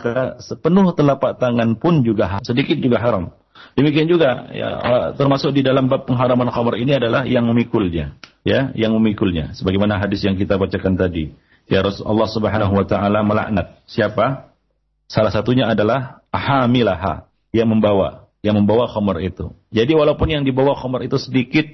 maka 0.01 0.40
sepenuh 0.40 0.96
telapak 0.96 1.36
tangan 1.36 1.76
pun 1.76 2.01
juga 2.01 2.40
sedikit 2.40 2.80
juga 2.80 2.96
haram. 2.96 3.36
Demikian 3.76 4.09
juga 4.09 4.48
ya 4.57 4.80
termasuk 5.12 5.53
di 5.53 5.61
dalam 5.61 5.92
bab 5.92 6.09
pengharaman 6.09 6.48
khamar 6.48 6.80
ini 6.80 6.96
adalah 6.96 7.28
yang 7.28 7.44
memikulnya, 7.44 8.16
ya, 8.40 8.72
yang 8.72 8.96
memikulnya. 8.96 9.53
Sebagaimana 9.53 10.01
hadis 10.01 10.24
yang 10.24 10.40
kita 10.40 10.57
bacakan 10.57 10.96
tadi. 10.96 11.36
Ya 11.68 11.84
Rasulullah 11.84 12.26
Subhanahu 12.26 12.72
wa 12.72 12.86
taala 12.88 13.20
melaknat 13.20 13.84
siapa? 13.84 14.57
Salah 15.07 15.30
satunya 15.30 15.68
adalah 15.68 16.24
hamilaha 16.32 17.28
yang 17.53 17.68
membawa, 17.68 18.32
yang 18.40 18.57
membawa 18.57 18.88
khamar 18.88 19.20
itu. 19.20 19.53
Jadi 19.68 19.92
walaupun 19.92 20.32
yang 20.32 20.42
dibawa 20.42 20.72
khamar 20.74 21.05
itu 21.05 21.20
sedikit 21.20 21.68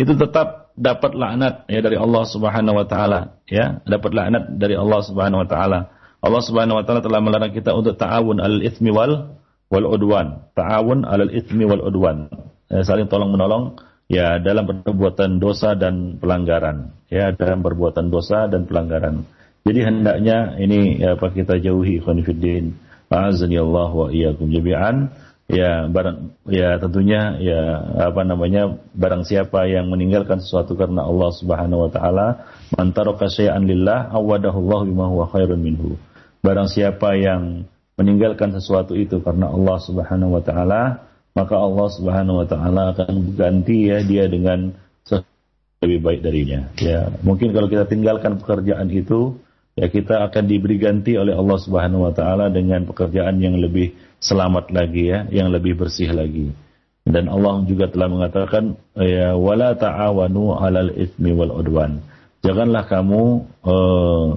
itu 0.00 0.12
tetap 0.16 0.72
dapat 0.80 1.12
laknat 1.12 1.68
ya 1.68 1.84
dari 1.84 2.00
Allah 2.00 2.24
Subhanahu 2.24 2.80
wa 2.80 2.86
taala, 2.88 3.36
ya, 3.44 3.84
dapat 3.84 4.16
laknat 4.16 4.56
dari 4.56 4.72
Allah 4.72 5.00
Subhanahu 5.04 5.44
wa 5.44 5.48
taala. 5.50 5.99
Allah 6.20 6.42
Subhanahu 6.44 6.80
wa 6.80 6.84
taala 6.84 7.00
telah 7.00 7.20
melarang 7.24 7.52
kita 7.56 7.72
untuk 7.72 7.96
ta'awun 7.96 8.44
al-itsmi 8.44 8.92
wal 8.92 9.40
wal 9.70 9.86
udwan. 9.86 10.50
Ta'awun 10.52 11.06
alal 11.06 11.30
itsmi 11.32 11.64
wal 11.64 11.80
udwan. 11.80 12.28
Eh, 12.68 12.82
saling 12.82 13.06
tolong 13.06 13.32
menolong 13.32 13.78
ya 14.10 14.42
dalam 14.42 14.66
perbuatan 14.66 15.38
dosa 15.38 15.78
dan 15.78 16.18
pelanggaran. 16.18 16.92
Ya 17.08 17.30
dalam 17.32 17.62
perbuatan 17.62 18.10
dosa 18.10 18.50
dan 18.50 18.66
pelanggaran. 18.66 19.24
Jadi 19.64 19.80
hendaknya 19.86 20.58
ini 20.58 20.98
ya, 20.98 21.14
apa 21.14 21.30
kita 21.30 21.62
jauhi 21.62 22.02
khonifuddin. 22.02 22.74
Azani 23.10 23.58
Allah 23.58 23.90
wa 23.90 24.06
iyyakum 24.10 24.50
jami'an. 24.50 25.10
Ya 25.50 25.90
barang 25.90 26.46
ya 26.46 26.78
tentunya 26.78 27.34
ya 27.42 27.60
apa 28.06 28.22
namanya 28.22 28.78
barang 28.94 29.26
siapa 29.26 29.66
yang 29.66 29.90
meninggalkan 29.90 30.38
sesuatu 30.38 30.78
karena 30.78 31.02
Allah 31.02 31.34
Subhanahu 31.34 31.86
wa 31.86 31.90
taala 31.90 32.46
man 32.78 32.94
taraka 32.94 33.26
syai'an 33.26 33.66
lillah 33.66 34.14
awadahu 34.14 34.62
Allah 34.62 34.80
bima 34.86 35.10
huwa 35.10 35.26
khairun 35.26 35.58
minhu. 35.58 35.98
Barang 36.40 36.68
siapa 36.72 37.16
yang 37.20 37.68
meninggalkan 38.00 38.56
sesuatu 38.56 38.96
itu 38.96 39.20
karena 39.20 39.52
Allah 39.52 39.76
Subhanahu 39.76 40.40
wa 40.40 40.42
taala, 40.42 41.04
maka 41.36 41.54
Allah 41.60 41.88
Subhanahu 41.92 42.40
wa 42.40 42.46
taala 42.48 42.96
akan 42.96 43.36
ganti 43.36 43.92
ya 43.92 44.00
dia 44.00 44.24
dengan 44.24 44.72
lebih 45.80 46.00
baik 46.04 46.20
darinya. 46.20 46.68
Ya, 46.76 47.08
mungkin 47.24 47.56
kalau 47.56 47.68
kita 47.68 47.88
tinggalkan 47.88 48.36
pekerjaan 48.36 48.92
itu, 48.92 49.40
ya 49.76 49.88
kita 49.88 50.28
akan 50.28 50.44
diberi 50.44 50.76
ganti 50.76 51.16
oleh 51.16 51.32
Allah 51.32 51.56
Subhanahu 51.56 52.04
wa 52.04 52.12
taala 52.12 52.52
dengan 52.52 52.84
pekerjaan 52.84 53.40
yang 53.40 53.56
lebih 53.56 53.96
selamat 54.20 54.72
lagi 54.76 55.08
ya, 55.08 55.24
yang 55.32 55.48
lebih 55.48 55.80
bersih 55.80 56.12
lagi. 56.12 56.52
Dan 57.08 57.32
Allah 57.32 57.64
juga 57.64 57.88
telah 57.88 58.12
mengatakan 58.12 58.76
ya 58.92 59.32
wala 59.36 59.72
ta'awanu 59.72 60.52
'alal 60.52 60.92
itsmi 60.92 61.32
wal 61.32 61.52
udwan. 61.64 62.04
Janganlah 62.44 62.84
kamu 62.84 63.22
uh, 63.64 64.28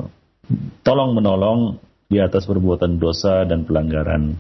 tolong 0.84 1.12
menolong 1.16 1.80
di 2.14 2.22
atas 2.22 2.45
perbuatan 2.45 3.01
dosa 3.01 3.43
dan 3.49 3.66
pelanggaran. 3.66 4.38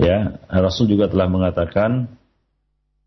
Ya, 0.00 0.40
Rasul 0.48 0.88
juga 0.88 1.12
telah 1.12 1.28
mengatakan 1.28 2.08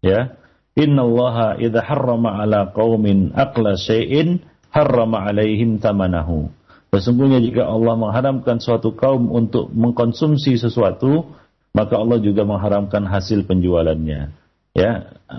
ya, 0.05 0.37
"Innallaha 0.77 1.57
idza 1.57 1.81
harrama 1.81 2.37
'ala 2.37 2.69
qaumin 2.69 3.33
aqla 3.33 3.73
syai'in 3.73 4.45
harrama 4.69 5.25
'alaihim 5.25 5.81
tamanahu." 5.81 6.53
Sesungguhnya 6.93 7.41
jika 7.41 7.65
Allah 7.65 7.97
mengharamkan 7.97 8.61
suatu 8.61 8.93
kaum 8.93 9.33
untuk 9.33 9.73
mengkonsumsi 9.73 10.61
sesuatu, 10.61 11.33
maka 11.73 11.97
Allah 11.97 12.21
juga 12.21 12.45
mengharamkan 12.45 13.09
hasil 13.09 13.49
penjualannya. 13.49 14.29
Ya, 14.77 14.91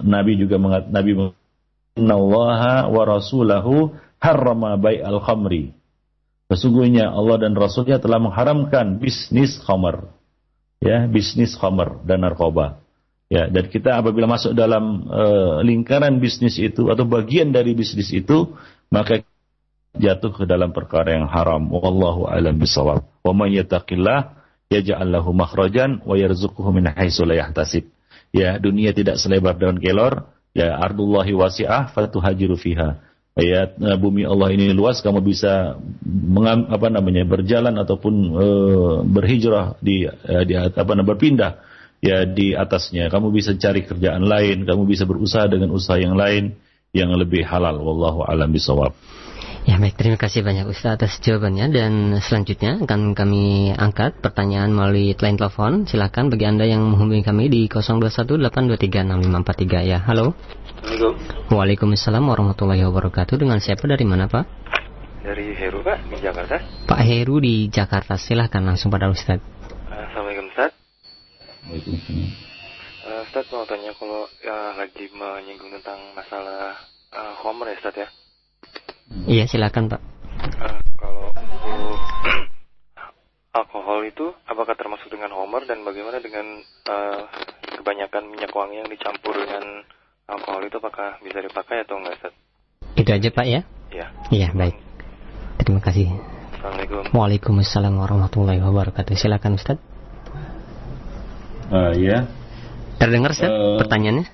Nabi 0.03 0.35
juga 0.35 0.59
mengat 0.59 0.91
Nabi 0.91 1.31
Innallaha 1.95 2.91
wa 2.91 3.03
rasulahu 3.07 3.95
harrama 4.19 4.75
bai'al 4.75 5.23
khamri 5.23 5.71
Sesungguhnya 6.53 7.09
Allah 7.09 7.41
dan 7.41 7.57
Rasulnya 7.57 7.97
telah 7.97 8.21
mengharamkan 8.21 9.01
bisnis 9.01 9.57
khamar. 9.65 10.13
Ya, 10.85 11.09
bisnis 11.09 11.57
khamar 11.57 12.05
dan 12.05 12.21
narkoba. 12.21 12.85
Ya, 13.33 13.49
dan 13.49 13.73
kita 13.73 13.97
apabila 13.97 14.29
masuk 14.29 14.53
dalam 14.53 15.09
uh, 15.09 15.65
lingkaran 15.65 16.21
bisnis 16.21 16.61
itu 16.61 16.93
atau 16.93 17.09
bagian 17.09 17.49
dari 17.57 17.73
bisnis 17.73 18.13
itu, 18.13 18.53
maka 18.93 19.25
jatuh 19.97 20.37
ke 20.37 20.45
dalam 20.45 20.77
perkara 20.77 21.17
yang 21.17 21.27
haram. 21.33 21.73
Wallahu 21.73 22.29
a'lam 22.29 22.61
bishawab. 22.61 23.09
Wa 23.25 23.33
may 23.33 23.57
yattaqillah 23.57 24.37
yaj'al 24.69 25.09
lahu 25.09 25.33
makhrajan 25.33 26.05
wa 26.05 26.21
yarzuquhu 26.21 26.69
min 26.77 26.93
haitsu 26.93 27.25
la 27.25 27.41
yahtasib. 27.41 27.89
Ya, 28.37 28.61
dunia 28.61 28.93
tidak 28.93 29.17
selebar 29.17 29.57
daun 29.57 29.81
kelor, 29.81 30.29
ya 30.53 30.77
ardullahi 30.77 31.33
wasi'ah 31.33 31.91
fatuhajiru 31.97 32.61
fiha 32.61 33.01
ya 33.35 33.67
bumi 33.99 34.23
Allah 34.23 34.55
ini 34.55 34.71
luas 34.71 35.03
kamu 35.03 35.19
bisa 35.19 35.75
mengam, 36.07 36.71
apa 36.71 36.87
namanya 36.87 37.27
berjalan 37.27 37.75
ataupun 37.75 38.15
e, 38.31 38.47
berhijrah 39.11 39.75
di 39.83 40.07
e, 40.07 40.35
di 40.47 40.55
apa 40.55 40.95
namanya 40.95 41.09
berpindah 41.15 41.53
ya 41.99 42.23
di 42.23 42.55
atasnya. 42.55 43.11
Kamu 43.11 43.35
bisa 43.35 43.59
cari 43.59 43.83
kerjaan 43.83 44.23
lain 44.23 44.63
kamu 44.63 44.87
bisa 44.87 45.03
berusaha 45.03 45.51
dengan 45.51 45.75
usaha 45.75 45.99
yang 45.99 46.15
lain 46.15 46.55
yang 46.95 47.11
lebih 47.11 47.43
halal. 47.43 47.75
Wallahu 47.83 48.23
alam 48.23 48.55
bisawab 48.55 48.95
Ya 49.65 49.81
baik, 49.81 49.97
terima 49.97 50.21
kasih 50.21 50.45
banyak 50.45 50.69
Ustaz 50.69 51.01
atas 51.01 51.17
jawabannya 51.25 51.73
dan 51.73 52.21
selanjutnya 52.21 52.85
akan 52.85 53.17
kami 53.17 53.73
angkat 53.73 54.21
pertanyaan 54.21 54.69
melalui 54.69 55.17
line 55.17 55.41
telepon. 55.41 55.89
Silakan 55.89 56.29
bagi 56.29 56.45
Anda 56.45 56.69
yang 56.69 56.85
menghubungi 56.85 57.25
kami 57.25 57.49
di 57.49 57.65
0218236543 57.73 59.89
ya. 59.89 60.05
Halo. 60.05 60.37
Assalamualaikum. 60.85 61.49
Waalaikumsalam 61.49 62.25
warahmatullahi 62.29 62.85
wabarakatuh. 62.85 63.41
Dengan 63.41 63.57
siapa 63.57 63.89
dari 63.89 64.05
mana 64.05 64.29
Pak? 64.29 64.45
Dari 65.25 65.57
Heru 65.57 65.81
Pak 65.81 66.13
di 66.13 66.21
Jakarta. 66.21 66.61
Pak 66.85 67.01
Heru 67.01 67.41
di 67.41 67.73
Jakarta. 67.73 68.21
Silahkan 68.21 68.61
langsung 68.61 68.93
pada 68.93 69.09
Ustaz. 69.09 69.41
Assalamualaikum 69.89 70.45
Ustaz. 70.53 70.77
Waalaikumsalam. 71.73 72.29
Uh, 73.09 73.25
Ustaz 73.25 73.49
mau 73.49 73.65
tanya 73.65 73.97
kalau 73.97 74.29
ya, 74.45 74.77
lagi 74.77 75.09
menyinggung 75.09 75.73
tentang 75.81 76.13
masalah 76.13 76.77
uh, 77.17 77.33
homer 77.41 77.73
ya 77.73 77.81
Ustaz 77.81 77.97
ya. 77.97 78.13
Iya 79.23 79.47
silakan 79.47 79.87
Pak. 79.87 80.03
Uh, 80.59 80.81
kalau 80.99 81.31
untuk 81.31 81.99
alkohol 83.63 84.01
itu 84.11 84.27
apakah 84.51 84.75
termasuk 84.75 85.07
dengan 85.07 85.31
homer 85.31 85.63
dan 85.71 85.87
bagaimana 85.87 86.19
dengan 86.19 86.59
uh, 86.91 87.23
kebanyakan 87.79 88.27
minyak 88.27 88.51
wangi 88.51 88.83
yang 88.83 88.91
dicampur 88.91 89.39
dengan 89.39 89.87
alkohol 90.27 90.67
itu 90.67 90.77
apakah 90.83 91.23
bisa 91.23 91.39
dipakai 91.39 91.87
atau 91.87 92.03
enggak 92.03 92.19
Ustaz? 92.19 92.35
Itu 92.99 93.11
aja 93.15 93.29
Pak 93.31 93.47
ya? 93.47 93.61
Iya. 93.95 94.07
Iya 94.35 94.49
baik. 94.51 94.77
Terima 95.63 95.79
kasih. 95.79 96.11
Assalamualaikum. 96.59 97.03
Waalaikumsalam 97.15 97.95
warahmatullahi 97.95 98.59
wabarakatuh. 98.59 99.15
Silakan 99.15 99.55
Ustaz. 99.55 99.79
Uh, 101.71 101.95
ya. 101.95 102.27
Terdengar 102.99 103.31
Ustaz 103.31 103.49
uh, 103.49 103.79
pertanyaannya? 103.79 104.27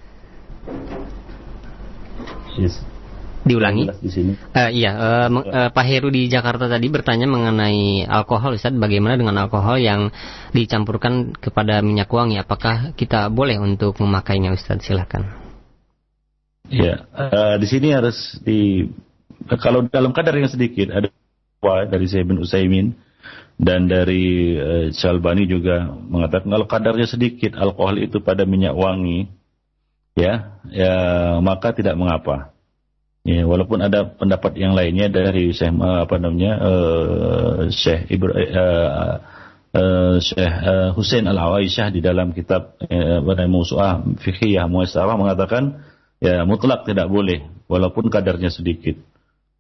Yes 2.57 2.90
diulangi 3.51 3.91
di 3.99 4.11
sini. 4.11 4.33
Uh, 4.55 4.71
iya, 4.71 4.95
uh, 4.95 5.29
uh, 5.29 5.69
Pak 5.75 5.85
Heru 5.85 6.15
di 6.15 6.31
Jakarta 6.31 6.71
tadi 6.71 6.87
bertanya 6.87 7.27
mengenai 7.27 8.07
alkohol, 8.07 8.55
Ustaz. 8.55 8.71
Bagaimana 8.71 9.19
dengan 9.19 9.35
alkohol 9.43 9.83
yang 9.83 10.15
dicampurkan 10.55 11.35
kepada 11.35 11.83
minyak 11.83 12.07
wangi? 12.07 12.39
Apakah 12.39 12.95
kita 12.95 13.27
boleh 13.27 13.59
untuk 13.59 13.99
memakainya, 13.99 14.55
Ustaz? 14.55 14.87
Silakan. 14.87 15.27
Ya, 16.71 17.11
uh, 17.11 17.59
di 17.59 17.67
sini 17.67 17.91
harus 17.91 18.39
di 18.47 18.87
kalau 19.59 19.83
dalam 19.91 20.15
kadar 20.15 20.39
yang 20.39 20.47
sedikit 20.47 20.95
ada 20.95 21.11
dari 21.91 22.07
Syekh 22.07 22.31
bin 22.31 22.39
Utsaimin 22.39 22.95
dan 23.61 23.91
dari 23.91 24.57
uh, 24.57 24.87
Syalbani 24.95 25.45
juga 25.45 25.91
mengatakan 25.91 26.49
kalau 26.49 26.67
kadarnya 26.71 27.05
sedikit 27.11 27.59
alkohol 27.59 28.01
itu 28.01 28.23
pada 28.25 28.49
minyak 28.49 28.73
wangi 28.73 29.29
ya 30.17 30.57
ya 30.73 30.95
maka 31.45 31.77
tidak 31.77 31.99
mengapa 32.01 32.57
Ya, 33.21 33.45
walaupun 33.45 33.85
ada 33.85 34.09
pendapat 34.17 34.57
yang 34.57 34.73
lainnya 34.73 35.13
dari 35.13 35.53
Syekh 35.53 35.77
uh, 35.77 36.09
apa 36.09 36.17
namanya 36.17 36.57
uh, 36.57 37.69
Syekh 37.69 38.09
Ibra, 38.17 38.33
uh, 38.33 39.15
uh, 39.77 40.17
Syekh 40.17 40.55
uh, 40.65 40.91
Husain 40.97 41.29
Al 41.29 41.37
Awaisyah 41.37 41.93
di 41.93 42.01
dalam 42.01 42.33
kitab 42.33 42.81
uh, 42.81 43.21
Musuah 43.45 44.01
Fiqhiyah 44.25 44.65
Muasarah 44.73 45.21
mengatakan 45.21 45.85
ya 46.17 46.49
mutlak 46.49 46.89
tidak 46.89 47.13
boleh 47.13 47.45
walaupun 47.69 48.09
kadarnya 48.09 48.49
sedikit. 48.49 48.97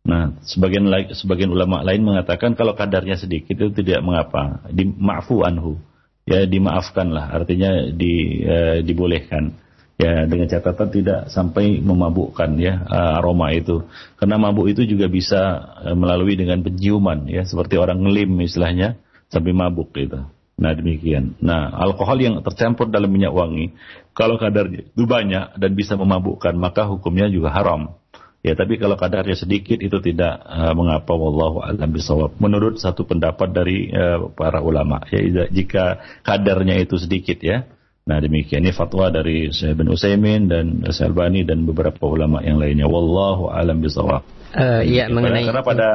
Nah, 0.08 0.40
sebagian 0.40 0.88
sebagian 1.12 1.52
ulama 1.52 1.84
lain 1.84 2.00
mengatakan 2.00 2.56
kalau 2.56 2.72
kadarnya 2.72 3.20
sedikit 3.20 3.60
itu 3.60 3.84
tidak 3.84 4.00
mengapa, 4.00 4.64
di 4.72 4.88
maafu 4.88 5.44
anhu. 5.44 5.76
Ya 6.24 6.46
dimaafkanlah, 6.46 7.32
artinya 7.32 7.90
di 7.92 8.44
uh, 8.44 8.80
dibolehkan 8.86 9.56
ya 10.00 10.24
dengan 10.24 10.48
catatan 10.48 10.88
tidak 10.88 11.20
sampai 11.28 11.84
memabukkan 11.84 12.56
ya 12.56 12.80
eh, 12.88 13.18
aroma 13.20 13.52
itu 13.52 13.84
karena 14.16 14.40
mabuk 14.40 14.72
itu 14.72 14.88
juga 14.88 15.12
bisa 15.12 15.40
eh, 15.84 15.92
melalui 15.92 16.40
dengan 16.40 16.64
penciuman 16.64 17.28
ya 17.28 17.44
seperti 17.44 17.76
orang 17.76 18.00
ngelim 18.00 18.32
istilahnya 18.40 18.96
sampai 19.28 19.52
mabuk 19.52 19.92
gitu 19.92 20.24
nah 20.56 20.72
demikian 20.72 21.36
nah 21.44 21.68
alkohol 21.76 22.16
yang 22.16 22.34
tercampur 22.40 22.88
dalam 22.88 23.12
minyak 23.12 23.36
wangi 23.36 23.76
kalau 24.16 24.40
kadarnya 24.40 24.88
itu 24.88 25.04
banyak 25.04 25.60
dan 25.60 25.70
bisa 25.76 26.00
memabukkan 26.00 26.56
maka 26.56 26.88
hukumnya 26.88 27.28
juga 27.28 27.52
haram 27.52 28.00
Ya, 28.40 28.56
tapi 28.56 28.80
kalau 28.80 28.96
kadarnya 28.96 29.36
sedikit 29.36 29.76
itu 29.84 30.00
tidak 30.00 30.40
uh, 30.48 30.72
mengapa 30.72 31.12
wallahu 31.12 31.60
a'lam 31.60 31.92
bisawab. 31.92 32.40
Menurut 32.40 32.80
satu 32.80 33.04
pendapat 33.04 33.52
dari 33.52 33.92
uh, 33.92 34.32
para 34.32 34.64
ulama, 34.64 35.04
ya 35.12 35.44
jika 35.52 36.00
kadarnya 36.24 36.80
itu 36.80 36.96
sedikit 36.96 37.36
ya. 37.44 37.68
Nah, 38.10 38.18
demikian 38.18 38.66
ini 38.66 38.74
fatwa 38.74 39.06
dari 39.06 39.54
Syekh 39.54 39.78
bin 39.78 39.86
Utsaimin 39.86 40.50
dan 40.50 40.82
Syekh 40.90 41.14
Albani 41.14 41.46
dan 41.46 41.62
beberapa 41.62 42.10
ulama 42.10 42.42
yang 42.42 42.58
lainnya. 42.58 42.90
Wallahu 42.90 43.54
a'lam 43.54 43.78
bisawab. 43.78 44.26
Uh, 44.50 44.82
iya, 44.82 45.06
mengenai 45.06 45.46
karena 45.46 45.62
pada 45.62 45.88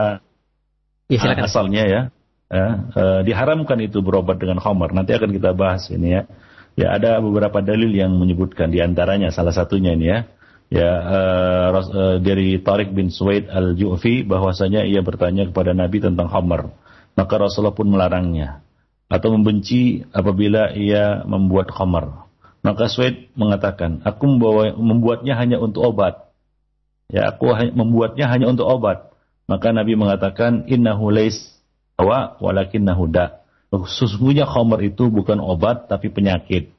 ya, 1.11 1.19
silakan. 1.19 1.43
asalnya 1.43 1.83
ya, 1.83 2.01
ya 2.47 2.67
uh, 2.95 3.19
diharamkan 3.27 3.83
itu 3.83 3.99
berobat 3.99 4.39
dengan 4.39 4.63
khamar. 4.63 4.95
Nanti 4.95 5.11
akan 5.11 5.27
kita 5.27 5.51
bahas 5.51 5.91
ini 5.91 6.15
ya. 6.15 6.23
Ya, 6.79 6.95
ada 6.95 7.19
beberapa 7.19 7.59
dalil 7.59 7.91
yang 7.91 8.15
menyebutkan 8.15 8.71
di 8.71 8.79
antaranya 8.79 9.31
salah 9.35 9.51
satunya 9.51 9.91
ini 9.95 10.07
ya 10.11 10.19
ya 10.71 10.91
uh, 10.91 11.67
uh, 11.75 12.17
dari 12.23 12.63
Tariq 12.63 12.95
bin 12.95 13.11
Suwaid 13.11 13.51
al-Ju'fi 13.51 14.23
bahwasanya 14.23 14.87
ia 14.87 15.03
bertanya 15.03 15.51
kepada 15.51 15.75
Nabi 15.75 15.99
tentang 15.99 16.31
khamar. 16.31 16.71
Maka 17.15 17.33
Rasulullah 17.43 17.75
pun 17.75 17.91
melarangnya 17.91 18.64
atau 19.05 19.29
membenci 19.37 20.05
apabila 20.11 20.73
ia 20.73 21.21
membuat 21.25 21.69
khamar. 21.69 22.25
Maka 22.65 22.89
Suwaid 22.89 23.29
mengatakan, 23.37 24.01
aku 24.01 24.25
membawa, 24.25 24.73
membuatnya 24.73 25.37
hanya 25.37 25.61
untuk 25.61 25.85
obat. 25.85 26.33
Ya, 27.13 27.29
aku 27.29 27.53
membuatnya 27.77 28.25
hanya 28.25 28.49
untuk 28.49 28.65
obat. 28.65 29.13
Maka 29.45 29.69
Nabi 29.69 29.93
mengatakan, 29.93 30.65
innahu 30.65 31.13
lais 31.13 31.37
wa 32.01 32.35
walakinnahu 32.41 33.05
da. 33.13 33.45
Sesungguhnya 33.69 34.49
khamar 34.49 34.81
itu 34.81 35.13
bukan 35.13 35.37
obat 35.37 35.85
tapi 35.91 36.09
penyakit. 36.09 36.71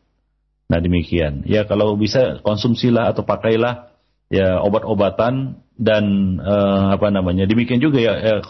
Nah 0.66 0.82
demikian. 0.82 1.46
Ya 1.46 1.62
kalau 1.68 1.94
bisa 1.94 2.42
konsumsilah 2.42 3.14
atau 3.14 3.22
pakailah 3.22 3.94
ya 4.32 4.58
obat-obatan 4.62 5.62
dan 5.76 6.04
uh, 6.40 6.96
apa 6.96 7.12
namanya. 7.12 7.44
Demikian 7.44 7.78
juga 7.84 8.00
ya 8.00 8.16
eh, 8.16 8.40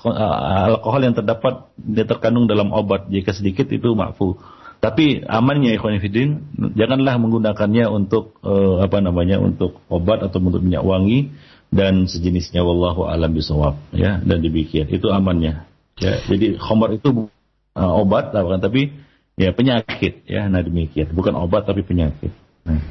alkohol 0.70 1.02
yang 1.02 1.14
terdapat 1.18 1.74
dia 1.74 2.06
terkandung 2.06 2.46
dalam 2.46 2.70
obat. 2.70 3.10
Jika 3.10 3.34
sedikit 3.34 3.66
itu 3.68 3.92
makfu. 3.92 4.38
Tapi 4.76 5.24
amannya 5.24 5.74
ikhwanifidin 5.74 6.54
janganlah 6.76 7.18
menggunakannya 7.18 7.90
untuk 7.90 8.38
uh, 8.46 8.84
apa 8.84 9.02
namanya 9.02 9.40
untuk 9.40 9.82
obat 9.88 10.22
atau 10.22 10.38
untuk 10.38 10.62
minyak 10.62 10.86
wangi 10.86 11.34
dan 11.74 12.06
sejenisnya. 12.06 12.62
Wallahu 12.62 13.08
alam 13.10 13.34
bisawab 13.34 13.74
ya 13.90 14.22
dan 14.22 14.38
demikian. 14.44 14.86
Itu 14.86 15.10
amannya. 15.10 15.66
Ya 15.98 16.22
jadi 16.28 16.60
khamar 16.60 16.94
itu 16.94 17.32
uh, 17.74 17.92
obat 17.98 18.30
tapi 18.36 18.94
ya 19.34 19.50
penyakit. 19.50 20.28
Ya 20.30 20.46
nah 20.46 20.62
demikian. 20.62 21.10
Bukan 21.10 21.34
obat 21.34 21.66
tapi 21.66 21.82
penyakit. 21.82 22.30
Nah, 22.66 22.82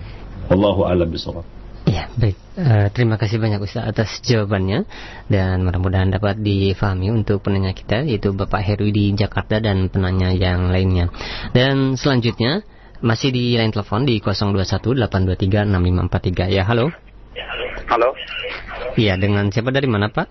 Allahu 0.51 0.87
a'lam 0.87 1.07
bishawab 1.11 1.54
Ya, 1.85 2.09
baik. 2.17 2.33
Uh, 2.57 2.89
terima 2.97 3.21
kasih 3.21 3.37
banyak 3.37 3.61
Ustaz 3.61 3.85
atas 3.85 4.17
jawabannya 4.25 4.89
dan 5.29 5.61
mudah-mudahan 5.61 6.09
dapat 6.09 6.41
difahami 6.41 7.13
untuk 7.13 7.45
penanya 7.45 7.77
kita 7.77 8.01
yaitu 8.01 8.33
Bapak 8.33 8.65
Heru 8.65 8.89
di 8.89 9.13
Jakarta 9.13 9.61
dan 9.61 9.85
penanya 9.93 10.33
yang 10.33 10.73
lainnya. 10.73 11.13
Dan 11.53 11.93
selanjutnya 11.93 12.65
masih 13.05 13.29
di 13.29 13.53
line 13.53 13.69
telepon 13.69 14.09
di 14.09 14.17
0218236543. 14.17 16.57
Ya, 16.57 16.65
halo. 16.65 16.89
Halo. 17.85 18.17
Iya, 18.97 19.21
dengan 19.21 19.53
siapa 19.53 19.69
dari 19.69 19.85
mana, 19.85 20.09
Pak? 20.09 20.25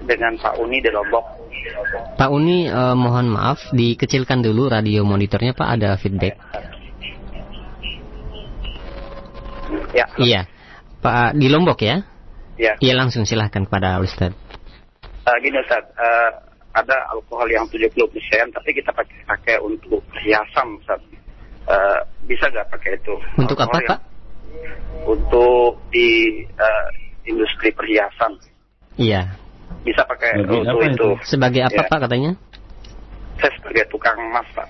Dengan 0.00 0.40
Pak 0.40 0.56
Uni 0.64 0.80
di 0.80 0.88
Lombok. 0.88 1.44
Pak 2.16 2.30
Uni, 2.32 2.72
uh, 2.72 2.96
mohon 2.96 3.36
maaf, 3.36 3.68
dikecilkan 3.68 4.40
dulu 4.40 4.72
radio 4.72 5.04
monitornya 5.04 5.52
Pak, 5.52 5.68
ada 5.76 5.92
feedback. 6.00 6.40
Ya. 9.94 10.10
Iya, 10.18 10.40
Pak 11.04 11.36
di 11.36 11.52
Lombok 11.52 11.76
ya? 11.84 12.00
Ya. 12.56 12.72
Iya 12.80 12.94
langsung 12.96 13.28
silahkan 13.28 13.68
kepada 13.68 14.00
Ustaz. 14.00 14.32
Uh, 15.28 15.36
gini 15.44 15.60
Ustaz, 15.60 15.84
uh, 16.00 16.30
ada 16.72 16.96
alkohol 17.12 17.52
yang 17.52 17.68
70 17.68 17.92
persen, 18.08 18.48
tapi 18.48 18.72
kita 18.72 18.88
pakai 18.96 19.20
pakai 19.28 19.56
untuk 19.60 20.00
perhiasan 20.08 20.80
Ustaz. 20.80 21.00
Uh, 21.68 22.00
bisa 22.24 22.48
nggak 22.48 22.72
pakai 22.72 22.96
itu? 22.96 23.12
Untuk 23.36 23.60
alkohol 23.60 23.84
apa 23.84 23.92
Pak? 23.92 24.00
Untuk 25.04 25.84
di 25.92 26.40
uh, 26.56 26.88
industri 27.28 27.68
perhiasan. 27.76 28.40
Iya 28.96 29.44
bisa 29.84 30.02
pakai 30.08 30.40
sebagai 30.40 30.64
untuk 30.64 30.80
itu. 30.88 31.08
Sebagai 31.28 31.62
apa 31.62 31.80
ya. 31.84 31.88
Pak 31.92 31.98
katanya? 32.08 32.32
Saya 33.38 33.52
sebagai 33.60 33.84
tukang 33.92 34.16
emas 34.16 34.48
Pak. 34.56 34.68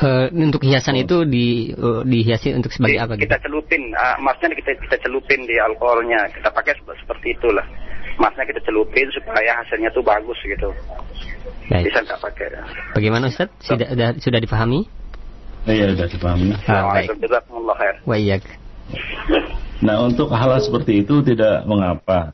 Uh, 0.00 0.32
untuk 0.32 0.64
hiasan 0.64 0.96
oh. 0.96 1.04
itu 1.04 1.16
di 1.28 1.76
uh, 1.76 2.00
dihiasi 2.00 2.56
untuk 2.56 2.72
sebagai 2.72 2.96
di, 2.96 3.04
apa? 3.04 3.12
Gitu? 3.20 3.28
Kita 3.28 3.38
celupin, 3.44 3.92
uh, 3.92 4.16
emasnya 4.16 4.48
kita 4.56 4.72
kita 4.80 4.96
celupin 5.04 5.44
di 5.44 5.60
alkoholnya. 5.60 6.24
Kita 6.32 6.48
pakai 6.48 6.72
seperti 6.80 7.36
itulah. 7.36 7.66
Emasnya 8.16 8.48
kita 8.48 8.60
celupin 8.64 9.06
supaya 9.12 9.60
hasilnya 9.60 9.92
tuh 9.92 10.00
bagus 10.00 10.40
gitu. 10.40 10.72
Baik. 11.68 11.92
Bisa 11.92 12.00
nggak 12.00 12.20
pakai? 12.20 12.46
Bagaimana 12.96 13.28
Ustaz? 13.28 13.52
Sudah 13.60 13.92
sudah, 13.92 14.08
sudah 14.16 14.40
dipahami? 14.40 14.88
Iya 15.68 15.92
sudah 15.92 16.08
dipahami. 16.08 16.48
Ah, 16.64 16.96
baik. 16.96 17.12
Nah 19.84 19.96
untuk 20.04 20.32
hal 20.32 20.56
seperti 20.64 21.04
itu 21.04 21.20
tidak 21.20 21.68
mengapa, 21.68 22.32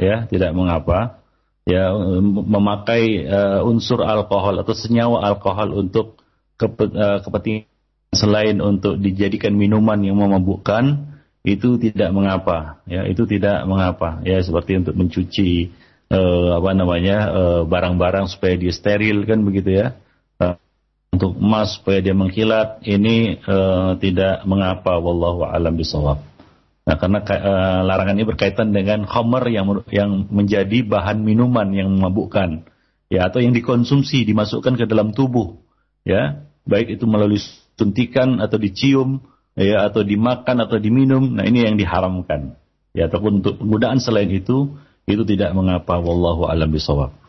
ya 0.00 0.24
tidak 0.32 0.56
mengapa 0.56 1.20
ya 1.62 1.94
memakai 2.24 3.22
uh, 3.28 3.60
unsur 3.62 4.02
alkohol 4.02 4.58
atau 4.58 4.74
senyawa 4.74 5.22
alkohol 5.30 5.78
untuk 5.78 6.18
uh, 6.18 6.21
kepentingan 6.62 7.66
selain 8.12 8.60
untuk 8.60 9.00
dijadikan 9.00 9.56
minuman 9.56 9.96
yang 10.04 10.20
memabukkan 10.20 11.16
itu 11.42 11.80
tidak 11.80 12.12
mengapa. 12.14 12.84
Ya 12.86 13.08
itu 13.08 13.24
tidak 13.26 13.64
mengapa. 13.66 14.22
Ya 14.22 14.38
seperti 14.44 14.78
untuk 14.78 14.94
mencuci 14.94 15.72
uh, 16.12 16.60
apa 16.60 16.70
namanya 16.76 17.16
barang-barang 17.66 18.26
uh, 18.28 18.30
supaya 18.30 18.54
dia 18.54 18.70
steril 18.70 19.24
kan 19.26 19.42
begitu 19.42 19.74
ya. 19.74 19.98
Uh, 20.38 20.54
untuk 21.10 21.34
emas 21.40 21.80
supaya 21.80 22.04
dia 22.04 22.14
mengkilat 22.14 22.84
ini 22.86 23.42
uh, 23.42 23.96
tidak 23.98 24.44
mengapa. 24.44 25.00
Wallahu 25.00 25.48
alam 25.48 25.74
bisawab 25.74 26.32
Nah, 26.82 26.98
karena 26.98 27.22
uh, 27.22 27.80
larangan 27.86 28.18
ini 28.18 28.26
berkaitan 28.26 28.74
dengan 28.74 29.06
khamar 29.06 29.46
yang 29.46 29.86
yang 29.94 30.26
menjadi 30.34 30.82
bahan 30.82 31.22
minuman 31.22 31.70
yang 31.70 31.94
memabukkan, 31.94 32.66
ya 33.06 33.30
atau 33.30 33.38
yang 33.38 33.54
dikonsumsi 33.54 34.26
dimasukkan 34.26 34.74
ke 34.74 34.84
dalam 34.90 35.14
tubuh, 35.14 35.62
ya 36.02 36.42
baik 36.66 36.98
itu 36.98 37.04
melalui 37.08 37.40
suntikan 37.76 38.38
atau 38.38 38.58
dicium, 38.58 39.22
ya 39.58 39.86
atau 39.88 40.06
dimakan 40.06 40.64
atau 40.64 40.78
diminum. 40.78 41.38
Nah 41.38 41.44
ini 41.46 41.66
yang 41.66 41.76
diharamkan, 41.76 42.56
ya 42.96 43.08
ataupun 43.08 43.42
untuk 43.42 43.58
penggunaan 43.60 43.98
selain 43.98 44.30
itu 44.30 44.74
itu 45.06 45.22
tidak 45.26 45.52
mengapa. 45.56 45.98
Wallahu 45.98 46.46
alam 46.46 46.70
bisawab. 46.70 47.22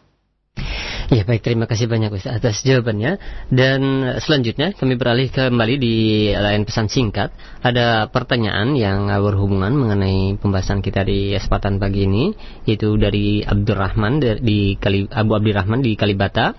Ya 1.11 1.27
baik 1.27 1.43
terima 1.43 1.67
kasih 1.67 1.91
banyak 1.91 2.15
Ustaz 2.15 2.39
atas 2.39 2.63
jawabannya 2.63 3.19
dan 3.51 3.81
selanjutnya 4.23 4.71
kami 4.71 4.95
beralih 4.95 5.27
kembali 5.29 5.75
di 5.75 5.95
lain 6.31 6.63
pesan 6.63 6.87
singkat 6.87 7.35
ada 7.59 8.07
pertanyaan 8.07 8.73
yang 8.79 9.11
berhubungan 9.21 9.75
mengenai 9.75 10.39
pembahasan 10.39 10.79
kita 10.79 11.03
di 11.03 11.35
kesempatan 11.35 11.77
pagi 11.77 12.07
ini 12.07 12.31
yaitu 12.63 12.95
dari 12.95 13.43
Abdurrahman 13.43 14.23
di 14.41 14.79
Kali, 14.79 15.05
Abu 15.11 15.35
Abdurrahman 15.35 15.83
di 15.83 15.99
Kalibata 15.99 16.55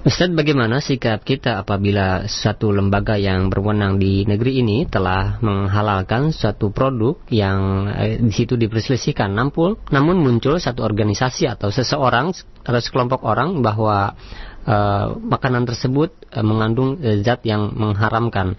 Ustaz, 0.00 0.32
bagaimana 0.32 0.80
sikap 0.80 1.28
kita 1.28 1.60
apabila 1.60 2.24
satu 2.24 2.72
lembaga 2.72 3.20
yang 3.20 3.52
berwenang 3.52 4.00
di 4.00 4.24
negeri 4.24 4.64
ini 4.64 4.88
telah 4.88 5.36
menghalalkan 5.44 6.32
suatu 6.32 6.72
produk 6.72 7.20
yang 7.28 7.84
eh, 7.92 8.16
di 8.16 8.32
situ 8.32 8.56
diperselisihkan, 8.56 9.28
nampul, 9.28 9.76
namun 9.92 10.24
muncul 10.24 10.56
satu 10.56 10.88
organisasi 10.88 11.44
atau 11.52 11.68
seseorang 11.68 12.32
atau 12.64 12.80
sekelompok 12.80 13.20
orang 13.28 13.60
bahwa 13.60 14.16
eh, 14.64 15.06
makanan 15.20 15.68
tersebut 15.68 16.16
eh, 16.32 16.40
mengandung 16.40 16.96
eh, 17.04 17.20
zat 17.20 17.44
yang 17.44 17.68
mengharamkan. 17.76 18.56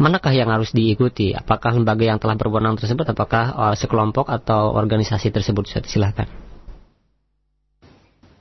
Manakah 0.00 0.32
yang 0.32 0.48
harus 0.48 0.72
diikuti? 0.72 1.36
Apakah 1.36 1.76
lembaga 1.76 2.08
yang 2.08 2.16
telah 2.16 2.40
berwenang 2.40 2.80
tersebut, 2.80 3.12
apakah 3.12 3.52
eh, 3.52 3.74
sekelompok 3.76 4.24
atau 4.24 4.72
organisasi 4.72 5.36
tersebut? 5.36 5.68
Silahkan. 5.84 6.47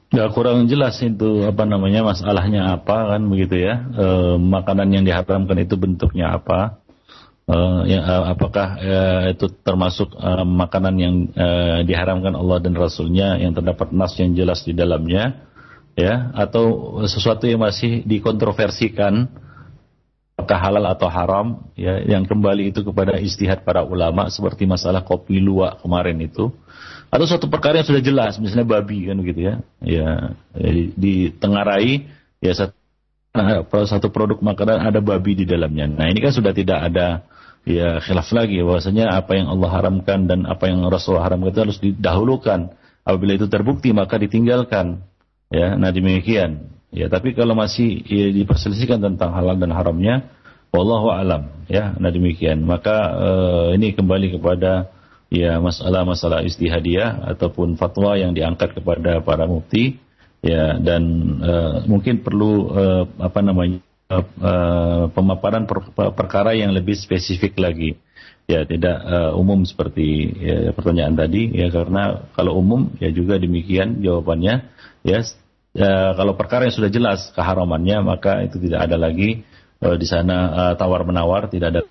Ya 0.08 0.32
kurang 0.32 0.72
jelas 0.72 0.96
itu 1.04 1.44
apa 1.44 1.68
namanya 1.68 2.00
masalahnya 2.00 2.80
apa 2.80 3.12
kan 3.12 3.28
begitu 3.28 3.60
ya. 3.60 3.84
E, 3.92 4.08
makanan 4.40 4.88
yang 4.96 5.04
diharamkan 5.04 5.60
itu 5.60 5.76
bentuknya 5.76 6.32
apa. 6.32 6.80
E, 7.44 7.58
ya, 7.92 8.32
apakah 8.32 8.80
e, 8.80 8.96
itu 9.36 9.52
termasuk 9.68 10.16
e, 10.16 10.30
makanan 10.48 10.96
yang 10.96 11.16
e, 11.36 11.48
diharamkan 11.84 12.40
Allah 12.40 12.64
dan 12.64 12.80
Rasulnya 12.80 13.36
yang 13.36 13.52
terdapat 13.52 13.92
nas 13.92 14.16
yang 14.16 14.32
jelas 14.32 14.64
di 14.64 14.72
dalamnya 14.72 15.44
ya? 16.00 16.32
Atau 16.40 17.04
sesuatu 17.04 17.44
yang 17.44 17.68
masih 17.68 18.08
dikontroversikan 18.08 19.28
apakah 20.40 20.60
halal 20.72 20.88
atau 20.88 21.12
haram 21.12 21.68
ya? 21.76 22.00
Yang 22.00 22.32
kembali 22.32 22.72
itu 22.72 22.80
kepada 22.80 23.20
istihad 23.20 23.68
para 23.68 23.84
ulama 23.84 24.32
seperti 24.32 24.64
masalah 24.64 25.04
kopi 25.04 25.44
luwak 25.44 25.84
kemarin 25.84 26.16
itu 26.24 26.56
atau 27.08 27.26
suatu 27.26 27.48
perkara 27.48 27.80
yang 27.80 27.88
sudah 27.88 28.04
jelas 28.04 28.36
misalnya 28.40 28.68
babi 28.68 29.08
kan 29.08 29.18
begitu 29.20 29.40
ya 29.48 29.56
ya, 29.80 30.10
ya 30.60 30.70
di 30.96 31.32
tengarai 31.32 32.08
ya 32.44 32.52
satu, 32.52 32.76
nah, 33.34 33.64
satu 33.88 34.12
produk 34.12 34.40
makanan 34.44 34.84
ada 34.84 35.00
babi 35.00 35.40
di 35.40 35.46
dalamnya 35.48 35.88
nah 35.88 36.06
ini 36.12 36.20
kan 36.20 36.36
sudah 36.36 36.52
tidak 36.52 36.84
ada 36.84 37.28
ya 37.68 38.00
khilaf 38.00 38.32
lagi 38.32 38.64
bahwasanya 38.64 39.12
apa 39.12 39.36
yang 39.36 39.52
Allah 39.52 39.70
haramkan 39.76 40.32
dan 40.32 40.48
apa 40.48 40.72
yang 40.72 40.88
Rasulullah 40.88 41.28
haramkan 41.28 41.52
itu 41.52 41.62
harus 41.68 41.78
didahulukan. 41.84 42.72
Apabila 43.04 43.36
itu 43.36 43.52
terbukti 43.52 43.92
maka 43.92 44.16
ditinggalkan. 44.16 45.04
Ya, 45.52 45.76
nah 45.76 45.92
demikian. 45.92 46.72
Ya, 46.92 47.12
tapi 47.12 47.36
kalau 47.36 47.56
masih 47.56 48.04
ya, 48.08 48.32
diperselisihkan 48.32 49.04
tentang 49.04 49.36
halal 49.36 49.60
dan 49.60 49.72
haramnya, 49.76 50.28
wallahu 50.72 51.12
alam. 51.12 51.52
Ya, 51.68 51.96
nah 52.00 52.12
demikian. 52.12 52.64
Maka 52.64 52.98
uh, 53.16 53.68
ini 53.76 53.96
kembali 53.96 54.40
kepada 54.40 54.92
ya 55.28 55.60
masalah-masalah 55.60 56.44
istihadiyah 56.48 57.28
ataupun 57.36 57.76
fatwa 57.76 58.16
yang 58.16 58.32
diangkat 58.32 58.76
kepada 58.76 59.20
para 59.24 59.48
mufti. 59.48 60.00
Ya 60.38 60.78
dan 60.78 61.04
uh, 61.42 61.76
mungkin 61.90 62.22
perlu 62.22 62.70
uh, 62.70 63.04
apa 63.18 63.42
namanya 63.42 63.82
uh, 64.14 65.10
pemaparan 65.12 65.66
per, 65.66 65.92
perkara 66.14 66.54
yang 66.54 66.72
lebih 66.72 66.94
spesifik 66.94 67.58
lagi. 67.58 67.98
Ya 68.48 68.64
tidak 68.64 68.96
uh, 69.04 69.36
umum 69.36 69.68
seperti 69.68 70.32
ya, 70.40 70.72
pertanyaan 70.72 71.18
tadi. 71.18 71.52
Ya 71.52 71.68
karena 71.74 72.30
kalau 72.38 72.56
umum 72.56 72.96
ya 73.02 73.12
juga 73.12 73.42
demikian 73.42 74.00
jawabannya. 74.00 74.72
Ya 75.04 75.20
uh, 75.26 76.12
kalau 76.16 76.38
perkara 76.38 76.70
yang 76.70 76.76
sudah 76.78 76.92
jelas 76.94 77.34
keharamannya 77.34 77.98
maka 78.06 78.46
itu 78.46 78.62
tidak 78.62 78.88
ada 78.88 78.96
lagi 78.96 79.44
uh, 79.84 79.98
di 80.00 80.06
sana 80.08 80.38
uh, 80.54 80.74
tawar 80.78 81.04
menawar 81.04 81.50
tidak 81.52 81.68
ada. 81.76 81.82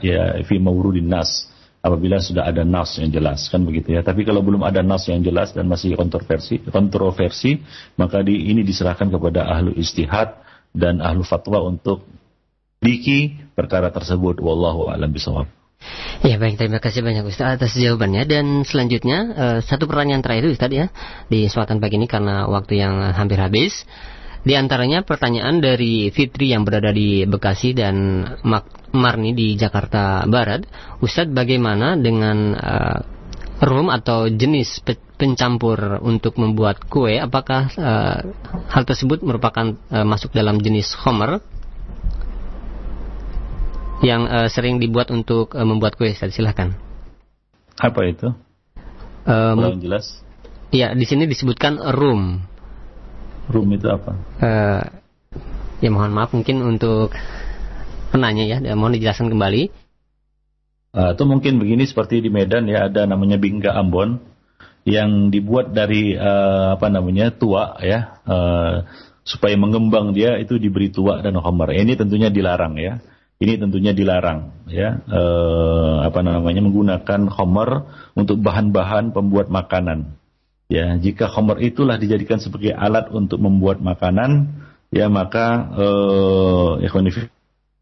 Ya 0.00 0.40
fi 0.48 0.56
mawrudin 0.56 1.12
nas 1.12 1.52
apabila 1.84 2.16
sudah 2.16 2.48
ada 2.48 2.64
nas 2.64 2.96
yang 2.96 3.12
jelas 3.12 3.52
kan 3.52 3.60
begitu 3.60 3.92
ya. 3.92 4.00
Tapi 4.00 4.24
kalau 4.24 4.40
belum 4.40 4.64
ada 4.64 4.80
nas 4.80 5.04
yang 5.04 5.20
jelas 5.20 5.52
dan 5.52 5.68
masih 5.68 5.92
kontroversi 6.00 6.64
kontroversi 6.64 7.60
maka 8.00 8.24
di, 8.24 8.48
ini 8.48 8.64
diserahkan 8.64 9.12
kepada 9.12 9.44
ahlu 9.44 9.76
istihad 9.76 10.40
dan 10.72 11.04
ahlu 11.04 11.20
fatwa 11.20 11.60
untuk 11.60 12.08
biki 12.80 13.52
perkara 13.52 13.92
tersebut. 13.92 14.40
Wallahu 14.40 14.88
alam 14.88 15.12
bisawab 15.12 15.44
Ya 16.24 16.40
baik, 16.40 16.56
terima 16.56 16.80
kasih 16.80 17.04
banyak 17.04 17.28
Ustaz 17.28 17.60
atas 17.60 17.76
jawabannya. 17.76 18.24
Dan 18.24 18.64
selanjutnya 18.64 19.18
uh, 19.36 19.58
satu 19.60 19.84
pertanyaan 19.84 20.24
terakhir 20.24 20.48
Ustaz 20.48 20.72
ya 20.72 20.88
di 21.28 21.44
suatan 21.52 21.76
pagi 21.84 22.00
ini 22.00 22.08
karena 22.08 22.48
waktu 22.48 22.80
yang 22.80 23.12
hampir 23.12 23.36
habis. 23.36 23.84
Di 24.44 24.52
antaranya 24.60 25.00
pertanyaan 25.00 25.56
dari 25.64 26.12
Fitri 26.12 26.52
yang 26.52 26.68
berada 26.68 26.92
di 26.92 27.24
Bekasi 27.24 27.72
dan 27.72 28.28
Marni 28.92 29.32
di 29.32 29.56
Jakarta 29.56 30.28
Barat. 30.28 30.68
Ustadz 31.00 31.32
bagaimana 31.32 31.96
dengan 31.96 32.52
uh, 32.52 33.00
rum 33.64 33.88
atau 33.88 34.28
jenis 34.28 34.84
pencampur 35.16 35.96
untuk 36.04 36.36
membuat 36.36 36.84
kue? 36.92 37.16
Apakah 37.16 37.72
uh, 37.72 38.20
hal 38.68 38.84
tersebut 38.84 39.24
merupakan 39.24 39.80
uh, 39.88 40.04
masuk 40.04 40.36
dalam 40.36 40.60
jenis 40.60 40.92
homer 40.92 41.40
yang 44.04 44.28
uh, 44.28 44.52
sering 44.52 44.76
dibuat 44.76 45.08
untuk 45.08 45.56
uh, 45.56 45.64
membuat 45.64 45.96
kue? 45.96 46.12
Ustadz 46.12 46.36
silahkan. 46.36 46.76
Apa 47.80 48.12
itu? 48.12 48.28
Um, 49.24 49.80
jelas. 49.80 50.20
Iya, 50.68 50.92
di 50.92 51.08
sini 51.08 51.24
disebutkan 51.24 51.80
rum. 53.50 53.68
Itu 53.74 53.90
apa? 53.90 54.12
Uh, 54.40 54.82
ya 55.82 55.88
mohon 55.92 56.14
maaf 56.14 56.32
mungkin 56.32 56.64
untuk 56.64 57.12
penanya 58.14 58.44
ya, 58.46 58.58
mohon 58.78 58.94
dijelaskan 58.94 59.32
kembali. 59.32 59.72
Uh, 60.94 61.10
itu 61.10 61.24
mungkin 61.26 61.58
begini 61.58 61.84
seperti 61.90 62.22
di 62.22 62.30
Medan 62.30 62.70
ya 62.70 62.86
ada 62.86 63.02
namanya 63.10 63.34
bingga 63.34 63.74
Ambon 63.74 64.22
yang 64.86 65.32
dibuat 65.34 65.74
dari 65.74 66.14
uh, 66.14 66.78
apa 66.78 66.86
namanya 66.92 67.34
tua 67.34 67.80
ya 67.82 68.20
uh, 68.28 68.86
supaya 69.24 69.56
mengembang 69.56 70.12
dia 70.12 70.36
itu 70.38 70.60
diberi 70.60 70.92
tua 70.92 71.24
dan 71.24 71.34
homer. 71.40 71.74
Ini 71.74 71.98
tentunya 71.98 72.28
dilarang 72.28 72.76
ya. 72.78 73.00
Ini 73.34 73.58
tentunya 73.58 73.90
dilarang 73.90 74.70
ya 74.70 75.02
uh, 75.10 76.06
apa 76.06 76.22
namanya 76.22 76.62
menggunakan 76.62 77.26
homer 77.26 77.90
untuk 78.14 78.38
bahan-bahan 78.38 79.10
pembuat 79.10 79.50
makanan. 79.50 80.14
Ya, 80.74 80.98
jika 80.98 81.30
khamr 81.30 81.62
itulah 81.62 82.02
dijadikan 82.02 82.42
sebagai 82.42 82.74
alat 82.74 83.06
untuk 83.14 83.38
membuat 83.38 83.78
makanan, 83.78 84.58
ya 84.90 85.06
maka 85.06 85.70
eh 85.78 86.90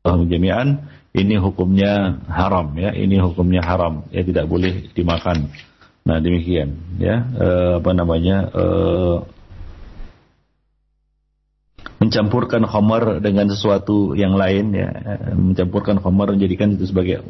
jami'an 0.05 0.93
ini 1.17 1.41
hukumnya 1.41 2.21
haram 2.29 2.77
ya, 2.77 2.93
ini 2.93 3.17
hukumnya 3.17 3.65
haram, 3.65 4.05
ya 4.13 4.21
tidak 4.21 4.45
boleh 4.45 4.93
dimakan. 4.93 5.49
Nah, 6.05 6.21
demikian 6.21 7.01
ya, 7.01 7.25
uh, 7.41 7.73
apa 7.81 7.91
namanya? 7.97 8.37
Uh, 8.53 9.19
mencampurkan 12.03 12.67
khamar 12.67 13.23
dengan 13.25 13.47
sesuatu 13.49 14.13
yang 14.19 14.37
lain 14.37 14.75
ya, 14.75 14.91
mencampurkan 15.33 16.03
khamar 16.03 16.35
menjadikan 16.35 16.77
itu 16.77 16.91
sebagai 16.91 17.25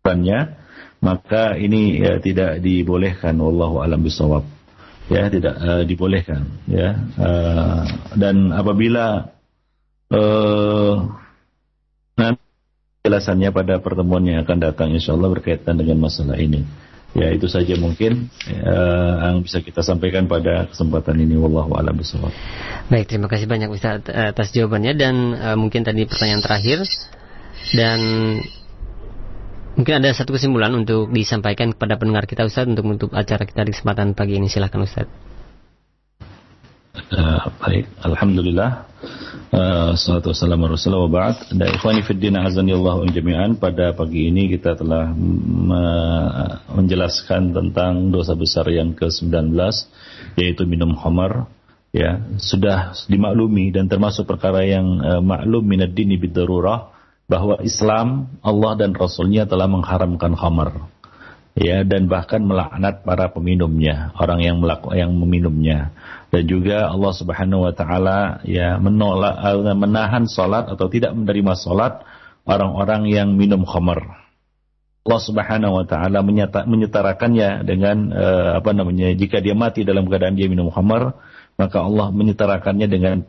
perannya, 0.00 0.56
maka 1.04 1.58
ini 1.58 2.00
ya, 2.00 2.16
tidak 2.22 2.64
dibolehkan 2.64 3.36
wallahu 3.42 3.82
alam 3.82 4.00
bisawab 4.06 4.55
ya 5.06 5.30
tidak 5.30 5.54
uh, 5.58 5.82
dibolehkan 5.86 6.46
ya. 6.66 6.98
Uh, 7.18 7.82
dan 8.18 8.50
apabila 8.50 9.30
uh, 10.10 10.94
nanti 12.18 12.42
jelasannya 13.06 13.50
pada 13.54 13.78
pertemuan 13.78 14.26
yang 14.26 14.42
akan 14.42 14.58
datang 14.58 14.90
insya 14.90 15.14
Allah 15.14 15.30
berkaitan 15.30 15.78
dengan 15.78 16.02
masalah 16.02 16.38
ini. 16.38 16.66
Ya 17.16 17.32
itu 17.32 17.48
saja 17.48 17.72
mungkin 17.80 18.28
uh, 18.44 19.14
yang 19.24 19.40
bisa 19.40 19.64
kita 19.64 19.80
sampaikan 19.80 20.28
pada 20.28 20.68
kesempatan 20.68 21.16
ini. 21.16 21.40
Wallahu 21.40 21.72
alam 21.72 21.96
bisawab. 21.96 22.28
Baik, 22.92 23.08
terima 23.08 23.24
kasih 23.32 23.48
banyak 23.48 23.72
Ustaz 23.72 24.04
atas 24.04 24.52
jawabannya. 24.52 24.92
Dan 24.92 25.14
uh, 25.32 25.56
mungkin 25.56 25.80
tadi 25.80 26.04
pertanyaan 26.04 26.44
terakhir. 26.44 26.84
Dan 27.72 27.98
Mungkin 29.76 30.00
ada 30.00 30.08
satu 30.16 30.32
kesimpulan 30.32 30.72
untuk 30.72 31.12
disampaikan 31.12 31.76
kepada 31.76 32.00
pendengar 32.00 32.24
kita 32.24 32.48
Ustaz 32.48 32.64
untuk 32.64 32.88
menutup 32.88 33.12
acara 33.12 33.44
kita 33.44 33.60
di 33.60 33.76
kesempatan 33.76 34.16
pagi 34.16 34.40
ini. 34.40 34.48
Silahkan 34.48 34.80
Ustaz. 34.80 35.04
Uh, 37.12 37.44
baik, 37.60 37.84
Alhamdulillah. 38.00 38.88
Uh, 39.52 39.92
salatu 40.00 40.32
wassalamu 40.32 40.72
Rasulullah 40.72 41.04
wa 41.04 41.12
ba'd. 41.12 41.36
Dan 41.52 41.76
ikhwani 41.76 42.00
fiddin 42.08 42.40
azanillahu 42.40 43.04
jami'an. 43.12 43.60
Pada 43.60 43.92
pagi 43.92 44.32
ini 44.32 44.48
kita 44.48 44.80
telah 44.80 45.12
menjelaskan 46.72 47.52
tentang 47.52 48.08
dosa 48.08 48.32
besar 48.32 48.64
yang 48.72 48.96
ke-19 48.96 49.52
yaitu 50.40 50.64
minum 50.64 50.96
khamar 50.96 51.52
ya 51.92 52.24
sudah 52.40 52.96
dimaklumi 53.08 53.72
dan 53.76 53.92
termasuk 53.92 54.24
perkara 54.24 54.64
yang 54.64 55.00
uh, 55.04 55.20
maklum 55.20 55.64
minad 55.64 55.92
dini 55.92 56.16
bidarurah 56.16 56.95
bahwa 57.26 57.58
Islam, 57.62 58.38
Allah 58.42 58.72
dan 58.78 58.94
Rasulnya 58.94 59.46
telah 59.46 59.66
mengharamkan 59.66 60.38
khamar. 60.38 60.90
Ya, 61.56 61.88
dan 61.88 62.04
bahkan 62.04 62.44
melaknat 62.44 63.00
para 63.00 63.32
peminumnya, 63.32 64.12
orang 64.20 64.44
yang 64.44 64.56
melaku, 64.60 64.92
yang 64.92 65.16
meminumnya. 65.16 65.96
Dan 66.28 66.44
juga 66.44 66.92
Allah 66.92 67.12
Subhanahu 67.16 67.64
wa 67.64 67.72
taala 67.72 68.44
ya 68.44 68.76
menolak 68.76 69.40
eh, 69.40 69.72
menahan 69.72 70.28
salat 70.28 70.68
atau 70.68 70.92
tidak 70.92 71.16
menerima 71.16 71.56
salat 71.56 72.04
orang-orang 72.44 73.08
yang 73.08 73.32
minum 73.32 73.64
khamar. 73.64 74.26
Allah 75.06 75.22
Subhanahu 75.22 75.80
wa 75.80 75.84
taala 75.86 76.18
menyetarakannya 76.66 77.62
dengan 77.62 78.10
uh, 78.10 78.58
apa 78.58 78.74
namanya 78.74 79.14
jika 79.14 79.38
dia 79.38 79.54
mati 79.54 79.86
dalam 79.86 80.10
keadaan 80.10 80.34
dia 80.34 80.50
minum 80.50 80.66
khamar 80.66 81.14
maka 81.54 81.78
Allah 81.78 82.10
menyetarakannya 82.10 82.90
dengan 82.90 83.22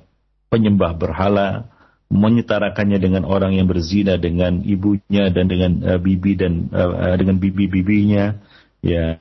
penyembah 0.49 0.97
berhala 0.97 1.69
menyetarakannya 2.07 2.99
dengan 2.99 3.23
orang 3.27 3.55
yang 3.55 3.67
berzina 3.67 4.15
dengan 4.15 4.63
ibunya 4.63 5.27
dan 5.31 5.45
dengan 5.51 5.71
uh, 5.83 5.99
bibi 5.99 6.39
dan 6.39 6.71
uh, 6.71 7.15
dengan 7.19 7.39
bibi-bibinya 7.39 8.39
ya. 8.83 9.19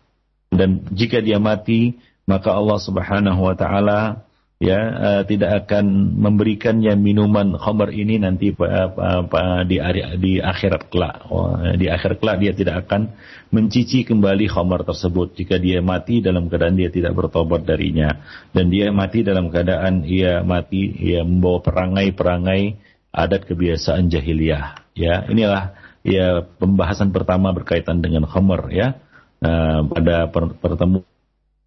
Dan 0.50 0.86
jika 0.94 1.18
dia 1.18 1.42
mati 1.42 1.98
maka 2.26 2.54
Allah 2.54 2.78
Subhanahu 2.82 3.40
wa 3.42 3.54
taala 3.54 4.25
ya 4.56 4.80
uh, 4.80 5.22
tidak 5.28 5.68
akan 5.68 6.16
memberikannya 6.16 6.96
minuman 6.96 7.60
khamar 7.60 7.92
ini 7.92 8.16
nanti 8.16 8.56
uh, 8.56 8.90
uh, 8.96 9.62
di 9.68 9.76
di 10.16 10.32
akhirat 10.40 10.88
kelak. 10.88 11.28
Oh, 11.28 11.52
di 11.76 11.92
akhir 11.92 12.16
kelak 12.16 12.40
dia 12.40 12.52
tidak 12.56 12.88
akan 12.88 13.12
mencici 13.52 14.08
kembali 14.08 14.48
khamar 14.48 14.88
tersebut. 14.88 15.36
Jika 15.36 15.60
dia 15.60 15.84
mati 15.84 16.24
dalam 16.24 16.48
keadaan 16.48 16.76
dia 16.80 16.88
tidak 16.88 17.12
bertobat 17.12 17.68
darinya. 17.68 18.24
Dan 18.52 18.72
dia 18.72 18.88
mati 18.88 19.20
dalam 19.20 19.52
keadaan 19.52 20.08
ia 20.08 20.40
mati 20.40 20.88
ia 21.04 21.20
membawa 21.20 21.60
perangai-perangai 21.60 22.80
adat 23.12 23.44
kebiasaan 23.44 24.08
jahiliyah. 24.08 24.96
Ya 24.96 25.28
inilah 25.28 25.76
ya 26.00 26.48
pembahasan 26.56 27.12
pertama 27.12 27.52
berkaitan 27.52 28.00
dengan 28.00 28.24
khamar 28.24 28.72
ya. 28.72 29.04
Uh, 29.36 29.84
pada 29.92 30.32
pertemuan 30.32 31.04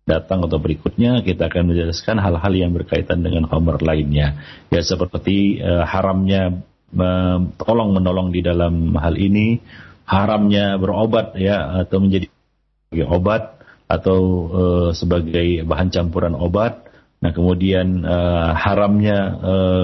datang 0.10 0.42
atau 0.42 0.58
berikutnya 0.58 1.22
kita 1.22 1.46
akan 1.46 1.70
menjelaskan 1.70 2.18
hal-hal 2.18 2.54
yang 2.58 2.74
berkaitan 2.74 3.22
dengan 3.22 3.46
khamar 3.46 3.78
lainnya. 3.86 4.42
Ya 4.74 4.82
seperti 4.82 5.62
uh, 5.62 5.86
haramnya 5.86 6.66
uh, 6.98 7.38
tolong 7.62 7.94
menolong 7.94 8.34
di 8.34 8.42
dalam 8.42 8.98
hal 8.98 9.14
ini, 9.22 9.62
haramnya 10.10 10.82
berobat 10.82 11.38
ya 11.38 11.86
atau 11.86 12.02
menjadi 12.02 12.26
obat 13.06 13.62
atau 13.86 14.20
uh, 14.50 14.90
sebagai 14.98 15.62
bahan 15.70 15.94
campuran 15.94 16.34
obat. 16.34 16.90
Nah 17.22 17.30
kemudian 17.30 18.02
uh, 18.02 18.58
haramnya 18.58 19.18
uh, 19.38 19.84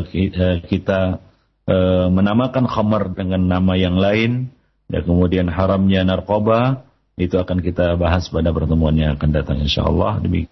kita 0.66 1.22
uh, 1.70 2.08
menamakan 2.10 2.66
khamar 2.66 3.14
dengan 3.14 3.46
nama 3.46 3.78
yang 3.78 4.02
lain 4.02 4.56
Ya, 4.86 5.02
kemudian 5.02 5.50
haramnya 5.50 6.06
narkoba 6.06 6.86
itu 7.16 7.36
akan 7.40 7.64
kita 7.64 7.96
bahas 7.96 8.28
pada 8.28 8.52
pertemuan 8.52 8.96
yang 8.96 9.16
akan 9.16 9.30
datang 9.32 9.58
insyaallah. 9.64 10.20
Demi 10.20 10.52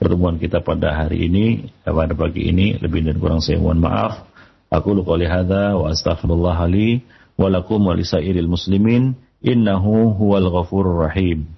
pertemuan 0.00 0.40
kita 0.40 0.64
pada 0.64 0.96
hari 0.96 1.28
ini, 1.28 1.68
pada 1.84 2.16
pagi 2.16 2.48
ini 2.48 2.80
lebih 2.80 3.04
dan 3.04 3.20
kurang 3.20 3.40
saya 3.44 3.60
mohon 3.60 3.84
maaf. 3.84 4.24
Aku 4.72 4.96
lupa 4.96 5.14
hadza 5.20 5.78
wa 5.78 5.92
astaghfirullah 5.92 6.58
li 6.66 7.04
wa 7.38 7.46
lakum 7.46 7.84
wa 7.84 7.94
lisairil 7.94 8.48
muslimin 8.50 9.14
innahu 9.44 10.16
huwal 10.18 10.50
ghafurur 10.50 11.06
rahim. 11.06 11.54